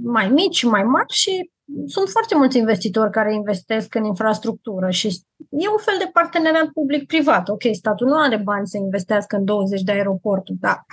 mai 0.04 0.30
mici, 0.30 0.64
mai 0.64 0.84
mari 0.84 1.14
și 1.14 1.50
sunt 1.86 2.10
foarte 2.10 2.36
mulți 2.36 2.58
investitori 2.58 3.12
care 3.12 3.34
investesc 3.34 3.96
în 3.96 4.04
infrastructură 4.04 4.90
și 4.90 5.08
e 5.50 5.70
un 5.70 5.78
fel 5.78 5.96
de 6.00 6.10
parteneriat 6.14 6.68
public-privat. 6.68 7.50
Ok, 7.50 7.62
statul 7.72 8.08
nu 8.08 8.20
are 8.20 8.38
bani 8.38 8.68
să 8.68 8.78
investească 8.78 9.36
în 9.36 9.46
20 9.46 9.82
de 9.82 9.92
aeroporturi, 9.92 10.58
dar 10.60 10.86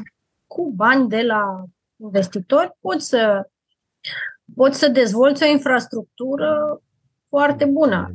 cu 0.47 0.73
bani 0.77 1.09
de 1.09 1.23
la 1.23 1.65
investitori 1.97 2.77
poți 2.81 3.09
să, 3.09 3.49
poți 4.55 4.79
să 4.79 4.89
dezvolți 4.89 5.43
o 5.43 5.47
infrastructură 5.47 6.81
foarte 7.29 7.65
bună. 7.65 8.15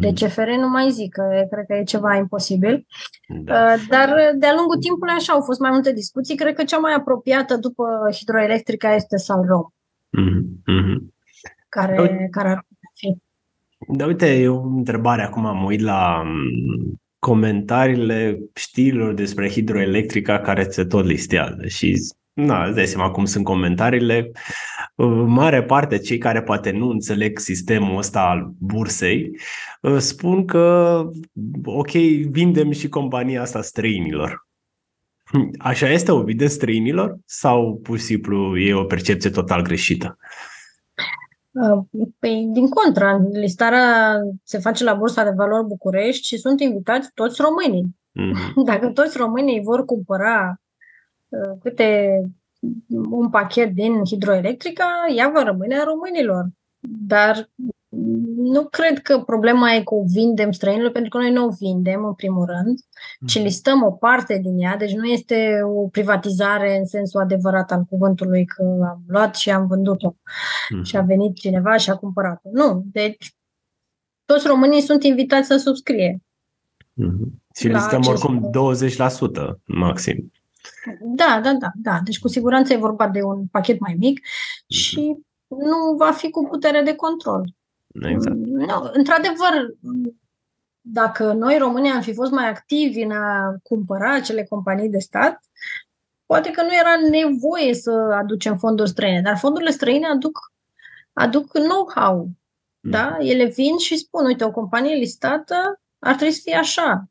De 0.00 0.12
CFR 0.12 0.48
nu 0.48 0.68
mai 0.68 0.90
zic, 0.90 1.12
că 1.12 1.46
cred 1.50 1.64
că 1.66 1.74
e 1.74 1.82
ceva 1.82 2.16
imposibil. 2.16 2.86
Da. 3.28 3.52
Uh, 3.54 3.82
dar 3.88 4.08
de-a 4.38 4.54
lungul 4.56 4.76
timpului 4.76 5.14
așa 5.14 5.32
au 5.32 5.40
fost 5.40 5.60
mai 5.60 5.70
multe 5.70 5.92
discuții. 5.92 6.36
Cred 6.36 6.54
că 6.54 6.64
cea 6.64 6.78
mai 6.78 6.94
apropiată 6.94 7.56
după 7.56 7.84
hidroelectrica 8.12 8.94
este 8.94 9.16
Salrom. 9.16 9.72
Mm-hmm 10.18 11.16
care, 11.68 12.00
uite, 12.00 12.28
care 12.30 12.48
ar 12.48 12.64
putea 12.68 12.90
fi. 12.94 13.16
Da, 13.96 14.06
uite, 14.06 14.40
e 14.40 14.48
o 14.48 14.62
întrebare 14.62 15.22
acum, 15.22 15.46
am 15.46 15.64
uit 15.64 15.80
la 15.80 16.22
mm, 16.24 17.00
comentariile 17.18 18.38
știrilor 18.54 19.14
despre 19.14 19.50
hidroelectrica 19.50 20.38
care 20.38 20.70
se 20.70 20.84
tot 20.84 21.04
listează 21.04 21.66
și 21.66 21.94
na, 22.38 22.64
îți 22.64 22.74
dai 22.74 22.86
seama 22.86 23.10
cum 23.10 23.24
sunt 23.24 23.44
comentariile. 23.44 24.30
Mare 25.26 25.62
parte, 25.62 25.98
cei 25.98 26.18
care 26.18 26.42
poate 26.42 26.70
nu 26.70 26.88
înțeleg 26.88 27.38
sistemul 27.38 27.96
ăsta 27.96 28.20
al 28.20 28.52
bursei, 28.58 29.38
spun 29.96 30.44
că, 30.44 31.04
ok, 31.64 31.90
vindem 32.30 32.70
și 32.70 32.88
compania 32.88 33.40
asta 33.40 33.62
străinilor. 33.62 34.46
Așa 35.58 35.90
este, 35.90 36.12
o 36.12 36.22
vinde 36.22 36.46
străinilor 36.46 37.18
sau 37.24 37.80
pur 37.82 37.98
și 37.98 38.04
simplu 38.04 38.58
e 38.58 38.74
o 38.74 38.84
percepție 38.84 39.30
total 39.30 39.62
greșită? 39.62 40.18
Păi, 42.18 42.48
din 42.52 42.68
contră, 42.68 43.28
listarea 43.32 44.20
se 44.42 44.58
face 44.58 44.84
la 44.84 44.94
Bursa 44.94 45.24
de 45.24 45.32
Valori 45.36 45.66
București 45.66 46.26
și 46.26 46.36
sunt 46.36 46.60
invitați 46.60 47.10
toți 47.14 47.42
românii. 47.42 47.96
Mm-hmm. 48.10 48.64
Dacă 48.70 48.88
toți 48.88 49.16
românii 49.16 49.62
vor 49.62 49.84
cumpăra 49.84 50.60
uh, 50.60 50.67
câte 51.60 52.20
un 53.10 53.30
pachet 53.30 53.74
din 53.74 54.04
hidroelectrica, 54.04 54.88
ea 55.16 55.30
va 55.34 55.42
rămâne 55.42 55.74
a 55.74 55.84
românilor. 55.84 56.48
Dar 57.06 57.50
nu 58.36 58.64
cred 58.64 58.98
că 58.98 59.18
problema 59.18 59.72
e 59.72 59.82
că 59.82 59.94
o 59.94 60.02
vindem 60.06 60.52
străinilor, 60.52 60.90
pentru 60.90 61.10
că 61.10 61.18
noi 61.18 61.32
nu 61.32 61.44
o 61.44 61.50
vindem, 61.58 62.04
în 62.04 62.14
primul 62.14 62.44
rând, 62.44 62.78
ci 63.26 63.34
mhm. 63.34 63.44
listăm 63.44 63.82
o 63.82 63.90
parte 63.90 64.38
din 64.42 64.58
ea, 64.58 64.76
deci 64.76 64.92
nu 64.92 65.04
este 65.04 65.60
o 65.64 65.88
privatizare 65.88 66.78
în 66.78 66.86
sensul 66.86 67.20
adevărat 67.20 67.72
al 67.72 67.84
cuvântului 67.88 68.44
că 68.44 68.62
am 68.62 69.02
luat 69.06 69.34
și 69.34 69.50
am 69.50 69.66
vândut-o 69.66 70.14
mm. 70.74 70.82
și 70.82 70.96
a 70.96 71.00
venit 71.00 71.34
cineva 71.34 71.76
și 71.76 71.90
a 71.90 71.96
cumpărat-o. 71.96 72.48
Nu, 72.52 72.82
deci 72.92 73.36
toți 74.24 74.46
românii 74.46 74.80
sunt 74.80 75.02
invitați 75.02 75.46
să 75.46 75.56
subscrie. 75.56 76.22
Mm-hmm. 77.02 77.46
Și 77.54 77.68
listăm 77.68 78.02
oricum 78.06 78.50
20% 79.54 79.54
maxim. 79.64 80.32
Da, 81.00 81.40
da, 81.42 81.52
da, 81.52 81.70
da. 81.74 82.00
Deci 82.04 82.18
cu 82.18 82.28
siguranță 82.28 82.72
e 82.72 82.76
vorba 82.76 83.08
de 83.08 83.22
un 83.22 83.46
pachet 83.46 83.80
mai 83.80 83.96
mic 83.98 84.20
mm-hmm. 84.20 84.66
și 84.68 85.16
nu 85.46 85.94
va 85.96 86.12
fi 86.12 86.30
cu 86.30 86.44
putere 86.44 86.82
de 86.82 86.94
control. 86.94 87.54
Exact. 88.02 88.36
No, 88.36 88.88
într-adevăr, 88.92 89.74
dacă 90.80 91.32
noi 91.32 91.58
românii 91.58 91.90
am 91.90 92.00
fi 92.00 92.14
fost 92.14 92.30
mai 92.30 92.48
activi 92.48 93.02
în 93.02 93.10
a 93.10 93.56
cumpăra 93.62 94.14
acele 94.14 94.44
companii 94.44 94.88
de 94.88 94.98
stat, 94.98 95.40
poate 96.26 96.50
că 96.50 96.62
nu 96.62 96.74
era 96.74 97.08
nevoie 97.10 97.74
să 97.74 97.90
aducem 97.90 98.56
fonduri 98.58 98.88
străine, 98.88 99.20
dar 99.20 99.38
fondurile 99.38 99.70
străine 99.70 100.06
aduc, 100.06 100.38
aduc 101.12 101.52
know-how. 101.52 102.28
Mm. 102.80 102.90
Da? 102.90 103.16
Ele 103.20 103.44
vin 103.44 103.76
și 103.76 103.96
spun, 103.96 104.24
uite, 104.24 104.44
o 104.44 104.50
companie 104.50 104.94
listată 104.94 105.80
ar 105.98 106.14
trebui 106.14 106.34
să 106.34 106.40
fie 106.44 106.56
așa. 106.56 107.08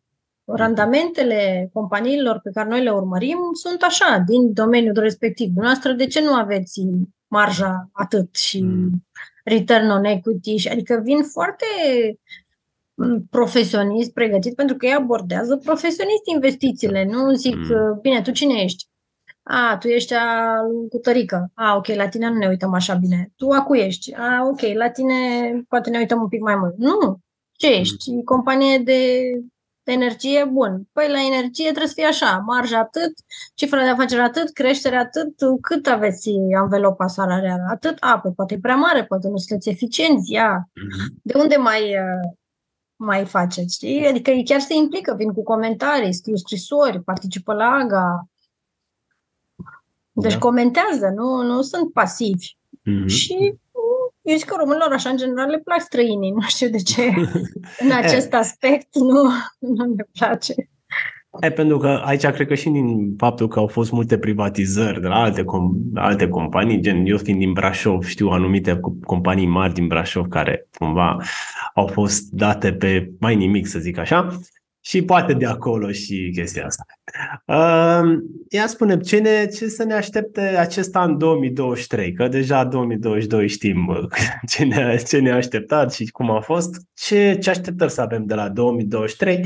Randamentele 0.55 1.69
companiilor 1.73 2.39
pe 2.43 2.49
care 2.53 2.69
noi 2.69 2.83
le 2.83 2.91
urmărim 2.91 3.39
sunt 3.53 3.81
așa, 3.81 4.23
din 4.27 4.53
domeniul 4.53 4.99
respectiv. 4.99 5.49
Noastră, 5.55 5.91
de 5.91 6.05
ce 6.05 6.21
nu 6.21 6.33
aveți 6.33 6.81
marja 7.27 7.89
atât 7.93 8.35
și 8.35 8.61
mm 8.61 9.01
return 9.47 9.89
on 9.89 10.03
equity, 10.03 10.69
adică 10.69 11.01
vin 11.03 11.23
foarte 11.23 11.65
mm, 12.93 13.27
profesionist 13.29 14.13
pregătit 14.13 14.55
pentru 14.55 14.75
că 14.75 14.85
ei 14.85 14.93
abordează 14.93 15.57
profesionist 15.57 16.25
investițiile. 16.25 17.05
Nu 17.05 17.33
zic, 17.33 17.55
mm. 17.55 17.99
bine, 18.01 18.21
tu 18.21 18.31
cine 18.31 18.61
ești? 18.61 18.85
A, 19.43 19.77
tu 19.79 19.87
ești 19.87 20.13
a 20.13 20.57
cu 20.89 20.97
tărică. 20.97 21.51
A, 21.53 21.75
ok, 21.75 21.87
la 21.87 22.07
tine 22.07 22.29
nu 22.29 22.37
ne 22.37 22.47
uităm 22.47 22.73
așa 22.73 22.93
bine. 22.93 23.31
Tu 23.35 23.49
a 23.49 23.63
cui 23.63 23.79
ești? 23.79 24.13
A, 24.13 24.47
ok, 24.51 24.61
la 24.73 24.89
tine 24.89 25.15
poate 25.67 25.89
ne 25.89 25.97
uităm 25.97 26.21
un 26.21 26.27
pic 26.27 26.41
mai 26.41 26.55
mult. 26.55 26.77
Nu. 26.77 27.17
Ce 27.51 27.67
ești? 27.67 28.11
Mm. 28.11 28.21
Companie 28.21 28.77
de 28.77 29.21
energie, 29.91 30.45
bun. 30.45 30.87
Păi 30.91 31.09
la 31.09 31.25
energie 31.25 31.65
trebuie 31.65 31.87
să 31.87 31.93
fie 31.93 32.05
așa, 32.05 32.37
marja 32.45 32.79
atât, 32.79 33.13
cifra 33.53 33.83
de 33.83 33.89
afaceri 33.89 34.21
atât, 34.21 34.53
creșterea 34.53 34.99
atât, 34.99 35.33
cât 35.61 35.87
aveți 35.87 36.29
anvelopa 36.57 37.07
salarială? 37.07 37.65
Atât? 37.69 37.97
A, 37.99 38.19
păi 38.19 38.31
poate 38.31 38.53
e 38.53 38.59
prea 38.59 38.75
mare, 38.75 39.05
poate 39.05 39.27
nu 39.27 39.37
sunteți 39.37 39.69
eficienți, 39.69 40.31
ia. 40.31 40.69
Mm-hmm. 40.69 41.21
De 41.21 41.33
unde 41.37 41.55
mai, 41.55 41.81
uh, 41.81 42.31
mai 42.95 43.25
faceți, 43.25 43.75
știi? 43.75 44.07
Adică 44.07 44.31
ei 44.31 44.43
chiar 44.43 44.59
se 44.59 44.73
implică, 44.73 45.13
vin 45.17 45.33
cu 45.33 45.43
comentarii, 45.43 46.13
scriu 46.13 46.35
scrisori, 46.35 47.03
participă 47.03 47.53
la 47.53 47.65
AGA. 47.65 48.27
Deci 50.11 50.33
da. 50.33 50.39
comentează, 50.39 51.11
nu, 51.15 51.41
nu 51.41 51.61
sunt 51.61 51.93
pasivi. 51.93 52.55
Mm-hmm. 52.89 53.05
Și 53.05 53.55
eu 54.29 54.37
zic 54.37 54.45
că 54.45 54.55
românilor, 54.59 54.91
așa, 54.91 55.09
în 55.09 55.17
general, 55.17 55.49
le 55.49 55.61
plac 55.63 55.81
străinii. 55.81 56.31
Nu 56.31 56.41
știu 56.41 56.69
de 56.69 56.77
ce. 56.77 57.13
în 57.79 57.91
acest 58.01 58.33
aspect 58.33 58.95
nu, 58.95 59.21
nu 59.59 59.85
ne 59.95 60.03
place. 60.19 60.53
E, 61.39 61.51
pentru 61.51 61.77
că 61.77 62.01
aici 62.05 62.25
cred 62.25 62.47
că 62.47 62.55
și 62.55 62.69
din 62.69 63.15
faptul 63.17 63.47
că 63.47 63.59
au 63.59 63.67
fost 63.67 63.91
multe 63.91 64.17
privatizări 64.17 65.01
de 65.01 65.07
la 65.07 65.21
alte, 65.21 65.41
com- 65.41 65.93
alte 65.93 66.27
companii, 66.27 66.81
gen 66.81 67.05
eu 67.05 67.17
fiind 67.17 67.39
din 67.39 67.53
Brașov, 67.53 68.03
știu 68.03 68.27
anumite 68.27 68.79
companii 69.05 69.47
mari 69.47 69.73
din 69.73 69.87
Brașov 69.87 70.27
care 70.27 70.67
cumva 70.77 71.17
au 71.73 71.87
fost 71.87 72.29
date 72.31 72.73
pe 72.73 73.11
mai 73.19 73.35
nimic, 73.35 73.67
să 73.67 73.79
zic 73.79 73.97
așa, 73.97 74.37
și 74.87 75.03
poate 75.03 75.33
de 75.33 75.45
acolo 75.45 75.91
și 75.91 76.31
chestia 76.35 76.65
asta. 76.65 76.85
Uh, 77.45 78.19
ia 78.49 78.67
spune, 78.67 78.97
ce, 78.97 79.19
ne, 79.19 79.45
ce 79.45 79.67
să 79.67 79.83
ne 79.83 79.93
aștepte 79.93 80.41
acest 80.41 80.95
an 80.95 81.17
2023? 81.17 82.13
Că 82.13 82.27
deja 82.27 82.63
2022 82.63 83.47
știm 83.47 84.07
ce 84.51 84.63
ne, 84.63 84.97
ce 85.07 85.19
ne-a 85.19 85.35
așteptat 85.35 85.93
și 85.93 86.05
cum 86.05 86.31
a 86.31 86.39
fost. 86.39 86.81
Ce, 86.93 87.37
ce 87.41 87.49
așteptări 87.49 87.91
să 87.91 88.01
avem 88.01 88.25
de 88.25 88.33
la 88.33 88.49
2023? 88.49 89.45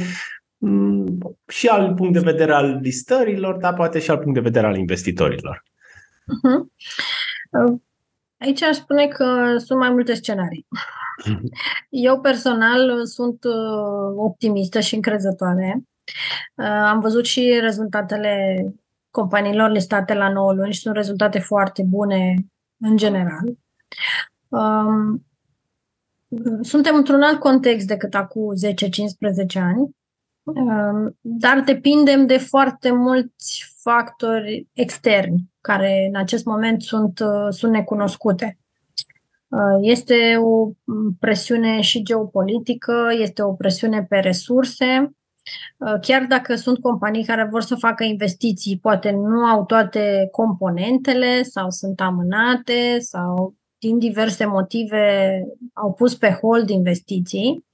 Mm, 0.58 1.18
și 1.48 1.68
al 1.68 1.94
punct 1.94 2.14
de 2.14 2.20
vedere 2.20 2.54
al 2.54 2.80
listărilor, 2.82 3.58
dar 3.58 3.74
poate 3.74 4.00
și 4.00 4.12
al 4.12 4.18
punct 4.18 4.34
de 4.34 4.39
vedere 4.39 4.68
al 4.68 4.78
investitorilor. 4.78 5.64
Uh-huh. 6.22 6.70
Aici 8.38 8.64
aș 8.64 8.76
spune 8.76 9.08
că 9.08 9.56
sunt 9.58 9.80
mai 9.80 9.89
multe 9.89 10.14
scenarii. 10.14 10.68
Eu 11.90 12.20
personal 12.20 13.06
sunt 13.06 13.44
uh, 13.44 14.14
optimistă 14.16 14.80
și 14.80 14.96
încrezătoare. 14.96 15.84
Uh, 16.56 16.66
am 16.66 17.00
văzut 17.00 17.26
și 17.26 17.60
rezultatele 17.62 18.66
companiilor 19.12 19.70
listate 19.70 20.14
la 20.14 20.30
9 20.30 20.54
luni 20.54 20.74
și 20.74 20.80
sunt 20.80 20.96
rezultate 20.96 21.40
foarte 21.40 21.84
bune 21.84 22.36
în 22.80 22.98
general. 22.98 23.54
Um, 24.48 25.26
suntem 26.62 26.96
într-un 26.96 27.22
alt 27.22 27.40
context 27.40 27.88
decât 27.88 28.16
acum 28.16 28.54
10-15 28.56 29.60
ani, 29.60 29.96
um, 30.44 31.18
dar 31.22 31.60
depindem 31.60 32.26
de 32.26 32.38
foarte 32.38 32.92
mulți 32.92 33.76
factori 33.78 34.68
externi 34.74 35.50
care 35.62 36.06
în 36.10 36.16
acest 36.16 36.46
moment 36.46 36.82
sunt, 36.82 37.20
uh, 37.20 37.48
sunt 37.50 37.72
necunoscute. 37.72 38.61
Uh, 39.52 39.78
este 39.82 40.38
o 40.38 40.72
presiune 41.20 41.82
și 41.82 42.04
geopolitică, 42.04 43.08
este 43.20 43.41
o 43.41 43.54
presiune 43.54 44.06
pe 44.10 44.18
resurse. 44.18 45.12
Uh, 45.78 45.93
chiar 46.02 46.26
dacă 46.30 46.56
sunt 46.56 46.80
companii 46.80 47.26
care 47.26 47.47
vor 47.52 47.62
să 47.62 47.76
facă 47.76 48.04
investiții, 48.04 48.80
poate 48.82 49.12
nu 49.12 49.45
au 49.45 49.66
toate 49.66 50.28
componentele 50.32 51.43
sau 51.43 51.70
sunt 51.70 52.02
amânate 52.02 52.99
sau 52.99 53.56
din 53.78 53.99
diverse 53.99 54.45
motive 54.45 55.43
au 55.74 55.93
pus 55.93 56.16
pe 56.16 56.38
hold 56.41 56.70
investiții. 56.70 57.66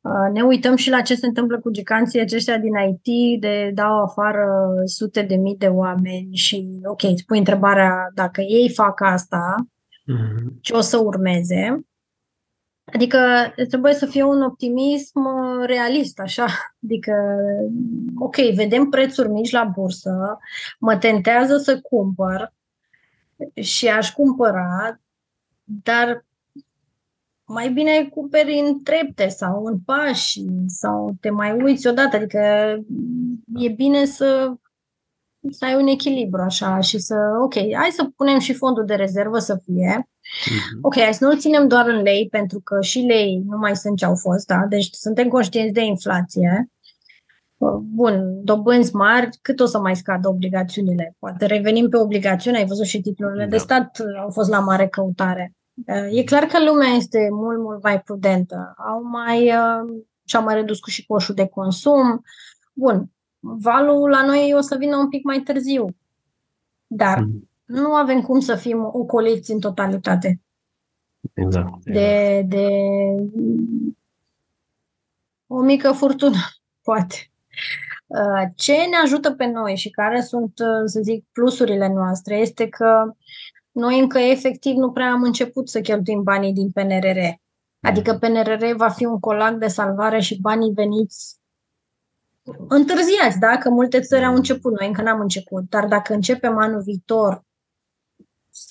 Uh, 0.00 0.32
ne 0.32 0.42
uităm 0.42 0.76
și 0.76 0.90
la 0.90 1.00
ce 1.00 1.14
se 1.14 1.26
întâmplă 1.26 1.60
cu 1.60 1.70
giganții 1.70 2.20
aceștia 2.20 2.58
din 2.58 2.72
IT, 2.74 3.40
de 3.40 3.70
dau 3.74 4.02
afară 4.02 4.46
sute 4.84 5.22
de 5.22 5.34
mii 5.34 5.56
de 5.56 5.66
oameni 5.66 6.34
și, 6.34 6.80
ok, 6.84 7.02
îți 7.02 7.24
pui 7.24 7.38
întrebarea 7.38 8.10
dacă 8.14 8.40
ei 8.40 8.70
fac 8.70 9.00
asta, 9.00 9.54
mm-hmm. 10.02 10.60
ce 10.60 10.74
o 10.74 10.80
să 10.80 10.96
urmeze. 10.96 11.86
Adică 12.84 13.18
trebuie 13.68 13.94
să 13.94 14.06
fie 14.06 14.22
un 14.22 14.42
optimism 14.42 15.18
uh, 15.18 15.66
realist, 15.66 16.18
așa. 16.18 16.46
Adică, 16.84 17.36
ok, 18.18 18.36
vedem 18.36 18.88
prețuri 18.88 19.28
mici 19.28 19.50
la 19.50 19.64
bursă, 19.64 20.38
mă 20.78 20.96
tentează 20.96 21.56
să 21.56 21.80
cumpăr 21.80 22.52
și 23.60 23.88
aș 23.88 24.12
cumpăra, 24.12 25.00
dar 25.64 26.24
mai 27.44 27.70
bine 27.70 28.08
cumperi 28.08 28.58
în 28.58 28.82
trepte 28.82 29.28
sau 29.28 29.64
în 29.64 29.78
pași 29.78 30.44
sau 30.66 31.16
te 31.20 31.30
mai 31.30 31.52
uiți 31.62 31.86
odată. 31.86 32.16
Adică 32.16 32.38
e 33.54 33.68
bine 33.68 34.04
să, 34.04 34.54
să 35.50 35.64
ai 35.64 35.74
un 35.74 35.86
echilibru 35.86 36.42
așa 36.42 36.80
și 36.80 36.98
să, 36.98 37.16
ok, 37.42 37.54
hai 37.54 37.90
să 37.90 38.08
punem 38.16 38.38
și 38.38 38.52
fondul 38.54 38.84
de 38.84 38.94
rezervă 38.94 39.38
să 39.38 39.60
fie. 39.64 40.08
Uh-huh. 40.08 40.80
Ok, 40.80 41.00
hai 41.00 41.14
să 41.14 41.24
nu-l 41.24 41.38
ținem 41.38 41.68
doar 41.68 41.88
în 41.88 42.02
lei, 42.02 42.28
pentru 42.30 42.60
că 42.60 42.80
și 42.80 42.98
lei 42.98 43.42
nu 43.46 43.56
mai 43.56 43.76
sunt 43.76 43.96
ce 43.96 44.04
au 44.04 44.14
fost, 44.14 44.46
da? 44.46 44.66
Deci 44.68 44.88
suntem 44.92 45.28
conștienți 45.28 45.72
de 45.72 45.84
inflație. 45.84 46.66
Bun, 47.82 48.44
dobânzi 48.44 48.94
mari, 48.94 49.28
cât 49.42 49.60
o 49.60 49.66
să 49.66 49.78
mai 49.78 49.96
scadă 49.96 50.28
obligațiunile? 50.28 51.16
Poate 51.18 51.46
revenim 51.46 51.88
pe 51.88 51.96
obligațiuni, 51.96 52.56
ai 52.56 52.66
văzut 52.66 52.86
și 52.86 53.00
titlurile 53.00 53.44
da. 53.44 53.50
de 53.50 53.56
stat 53.56 54.02
au 54.22 54.30
fost 54.30 54.50
la 54.50 54.60
mare 54.60 54.88
căutare. 54.88 55.54
E 56.10 56.22
clar 56.24 56.42
că 56.42 56.64
lumea 56.64 56.88
este 56.88 57.28
mult, 57.30 57.58
mult 57.58 57.82
mai 57.82 58.00
prudentă. 58.00 58.74
Au 58.76 59.02
mai, 59.02 59.46
uh, 59.46 60.02
și-au 60.24 60.42
mai 60.42 60.54
redus 60.54 60.78
cu 60.78 60.90
și 60.90 61.06
coșul 61.06 61.34
de 61.34 61.46
consum. 61.46 62.22
Bun, 62.72 63.10
valul 63.42 64.08
la 64.08 64.24
noi 64.24 64.54
o 64.56 64.60
să 64.60 64.76
vină 64.76 64.96
un 64.96 65.08
pic 65.08 65.24
mai 65.24 65.40
târziu. 65.40 65.96
Dar 66.86 67.18
mm. 67.18 67.50
nu 67.64 67.94
avem 67.94 68.20
cum 68.20 68.40
să 68.40 68.54
fim 68.54 68.90
ocoliți 68.92 69.52
în 69.52 69.60
totalitate. 69.60 70.40
Exact. 71.34 71.84
De, 71.84 72.36
exact. 72.38 72.48
de 72.48 72.68
o 75.46 75.62
mică 75.62 75.92
furtună, 75.92 76.38
poate. 76.86 77.16
Uh, 78.06 78.50
ce 78.54 78.72
ne 78.72 78.96
ajută 79.02 79.32
pe 79.32 79.46
noi 79.46 79.76
și 79.76 79.90
care 79.90 80.20
sunt, 80.20 80.58
uh, 80.58 80.82
să 80.84 81.00
zic, 81.00 81.24
plusurile 81.32 81.88
noastre 81.88 82.36
este 82.36 82.68
că 82.68 83.14
noi 83.70 83.98
încă 83.98 84.18
efectiv 84.18 84.76
nu 84.76 84.90
prea 84.92 85.10
am 85.10 85.22
început 85.22 85.68
să 85.68 85.80
cheltuim 85.80 86.22
banii 86.22 86.52
din 86.52 86.70
PNRR. 86.70 87.18
Adică 87.80 88.14
PNRR 88.14 88.64
va 88.76 88.88
fi 88.88 89.04
un 89.04 89.20
colac 89.20 89.54
de 89.54 89.66
salvare 89.66 90.20
și 90.20 90.40
banii 90.40 90.72
veniți 90.72 91.40
întârziați, 92.68 93.38
da? 93.38 93.58
Că 93.58 93.70
multe 93.70 94.00
țări 94.00 94.24
au 94.24 94.34
început, 94.34 94.78
noi 94.78 94.86
încă 94.86 95.02
n-am 95.02 95.20
început. 95.20 95.68
Dar 95.68 95.86
dacă 95.86 96.14
începem 96.14 96.58
anul 96.58 96.82
viitor 96.82 97.44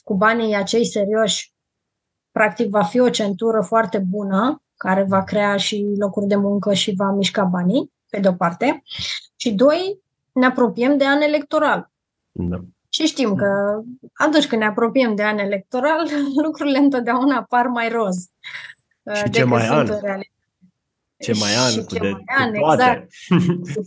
cu 0.03 0.15
banii 0.15 0.55
acei 0.55 0.85
serioși, 0.85 1.53
practic 2.31 2.69
va 2.69 2.83
fi 2.83 2.99
o 2.99 3.09
centură 3.09 3.61
foarte 3.61 3.97
bună, 3.97 4.63
care 4.75 5.03
va 5.03 5.23
crea 5.23 5.57
și 5.57 5.93
locuri 5.97 6.27
de 6.27 6.35
muncă 6.35 6.73
și 6.73 6.93
va 6.95 7.11
mișca 7.11 7.43
banii, 7.43 7.91
pe 8.09 8.19
de-o 8.19 8.33
parte. 8.33 8.83
Și 9.35 9.53
doi, 9.53 9.99
ne 10.31 10.45
apropiem 10.45 10.97
de 10.97 11.05
an 11.05 11.21
electoral. 11.21 11.91
Da. 12.31 12.57
Și 12.89 13.05
știm 13.05 13.35
că 13.35 13.81
atunci 14.13 14.47
când 14.47 14.61
ne 14.61 14.67
apropiem 14.67 15.15
de 15.15 15.23
an 15.23 15.37
electoral, 15.37 16.07
lucrurile 16.45 16.77
întotdeauna 16.77 17.45
par 17.49 17.67
mai 17.67 17.89
roz. 17.89 18.29
Și 19.13 19.29
ce 19.29 19.43
mai 19.43 19.67
an? 19.67 19.87
Ce 21.21 21.33
mai 21.39 21.55
an, 21.65 21.69
și 21.71 21.85
ce 21.85 21.99
de, 21.99 22.09
mai 22.09 22.23
an, 22.25 22.53
toate. 22.53 22.83
exact. 22.83 23.11
cu 23.73 23.81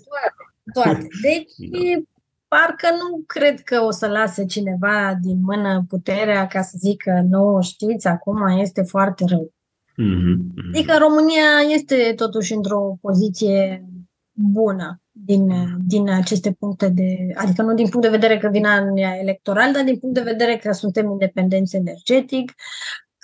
toate, 0.73 0.73
toate. 0.73 1.09
Deci, 1.23 1.53
da. 1.71 2.03
parcă 2.49 2.89
nu 2.91 3.23
cred 3.27 3.61
că 3.61 3.81
o 3.81 3.91
să 3.91 4.07
lase 4.07 4.45
cineva 4.45 5.19
din 5.21 5.39
mână 5.43 5.85
puterea 5.89 6.47
ca 6.47 6.63
să 6.63 6.77
zică 6.79 7.25
nu, 7.29 7.59
știți, 7.63 8.07
acum 8.07 8.47
este 8.47 8.83
foarte 8.83 9.25
rău. 9.29 9.53
Mm-hmm. 9.93 10.75
Adică 10.75 10.97
România 10.99 11.75
este 11.75 12.13
totuși 12.17 12.53
într-o 12.55 12.99
poziție 13.01 13.85
bună 14.33 15.01
din, 15.11 15.53
din 15.87 16.11
aceste 16.11 16.53
puncte 16.53 16.89
de, 16.89 17.17
adică 17.35 17.63
nu 17.63 17.75
din 17.75 17.89
punct 17.89 18.07
de 18.07 18.17
vedere 18.17 18.39
că 18.39 18.49
vine 18.49 18.69
anul 18.69 18.99
electoral, 18.99 19.73
dar 19.73 19.85
din 19.85 19.99
punct 19.99 20.15
de 20.15 20.31
vedere 20.31 20.57
că 20.57 20.73
suntem 20.73 21.11
independenți 21.11 21.77
energetic, 21.77 22.53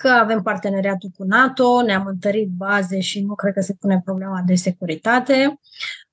că 0.01 0.07
avem 0.07 0.41
parteneriatul 0.41 1.09
cu 1.17 1.23
NATO, 1.23 1.81
ne-am 1.81 2.05
întărit 2.05 2.49
baze 2.49 2.99
și 2.99 3.23
nu 3.23 3.35
cred 3.35 3.53
că 3.53 3.61
se 3.61 3.75
pune 3.79 4.01
problema 4.03 4.43
de 4.45 4.55
securitate. 4.55 5.59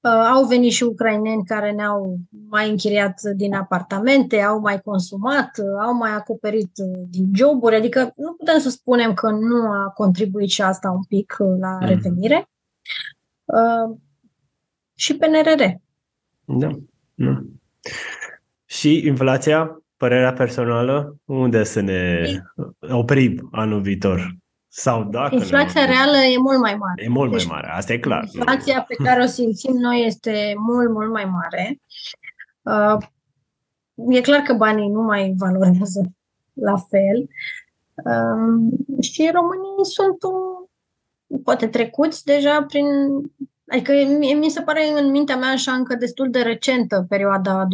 Uh, 0.01 0.11
au 0.11 0.45
venit 0.45 0.72
și 0.72 0.82
ucraineni 0.82 1.45
care 1.45 1.72
ne-au 1.72 2.18
mai 2.49 2.70
închiriat 2.70 3.20
din 3.20 3.55
apartamente, 3.55 4.41
au 4.41 4.61
mai 4.61 4.80
consumat, 4.80 5.51
au 5.80 5.95
mai 5.95 6.11
acoperit 6.11 6.70
din 7.09 7.30
joburi, 7.34 7.76
adică 7.76 8.12
nu 8.16 8.32
putem 8.32 8.59
să 8.59 8.70
spunem 8.70 9.14
că 9.14 9.30
nu 9.30 9.70
a 9.70 9.91
contribuit 9.95 10.51
și 10.51 10.62
asta 10.62 10.91
un 10.91 11.03
pic 11.03 11.36
la 11.61 11.78
mm. 11.80 11.86
revenire. 11.86 12.49
Uh, 13.45 13.97
și 14.95 15.16
PNRR. 15.16 15.62
Da. 16.45 16.70
da. 17.14 17.43
Și 18.64 19.07
inflația, 19.07 19.82
părerea 19.99 20.32
personală, 20.32 21.16
unde 21.24 21.64
să 21.64 21.80
ne 21.80 22.22
oprim 22.90 23.49
anul 23.53 23.80
viitor? 23.80 24.36
Sau 24.68 25.05
dacă 25.05 25.34
Inflația 25.34 25.84
reală 25.84 26.16
e 26.16 26.38
mult 26.38 26.59
mai 26.61 26.74
mare. 26.74 27.05
E 27.05 27.09
mult 27.09 27.30
deci, 27.30 27.46
mai 27.46 27.57
mare, 27.61 27.76
asta 27.76 27.92
e 27.92 27.99
clar. 27.99 28.28
Inflația 28.32 28.82
pe 28.82 28.94
care 28.94 29.22
o 29.22 29.26
simțim 29.26 29.76
noi 29.76 30.05
este 30.07 30.55
mult, 30.57 30.90
mult 30.90 31.11
mai 31.11 31.24
mare. 31.24 31.80
Uh, 32.62 33.07
e 34.16 34.20
clar 34.20 34.40
că 34.40 34.53
banii 34.53 34.88
nu 34.88 35.03
mai 35.03 35.34
valorează 35.36 36.12
la 36.53 36.76
fel. 36.76 37.28
Uh, 37.94 39.03
și 39.03 39.30
românii 39.32 39.84
sunt 39.94 40.22
un, 40.22 41.40
poate 41.42 41.68
trecuți 41.68 42.24
deja 42.24 42.62
prin 42.62 42.86
Adică 43.68 43.92
mi 44.38 44.50
se 44.50 44.60
pare 44.60 45.00
în 45.00 45.10
mintea 45.10 45.36
mea 45.36 45.48
așa 45.48 45.72
încă 45.72 45.94
destul 45.94 46.30
de 46.30 46.40
recentă 46.40 47.06
perioada 47.08 47.64
2010-2013 47.64 47.68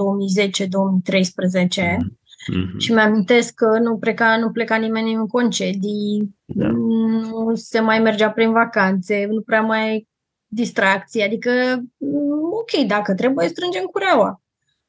Mm-hmm. 2.53 2.79
Și 2.79 2.93
mi-amintesc 2.93 3.55
că 3.55 3.79
nu 3.79 3.99
pleca, 3.99 4.37
nu 4.37 4.51
pleca 4.51 4.77
nimeni 4.77 5.15
în 5.15 5.27
concedii, 5.27 6.37
da. 6.45 6.67
nu 6.67 7.55
se 7.55 7.81
mai 7.81 7.99
mergea 7.99 8.31
prin 8.31 8.53
vacanțe, 8.53 9.27
nu 9.31 9.41
prea 9.41 9.61
mai 9.61 10.09
distracții. 10.47 11.23
Adică, 11.23 11.51
mm, 11.97 12.53
ok, 12.53 12.87
dacă 12.87 13.15
trebuie, 13.15 13.49
strângem 13.49 13.85
cureaua. 13.85 14.43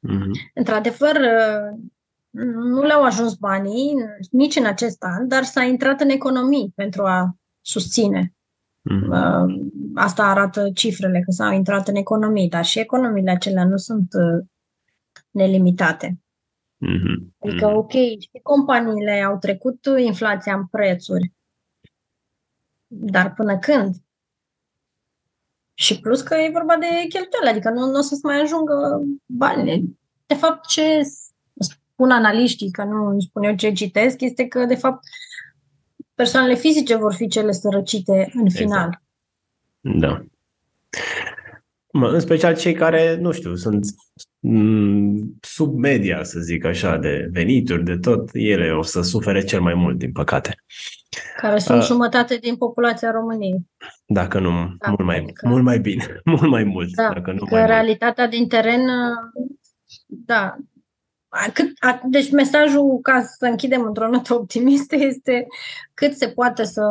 Mm-hmm. 0.08 0.52
Într-adevăr, 0.54 1.20
nu 2.54 2.82
le-au 2.82 3.02
ajuns 3.02 3.34
banii 3.34 3.94
nici 4.30 4.56
în 4.56 4.66
acest 4.66 5.02
an, 5.02 5.28
dar 5.28 5.42
s-a 5.42 5.62
intrat 5.62 6.00
în 6.00 6.08
economii 6.08 6.72
pentru 6.74 7.02
a 7.02 7.36
susține. 7.60 8.35
Mm-hmm. 8.90 9.46
Asta 9.94 10.22
arată 10.26 10.70
cifrele, 10.70 11.20
că 11.20 11.30
s-au 11.30 11.52
intrat 11.52 11.88
în 11.88 11.94
economii, 11.94 12.48
dar 12.48 12.64
și 12.64 12.78
economiile 12.78 13.30
acelea 13.30 13.64
nu 13.64 13.76
sunt 13.76 14.12
uh, 14.12 14.44
nelimitate. 15.30 16.20
Mm-hmm. 16.86 17.36
Adică, 17.38 17.66
ok, 17.66 17.90
și 17.90 18.40
companiile 18.42 19.22
au 19.22 19.38
trecut 19.38 19.86
inflația 19.98 20.54
în 20.54 20.66
prețuri, 20.66 21.32
dar 22.86 23.34
până 23.34 23.58
când? 23.58 23.94
Și 25.74 26.00
plus 26.00 26.20
că 26.20 26.34
e 26.34 26.50
vorba 26.52 26.76
de 26.76 26.86
cheltuieli, 26.86 27.48
adică 27.50 27.70
nu, 27.70 27.90
nu 27.90 27.98
o 27.98 28.00
să-ți 28.00 28.24
mai 28.24 28.40
ajungă 28.40 29.00
bani. 29.26 29.98
De 30.26 30.34
fapt, 30.34 30.66
ce 30.66 31.02
spun 31.58 32.10
analiștii, 32.10 32.70
că 32.70 32.84
nu 32.84 33.06
îmi 33.06 33.22
spun 33.22 33.42
eu 33.42 33.54
ce 33.54 33.72
citesc, 33.72 34.20
este 34.20 34.46
că, 34.46 34.64
de 34.64 34.74
fapt, 34.74 35.04
persoanele 36.16 36.54
fizice 36.54 36.96
vor 36.96 37.14
fi 37.14 37.28
cele 37.28 37.52
sărăcite 37.52 38.30
în 38.34 38.44
exact. 38.44 38.62
final. 38.62 39.02
Da. 39.80 40.24
Mă, 41.92 42.08
în 42.08 42.20
special 42.20 42.56
cei 42.56 42.72
care, 42.72 43.16
nu 43.20 43.32
știu, 43.32 43.54
sunt 43.54 43.86
mm, 44.38 45.36
sub 45.40 45.78
media, 45.78 46.22
să 46.22 46.40
zic 46.40 46.64
așa, 46.64 46.96
de 46.96 47.28
venituri, 47.32 47.84
de 47.84 47.96
tot, 47.96 48.30
ele 48.32 48.70
o 48.70 48.82
să 48.82 49.02
sufere 49.02 49.44
cel 49.44 49.60
mai 49.60 49.74
mult, 49.74 49.98
din 49.98 50.12
păcate. 50.12 50.54
Care 51.36 51.58
sunt 51.58 51.78
uh, 51.78 51.86
jumătate 51.86 52.36
din 52.36 52.56
populația 52.56 53.10
României. 53.10 53.66
Dacă 54.06 54.38
nu, 54.38 54.50
da, 54.78 54.88
mult, 54.88 55.04
mai, 55.04 55.18
adică, 55.18 55.48
mult 55.48 55.62
mai 55.62 55.78
bine, 55.78 56.20
mult 56.24 56.50
mai 56.50 56.64
mult. 56.64 56.94
Da, 56.94 57.10
dacă 57.12 57.32
nu 57.32 57.44
că 57.44 57.54
mai 57.54 57.66
realitatea 57.66 58.24
mult. 58.24 58.36
din 58.36 58.48
teren, 58.48 58.80
da, 60.06 60.56
cât, 61.52 61.72
a, 61.78 62.00
deci 62.04 62.30
mesajul, 62.30 62.98
ca 63.02 63.22
să 63.38 63.46
închidem 63.46 63.82
într-o 63.82 64.08
notă 64.08 64.34
optimistă, 64.34 64.96
este 64.96 65.46
cât 65.94 66.16
se 66.16 66.28
poate 66.28 66.64
să, 66.64 66.82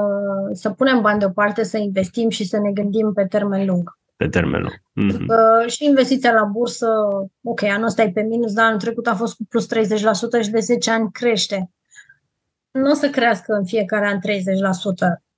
să 0.53 0.69
punem 0.69 1.01
bani 1.01 1.19
deoparte, 1.19 1.63
să 1.63 1.77
investim 1.77 2.29
și 2.29 2.45
să 2.45 2.59
ne 2.59 2.71
gândim 2.71 3.13
pe 3.13 3.25
termen 3.25 3.65
lung 3.65 3.97
pe 4.15 4.27
termen 4.27 4.61
lung. 4.61 4.73
Mm-hmm. 4.73 5.25
Uh, 5.27 5.71
și 5.71 5.85
investiția 5.85 6.33
la 6.33 6.43
bursă, 6.43 6.87
ok, 7.43 7.63
anul 7.63 7.85
ăsta 7.85 8.01
e 8.01 8.11
pe 8.11 8.21
minus, 8.21 8.53
dar 8.53 8.65
anul 8.65 8.79
trecut 8.79 9.07
a 9.07 9.15
fost 9.15 9.35
cu 9.35 9.45
plus 9.49 9.67
30% 10.39 10.41
și 10.41 10.49
de 10.49 10.59
10 10.59 10.91
ani 10.91 11.11
crește. 11.11 11.71
Nu 12.71 12.89
o 12.89 12.93
să 12.93 13.09
crească 13.09 13.53
în 13.53 13.65
fiecare 13.65 14.07
an 14.07 14.19
30%, 14.19 14.21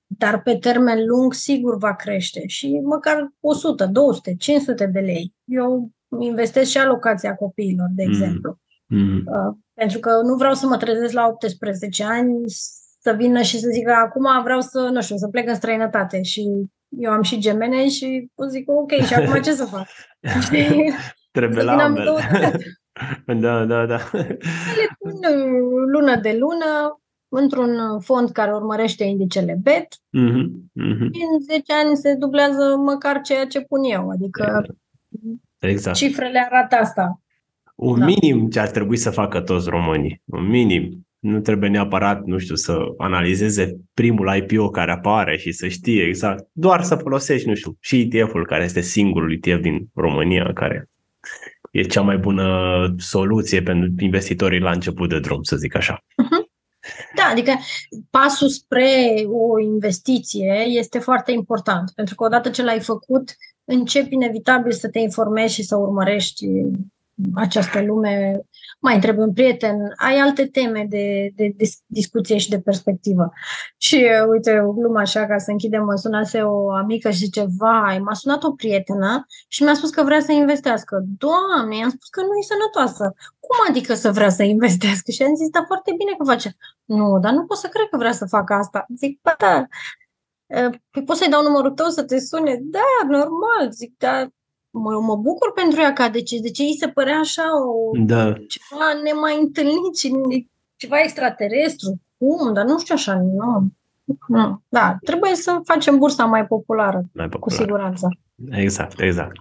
dar 0.06 0.42
pe 0.42 0.56
termen 0.56 1.06
lung 1.06 1.32
sigur 1.32 1.76
va 1.76 1.94
crește 1.94 2.46
și 2.46 2.80
măcar 2.84 3.32
100, 3.40 3.86
200, 3.86 4.34
500 4.34 4.86
de 4.86 5.00
lei. 5.00 5.34
Eu 5.44 5.90
investesc 6.20 6.70
și 6.70 6.78
alocația 6.78 7.34
copiilor, 7.34 7.88
de 7.90 8.02
mm-hmm. 8.02 8.06
exemplu. 8.06 8.58
Mm-hmm. 8.94 9.22
Uh, 9.24 9.54
pentru 9.74 9.98
că 9.98 10.20
nu 10.22 10.34
vreau 10.34 10.54
să 10.54 10.66
mă 10.66 10.76
trezesc 10.76 11.12
la 11.12 11.26
18 11.26 12.04
ani 12.04 12.42
să 13.00 13.14
vină 13.16 13.42
și 13.42 13.58
să 13.58 13.68
zică 13.72 13.92
acum 13.92 14.42
vreau 14.42 14.60
să, 14.60 14.88
nu 14.92 15.02
știu, 15.02 15.16
să 15.16 15.28
plec 15.28 15.48
în 15.48 15.54
străinătate 15.54 16.22
și 16.22 16.68
eu 16.88 17.10
am 17.10 17.22
și 17.22 17.38
gemene 17.38 17.88
și 17.88 18.30
zic, 18.48 18.70
ok, 18.70 18.90
și 18.90 19.14
acum 19.14 19.40
ce 19.40 19.52
să 19.52 19.64
fac? 19.64 19.86
Trebuie 21.30 21.62
la 21.62 21.72
ambele. 21.72 22.10
da, 23.40 23.64
da, 23.64 23.86
da. 23.86 23.98
Le 24.12 24.86
pun 24.98 25.14
lună 25.92 26.16
de 26.16 26.36
lună 26.38 27.00
într-un 27.28 28.00
fond 28.00 28.30
care 28.30 28.52
urmărește 28.52 29.04
indicele 29.04 29.58
BET 29.62 29.86
mm-hmm, 29.94 30.46
mm-hmm. 30.82 31.10
și 31.12 31.22
în 31.32 31.40
10 31.50 31.72
ani 31.84 31.96
se 31.96 32.14
dublează 32.14 32.76
măcar 32.76 33.20
ceea 33.20 33.46
ce 33.46 33.60
pun 33.60 33.82
eu. 33.82 34.10
Adică 34.10 34.66
exact. 35.58 35.96
cifrele 35.96 36.38
arată 36.50 36.76
asta. 36.76 37.20
Un 37.80 37.98
da. 37.98 38.04
minim 38.04 38.48
ce 38.48 38.60
ar 38.60 38.68
trebui 38.68 38.96
să 38.96 39.10
facă 39.10 39.40
toți 39.40 39.68
românii. 39.68 40.22
Un 40.24 40.48
minim 40.48 41.06
nu 41.18 41.40
trebuie 41.40 41.70
neapărat, 41.70 42.24
nu 42.24 42.38
știu, 42.38 42.54
să 42.54 42.78
analizeze 42.96 43.76
primul 43.94 44.34
IPO 44.36 44.70
care 44.70 44.90
apare 44.92 45.36
și 45.36 45.52
să 45.52 45.68
știe 45.68 46.02
exact, 46.02 46.48
doar 46.52 46.82
să 46.82 46.94
folosești, 46.94 47.48
nu 47.48 47.54
știu, 47.54 47.76
și 47.80 48.00
ETF-ul 48.00 48.46
care 48.46 48.64
este 48.64 48.80
singurul 48.80 49.32
ETF 49.32 49.60
din 49.60 49.88
România 49.94 50.52
care 50.54 50.90
e 51.70 51.82
cea 51.82 52.00
mai 52.00 52.16
bună 52.16 52.48
soluție 52.96 53.62
pentru 53.62 54.04
investitorii 54.04 54.60
la 54.60 54.70
început 54.70 55.08
de 55.08 55.20
drum, 55.20 55.42
să 55.42 55.56
zic 55.56 55.76
așa. 55.76 55.98
Uh-huh. 55.98 56.46
Da, 57.14 57.22
adică 57.30 57.52
pasul 58.10 58.48
spre 58.48 58.86
o 59.26 59.60
investiție 59.60 60.64
este 60.68 60.98
foarte 60.98 61.32
important, 61.32 61.90
pentru 61.94 62.14
că 62.14 62.24
odată 62.24 62.50
ce 62.50 62.62
l-ai 62.62 62.80
făcut, 62.80 63.36
începi 63.64 64.14
inevitabil 64.14 64.72
să 64.72 64.88
te 64.88 64.98
informezi 64.98 65.54
și 65.54 65.62
să 65.62 65.76
urmărești 65.76 66.46
această 67.34 67.82
lume, 67.82 68.40
mai 68.80 68.98
trebuie 68.98 69.24
un 69.24 69.32
prieten, 69.32 69.92
ai 69.96 70.18
alte 70.18 70.46
teme 70.46 70.86
de, 70.88 71.32
de, 71.34 71.52
de 71.56 71.70
discuție 71.86 72.38
și 72.38 72.48
de 72.48 72.60
perspectivă. 72.60 73.32
Și 73.76 73.94
uh, 73.94 74.28
uite, 74.28 74.60
o 74.60 74.72
glumă 74.72 74.98
așa, 74.98 75.26
ca 75.26 75.38
să 75.38 75.50
închidem, 75.50 75.84
mă 75.84 75.94
sunase 75.94 76.42
o 76.42 76.70
amică 76.72 77.10
și 77.10 77.18
zice, 77.18 77.46
vai, 77.58 77.98
m-a 77.98 78.14
sunat 78.14 78.42
o 78.42 78.52
prietenă 78.52 79.26
și 79.48 79.62
mi-a 79.62 79.74
spus 79.74 79.90
că 79.90 80.02
vrea 80.02 80.20
să 80.20 80.32
investească. 80.32 81.04
Doamne, 81.18 81.76
i-am 81.76 81.90
spus 81.90 82.08
că 82.08 82.20
nu 82.20 82.34
e 82.40 82.42
sănătoasă. 82.42 83.14
Cum 83.40 83.56
adică 83.68 83.94
să 83.94 84.10
vrea 84.10 84.30
să 84.30 84.42
investească? 84.42 85.10
Și 85.10 85.22
am 85.22 85.34
zis, 85.34 85.48
da, 85.48 85.64
foarte 85.66 85.94
bine 85.98 86.14
că 86.18 86.24
face. 86.24 86.56
Nu, 86.84 87.18
dar 87.18 87.32
nu 87.32 87.44
pot 87.44 87.56
să 87.56 87.68
cred 87.68 87.88
că 87.88 87.96
vrea 87.96 88.12
să 88.12 88.26
facă 88.26 88.54
asta. 88.54 88.86
Zic, 88.96 89.20
ba 89.22 89.34
da, 89.38 89.66
uh, 90.46 90.74
Păi 90.90 91.04
poți 91.04 91.18
să-i 91.18 91.30
dau 91.30 91.42
numărul 91.42 91.70
tău 91.70 91.88
să 91.88 92.02
te 92.04 92.18
sune? 92.20 92.58
Da, 92.60 93.06
normal. 93.08 93.70
Zic, 93.70 93.94
da, 93.98 94.28
mă, 94.70 95.00
mă 95.00 95.16
bucur 95.16 95.52
pentru 95.52 95.80
ea 95.80 95.92
ca 95.92 96.08
de 96.08 96.22
ce, 96.22 96.38
de 96.38 96.50
ce 96.50 96.62
îi 96.62 96.76
se 96.78 96.88
părea 96.88 97.18
așa 97.18 97.42
o, 97.66 97.90
da. 98.04 98.32
ceva 98.32 99.00
nemai 99.02 99.38
întâlnit 99.40 99.96
și 99.98 100.16
ceva 100.76 101.00
extraterestru. 101.00 102.00
Cum? 102.18 102.52
Dar 102.52 102.64
nu 102.64 102.78
știu 102.78 102.94
așa, 102.94 103.14
nu. 103.14 103.68
nu. 104.28 104.62
Da, 104.68 104.96
trebuie 105.04 105.34
să 105.34 105.60
facem 105.64 105.98
bursa 105.98 106.24
mai 106.24 106.46
populară, 106.46 107.02
mai 107.12 107.28
populară. 107.28 107.38
cu 107.38 107.50
siguranță. 107.50 108.08
Exact, 108.50 109.00
exact. 109.00 109.36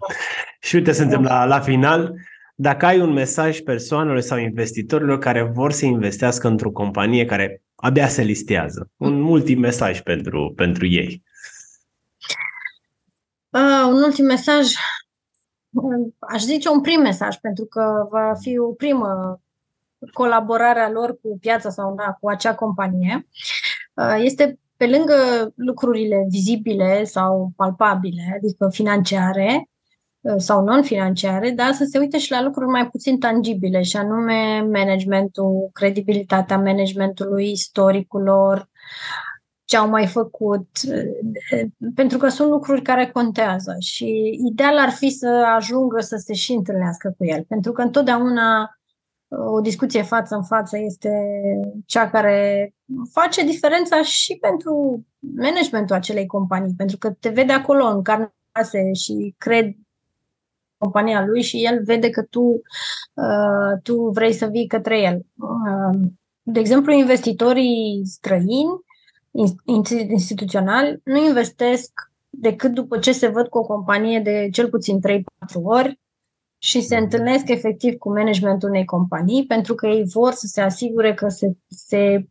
Și 0.60 0.76
uite, 0.76 0.92
suntem 0.92 1.22
la, 1.22 1.46
la 1.46 1.60
final. 1.60 2.14
Dacă 2.56 2.86
ai 2.86 3.00
un 3.00 3.14
mesaj 3.14 3.60
persoanelor 3.60 4.20
sau 4.20 4.38
investitorilor 4.38 5.18
care 5.18 5.42
vor 5.42 5.72
să 5.72 5.86
investească 5.86 6.48
într-o 6.48 6.72
companie 6.72 7.26
care 7.26 7.62
abia 7.76 8.08
se 8.08 8.22
listează, 8.22 8.90
un 8.98 9.24
ultim 9.24 9.60
mesaj 9.60 10.02
pentru, 10.02 10.54
pentru 10.56 10.86
ei. 10.86 11.24
Uh, 13.50 13.86
un 13.88 14.04
ultim 14.04 14.26
mesaj 14.26 14.66
aș 16.20 16.42
zice 16.42 16.70
un 16.70 16.82
prim 16.82 17.02
mesaj, 17.02 17.36
pentru 17.36 17.66
că 17.66 18.08
va 18.10 18.34
fi 18.40 18.58
o 18.58 18.68
primă 18.68 19.42
colaborare 20.14 20.80
a 20.80 20.90
lor 20.90 21.20
cu 21.22 21.38
piața 21.40 21.70
sau 21.70 21.96
da, 21.96 22.18
cu 22.20 22.30
acea 22.30 22.56
companie. 22.56 23.28
Uh, 23.94 24.16
este 24.20 24.60
pe 24.78 24.88
lângă 24.88 25.14
lucrurile 25.56 26.26
vizibile 26.30 27.04
sau 27.04 27.52
palpabile, 27.56 28.34
adică 28.36 28.70
financiare 28.72 29.70
uh, 30.22 30.36
sau 30.38 30.64
non-financiare, 30.64 31.50
dar 31.50 31.72
să 31.72 31.84
se 31.84 32.00
uite 32.00 32.18
și 32.18 32.32
la 32.32 32.44
lucruri 32.44 32.70
mai 32.70 32.90
puțin 32.90 33.20
tangibile, 33.20 33.82
și 33.82 33.98
anume 33.98 34.68
managementul, 34.72 35.70
credibilitatea 35.74 36.58
managementului, 36.58 37.52
istoricul 37.52 38.22
lor, 38.22 38.70
ce 39.68 39.78
au 39.78 39.90
mai 39.90 40.08
făcut, 40.08 40.68
pentru 41.96 42.18
că 42.18 42.28
sunt 42.28 42.50
lucruri 42.50 42.82
care 42.82 43.10
contează 43.10 43.76
și 43.80 44.40
ideal 44.52 44.78
ar 44.78 44.90
fi 44.90 45.10
să 45.10 45.28
ajungă 45.56 46.00
să 46.00 46.16
se 46.16 46.34
și 46.34 46.52
întâlnească 46.54 47.14
cu 47.18 47.26
el, 47.26 47.44
pentru 47.44 47.72
că 47.72 47.82
întotdeauna 47.82 48.78
o 49.28 49.62
discuție 49.62 50.02
față 50.02 50.36
în 50.36 50.44
față 50.44 50.78
este 50.78 51.12
cea 51.86 52.10
care 52.10 52.74
face 53.12 53.46
diferența 53.46 54.02
și 54.02 54.38
pentru 54.42 55.04
managementul 55.20 55.96
acelei 55.96 56.26
companii, 56.26 56.74
pentru 56.78 56.98
că 56.98 57.12
te 57.12 57.30
vede 57.30 57.54
acolo 57.54 57.86
în 57.86 58.02
carne 58.02 58.32
și 58.94 59.36
cred 59.38 59.76
compania 60.78 61.26
lui 61.26 61.42
și 61.42 61.66
el 61.66 61.84
vede 61.84 62.10
că 62.10 62.22
tu, 62.22 62.42
uh, 63.14 63.82
tu 63.84 64.10
vrei 64.10 64.34
să 64.34 64.46
vii 64.46 64.68
către 64.68 65.02
el. 65.02 65.26
Uh, 65.36 66.00
de 66.42 66.60
exemplu, 66.60 66.92
investitorii 66.92 68.02
străini 68.06 68.86
instituționali 70.08 71.02
nu 71.04 71.26
investesc 71.26 71.92
decât 72.30 72.74
după 72.74 72.98
ce 72.98 73.12
se 73.12 73.28
văd 73.28 73.48
cu 73.48 73.58
o 73.58 73.66
companie 73.66 74.20
de 74.20 74.50
cel 74.52 74.70
puțin 74.70 75.00
3-4 75.00 75.22
ori 75.64 76.00
și 76.58 76.82
se 76.82 76.98
întâlnesc 76.98 77.48
efectiv 77.48 77.98
cu 77.98 78.10
managementul 78.10 78.70
unei 78.70 78.86
companii 78.86 79.46
pentru 79.46 79.76
că 79.76 79.88
ei 79.88 80.06
vor 80.06 80.32
să 80.32 80.48
se 80.48 80.62
asigure 80.62 81.14
că 81.14 81.28
se, 81.30 81.58
se 81.68 82.28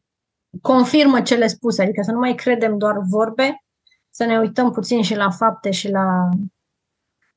confirmă 0.62 1.20
cele 1.22 1.46
spuse, 1.46 1.82
adică 1.82 2.02
să 2.02 2.12
nu 2.12 2.18
mai 2.18 2.34
credem 2.34 2.78
doar 2.78 2.98
vorbe, 3.08 3.64
să 4.10 4.24
ne 4.24 4.38
uităm 4.38 4.70
puțin 4.70 5.02
și 5.02 5.14
la 5.14 5.30
fapte 5.30 5.70
și 5.70 5.90
la 5.90 6.28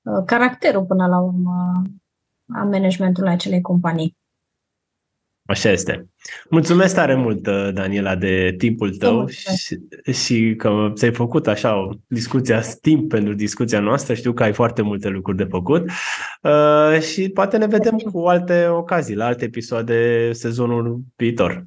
uh, 0.01 0.23
caracterul 0.25 0.85
până 0.85 1.07
la 1.07 1.19
urmă 1.19 1.81
a 2.53 2.63
managementului 2.63 3.31
acelei 3.31 3.61
companii. 3.61 4.17
Așa 5.49 5.69
este. 5.69 6.09
Mulțumesc 6.49 6.95
tare 6.95 7.15
mult, 7.15 7.47
uh, 7.47 7.69
Daniela, 7.73 8.15
de 8.15 8.55
timpul 8.57 8.95
tău 8.95 9.27
și, 9.27 9.79
și 10.11 10.53
că 10.57 10.91
ți-ai 10.93 11.13
făcut 11.13 11.47
așa 11.47 11.75
o 11.75 11.89
discuție, 12.07 12.59
timp 12.81 13.09
pentru 13.09 13.33
discuția 13.33 13.79
noastră. 13.79 14.13
Știu 14.13 14.33
că 14.33 14.43
ai 14.43 14.53
foarte 14.53 14.81
multe 14.81 15.07
lucruri 15.07 15.37
de 15.37 15.47
făcut 15.49 15.89
uh, 16.41 17.01
și 17.01 17.29
poate 17.29 17.57
ne 17.57 17.65
vedem 17.65 17.97
cu 17.97 18.19
alte 18.19 18.67
ocazii, 18.67 19.15
la 19.15 19.25
alte 19.25 19.45
episoade 19.45 20.29
sezonul 20.33 20.99
viitor. 21.15 21.65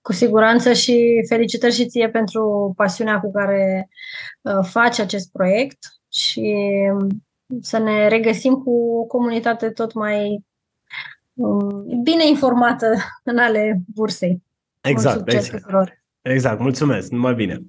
Cu 0.00 0.12
siguranță 0.12 0.72
și 0.72 1.24
felicitări 1.28 1.74
și 1.74 1.86
ție 1.86 2.08
pentru 2.08 2.72
pasiunea 2.76 3.20
cu 3.20 3.32
care 3.32 3.88
uh, 4.40 4.66
faci 4.70 4.98
acest 4.98 5.32
proiect 5.32 5.78
și 6.12 6.56
să 7.60 7.78
ne 7.78 8.08
regăsim 8.08 8.54
cu 8.54 8.98
o 9.00 9.04
comunitate 9.04 9.70
tot 9.70 9.94
mai 9.94 10.28
um, 10.28 10.44
bine 12.02 12.26
informată 12.28 12.94
în 13.22 13.38
ale 13.38 13.80
bursei. 13.94 14.42
Exact. 14.80 15.32
Exact. 15.32 16.02
Exact. 16.22 16.60
Mulțumesc. 16.60 17.10
Numai 17.10 17.34
bine. 17.34 17.60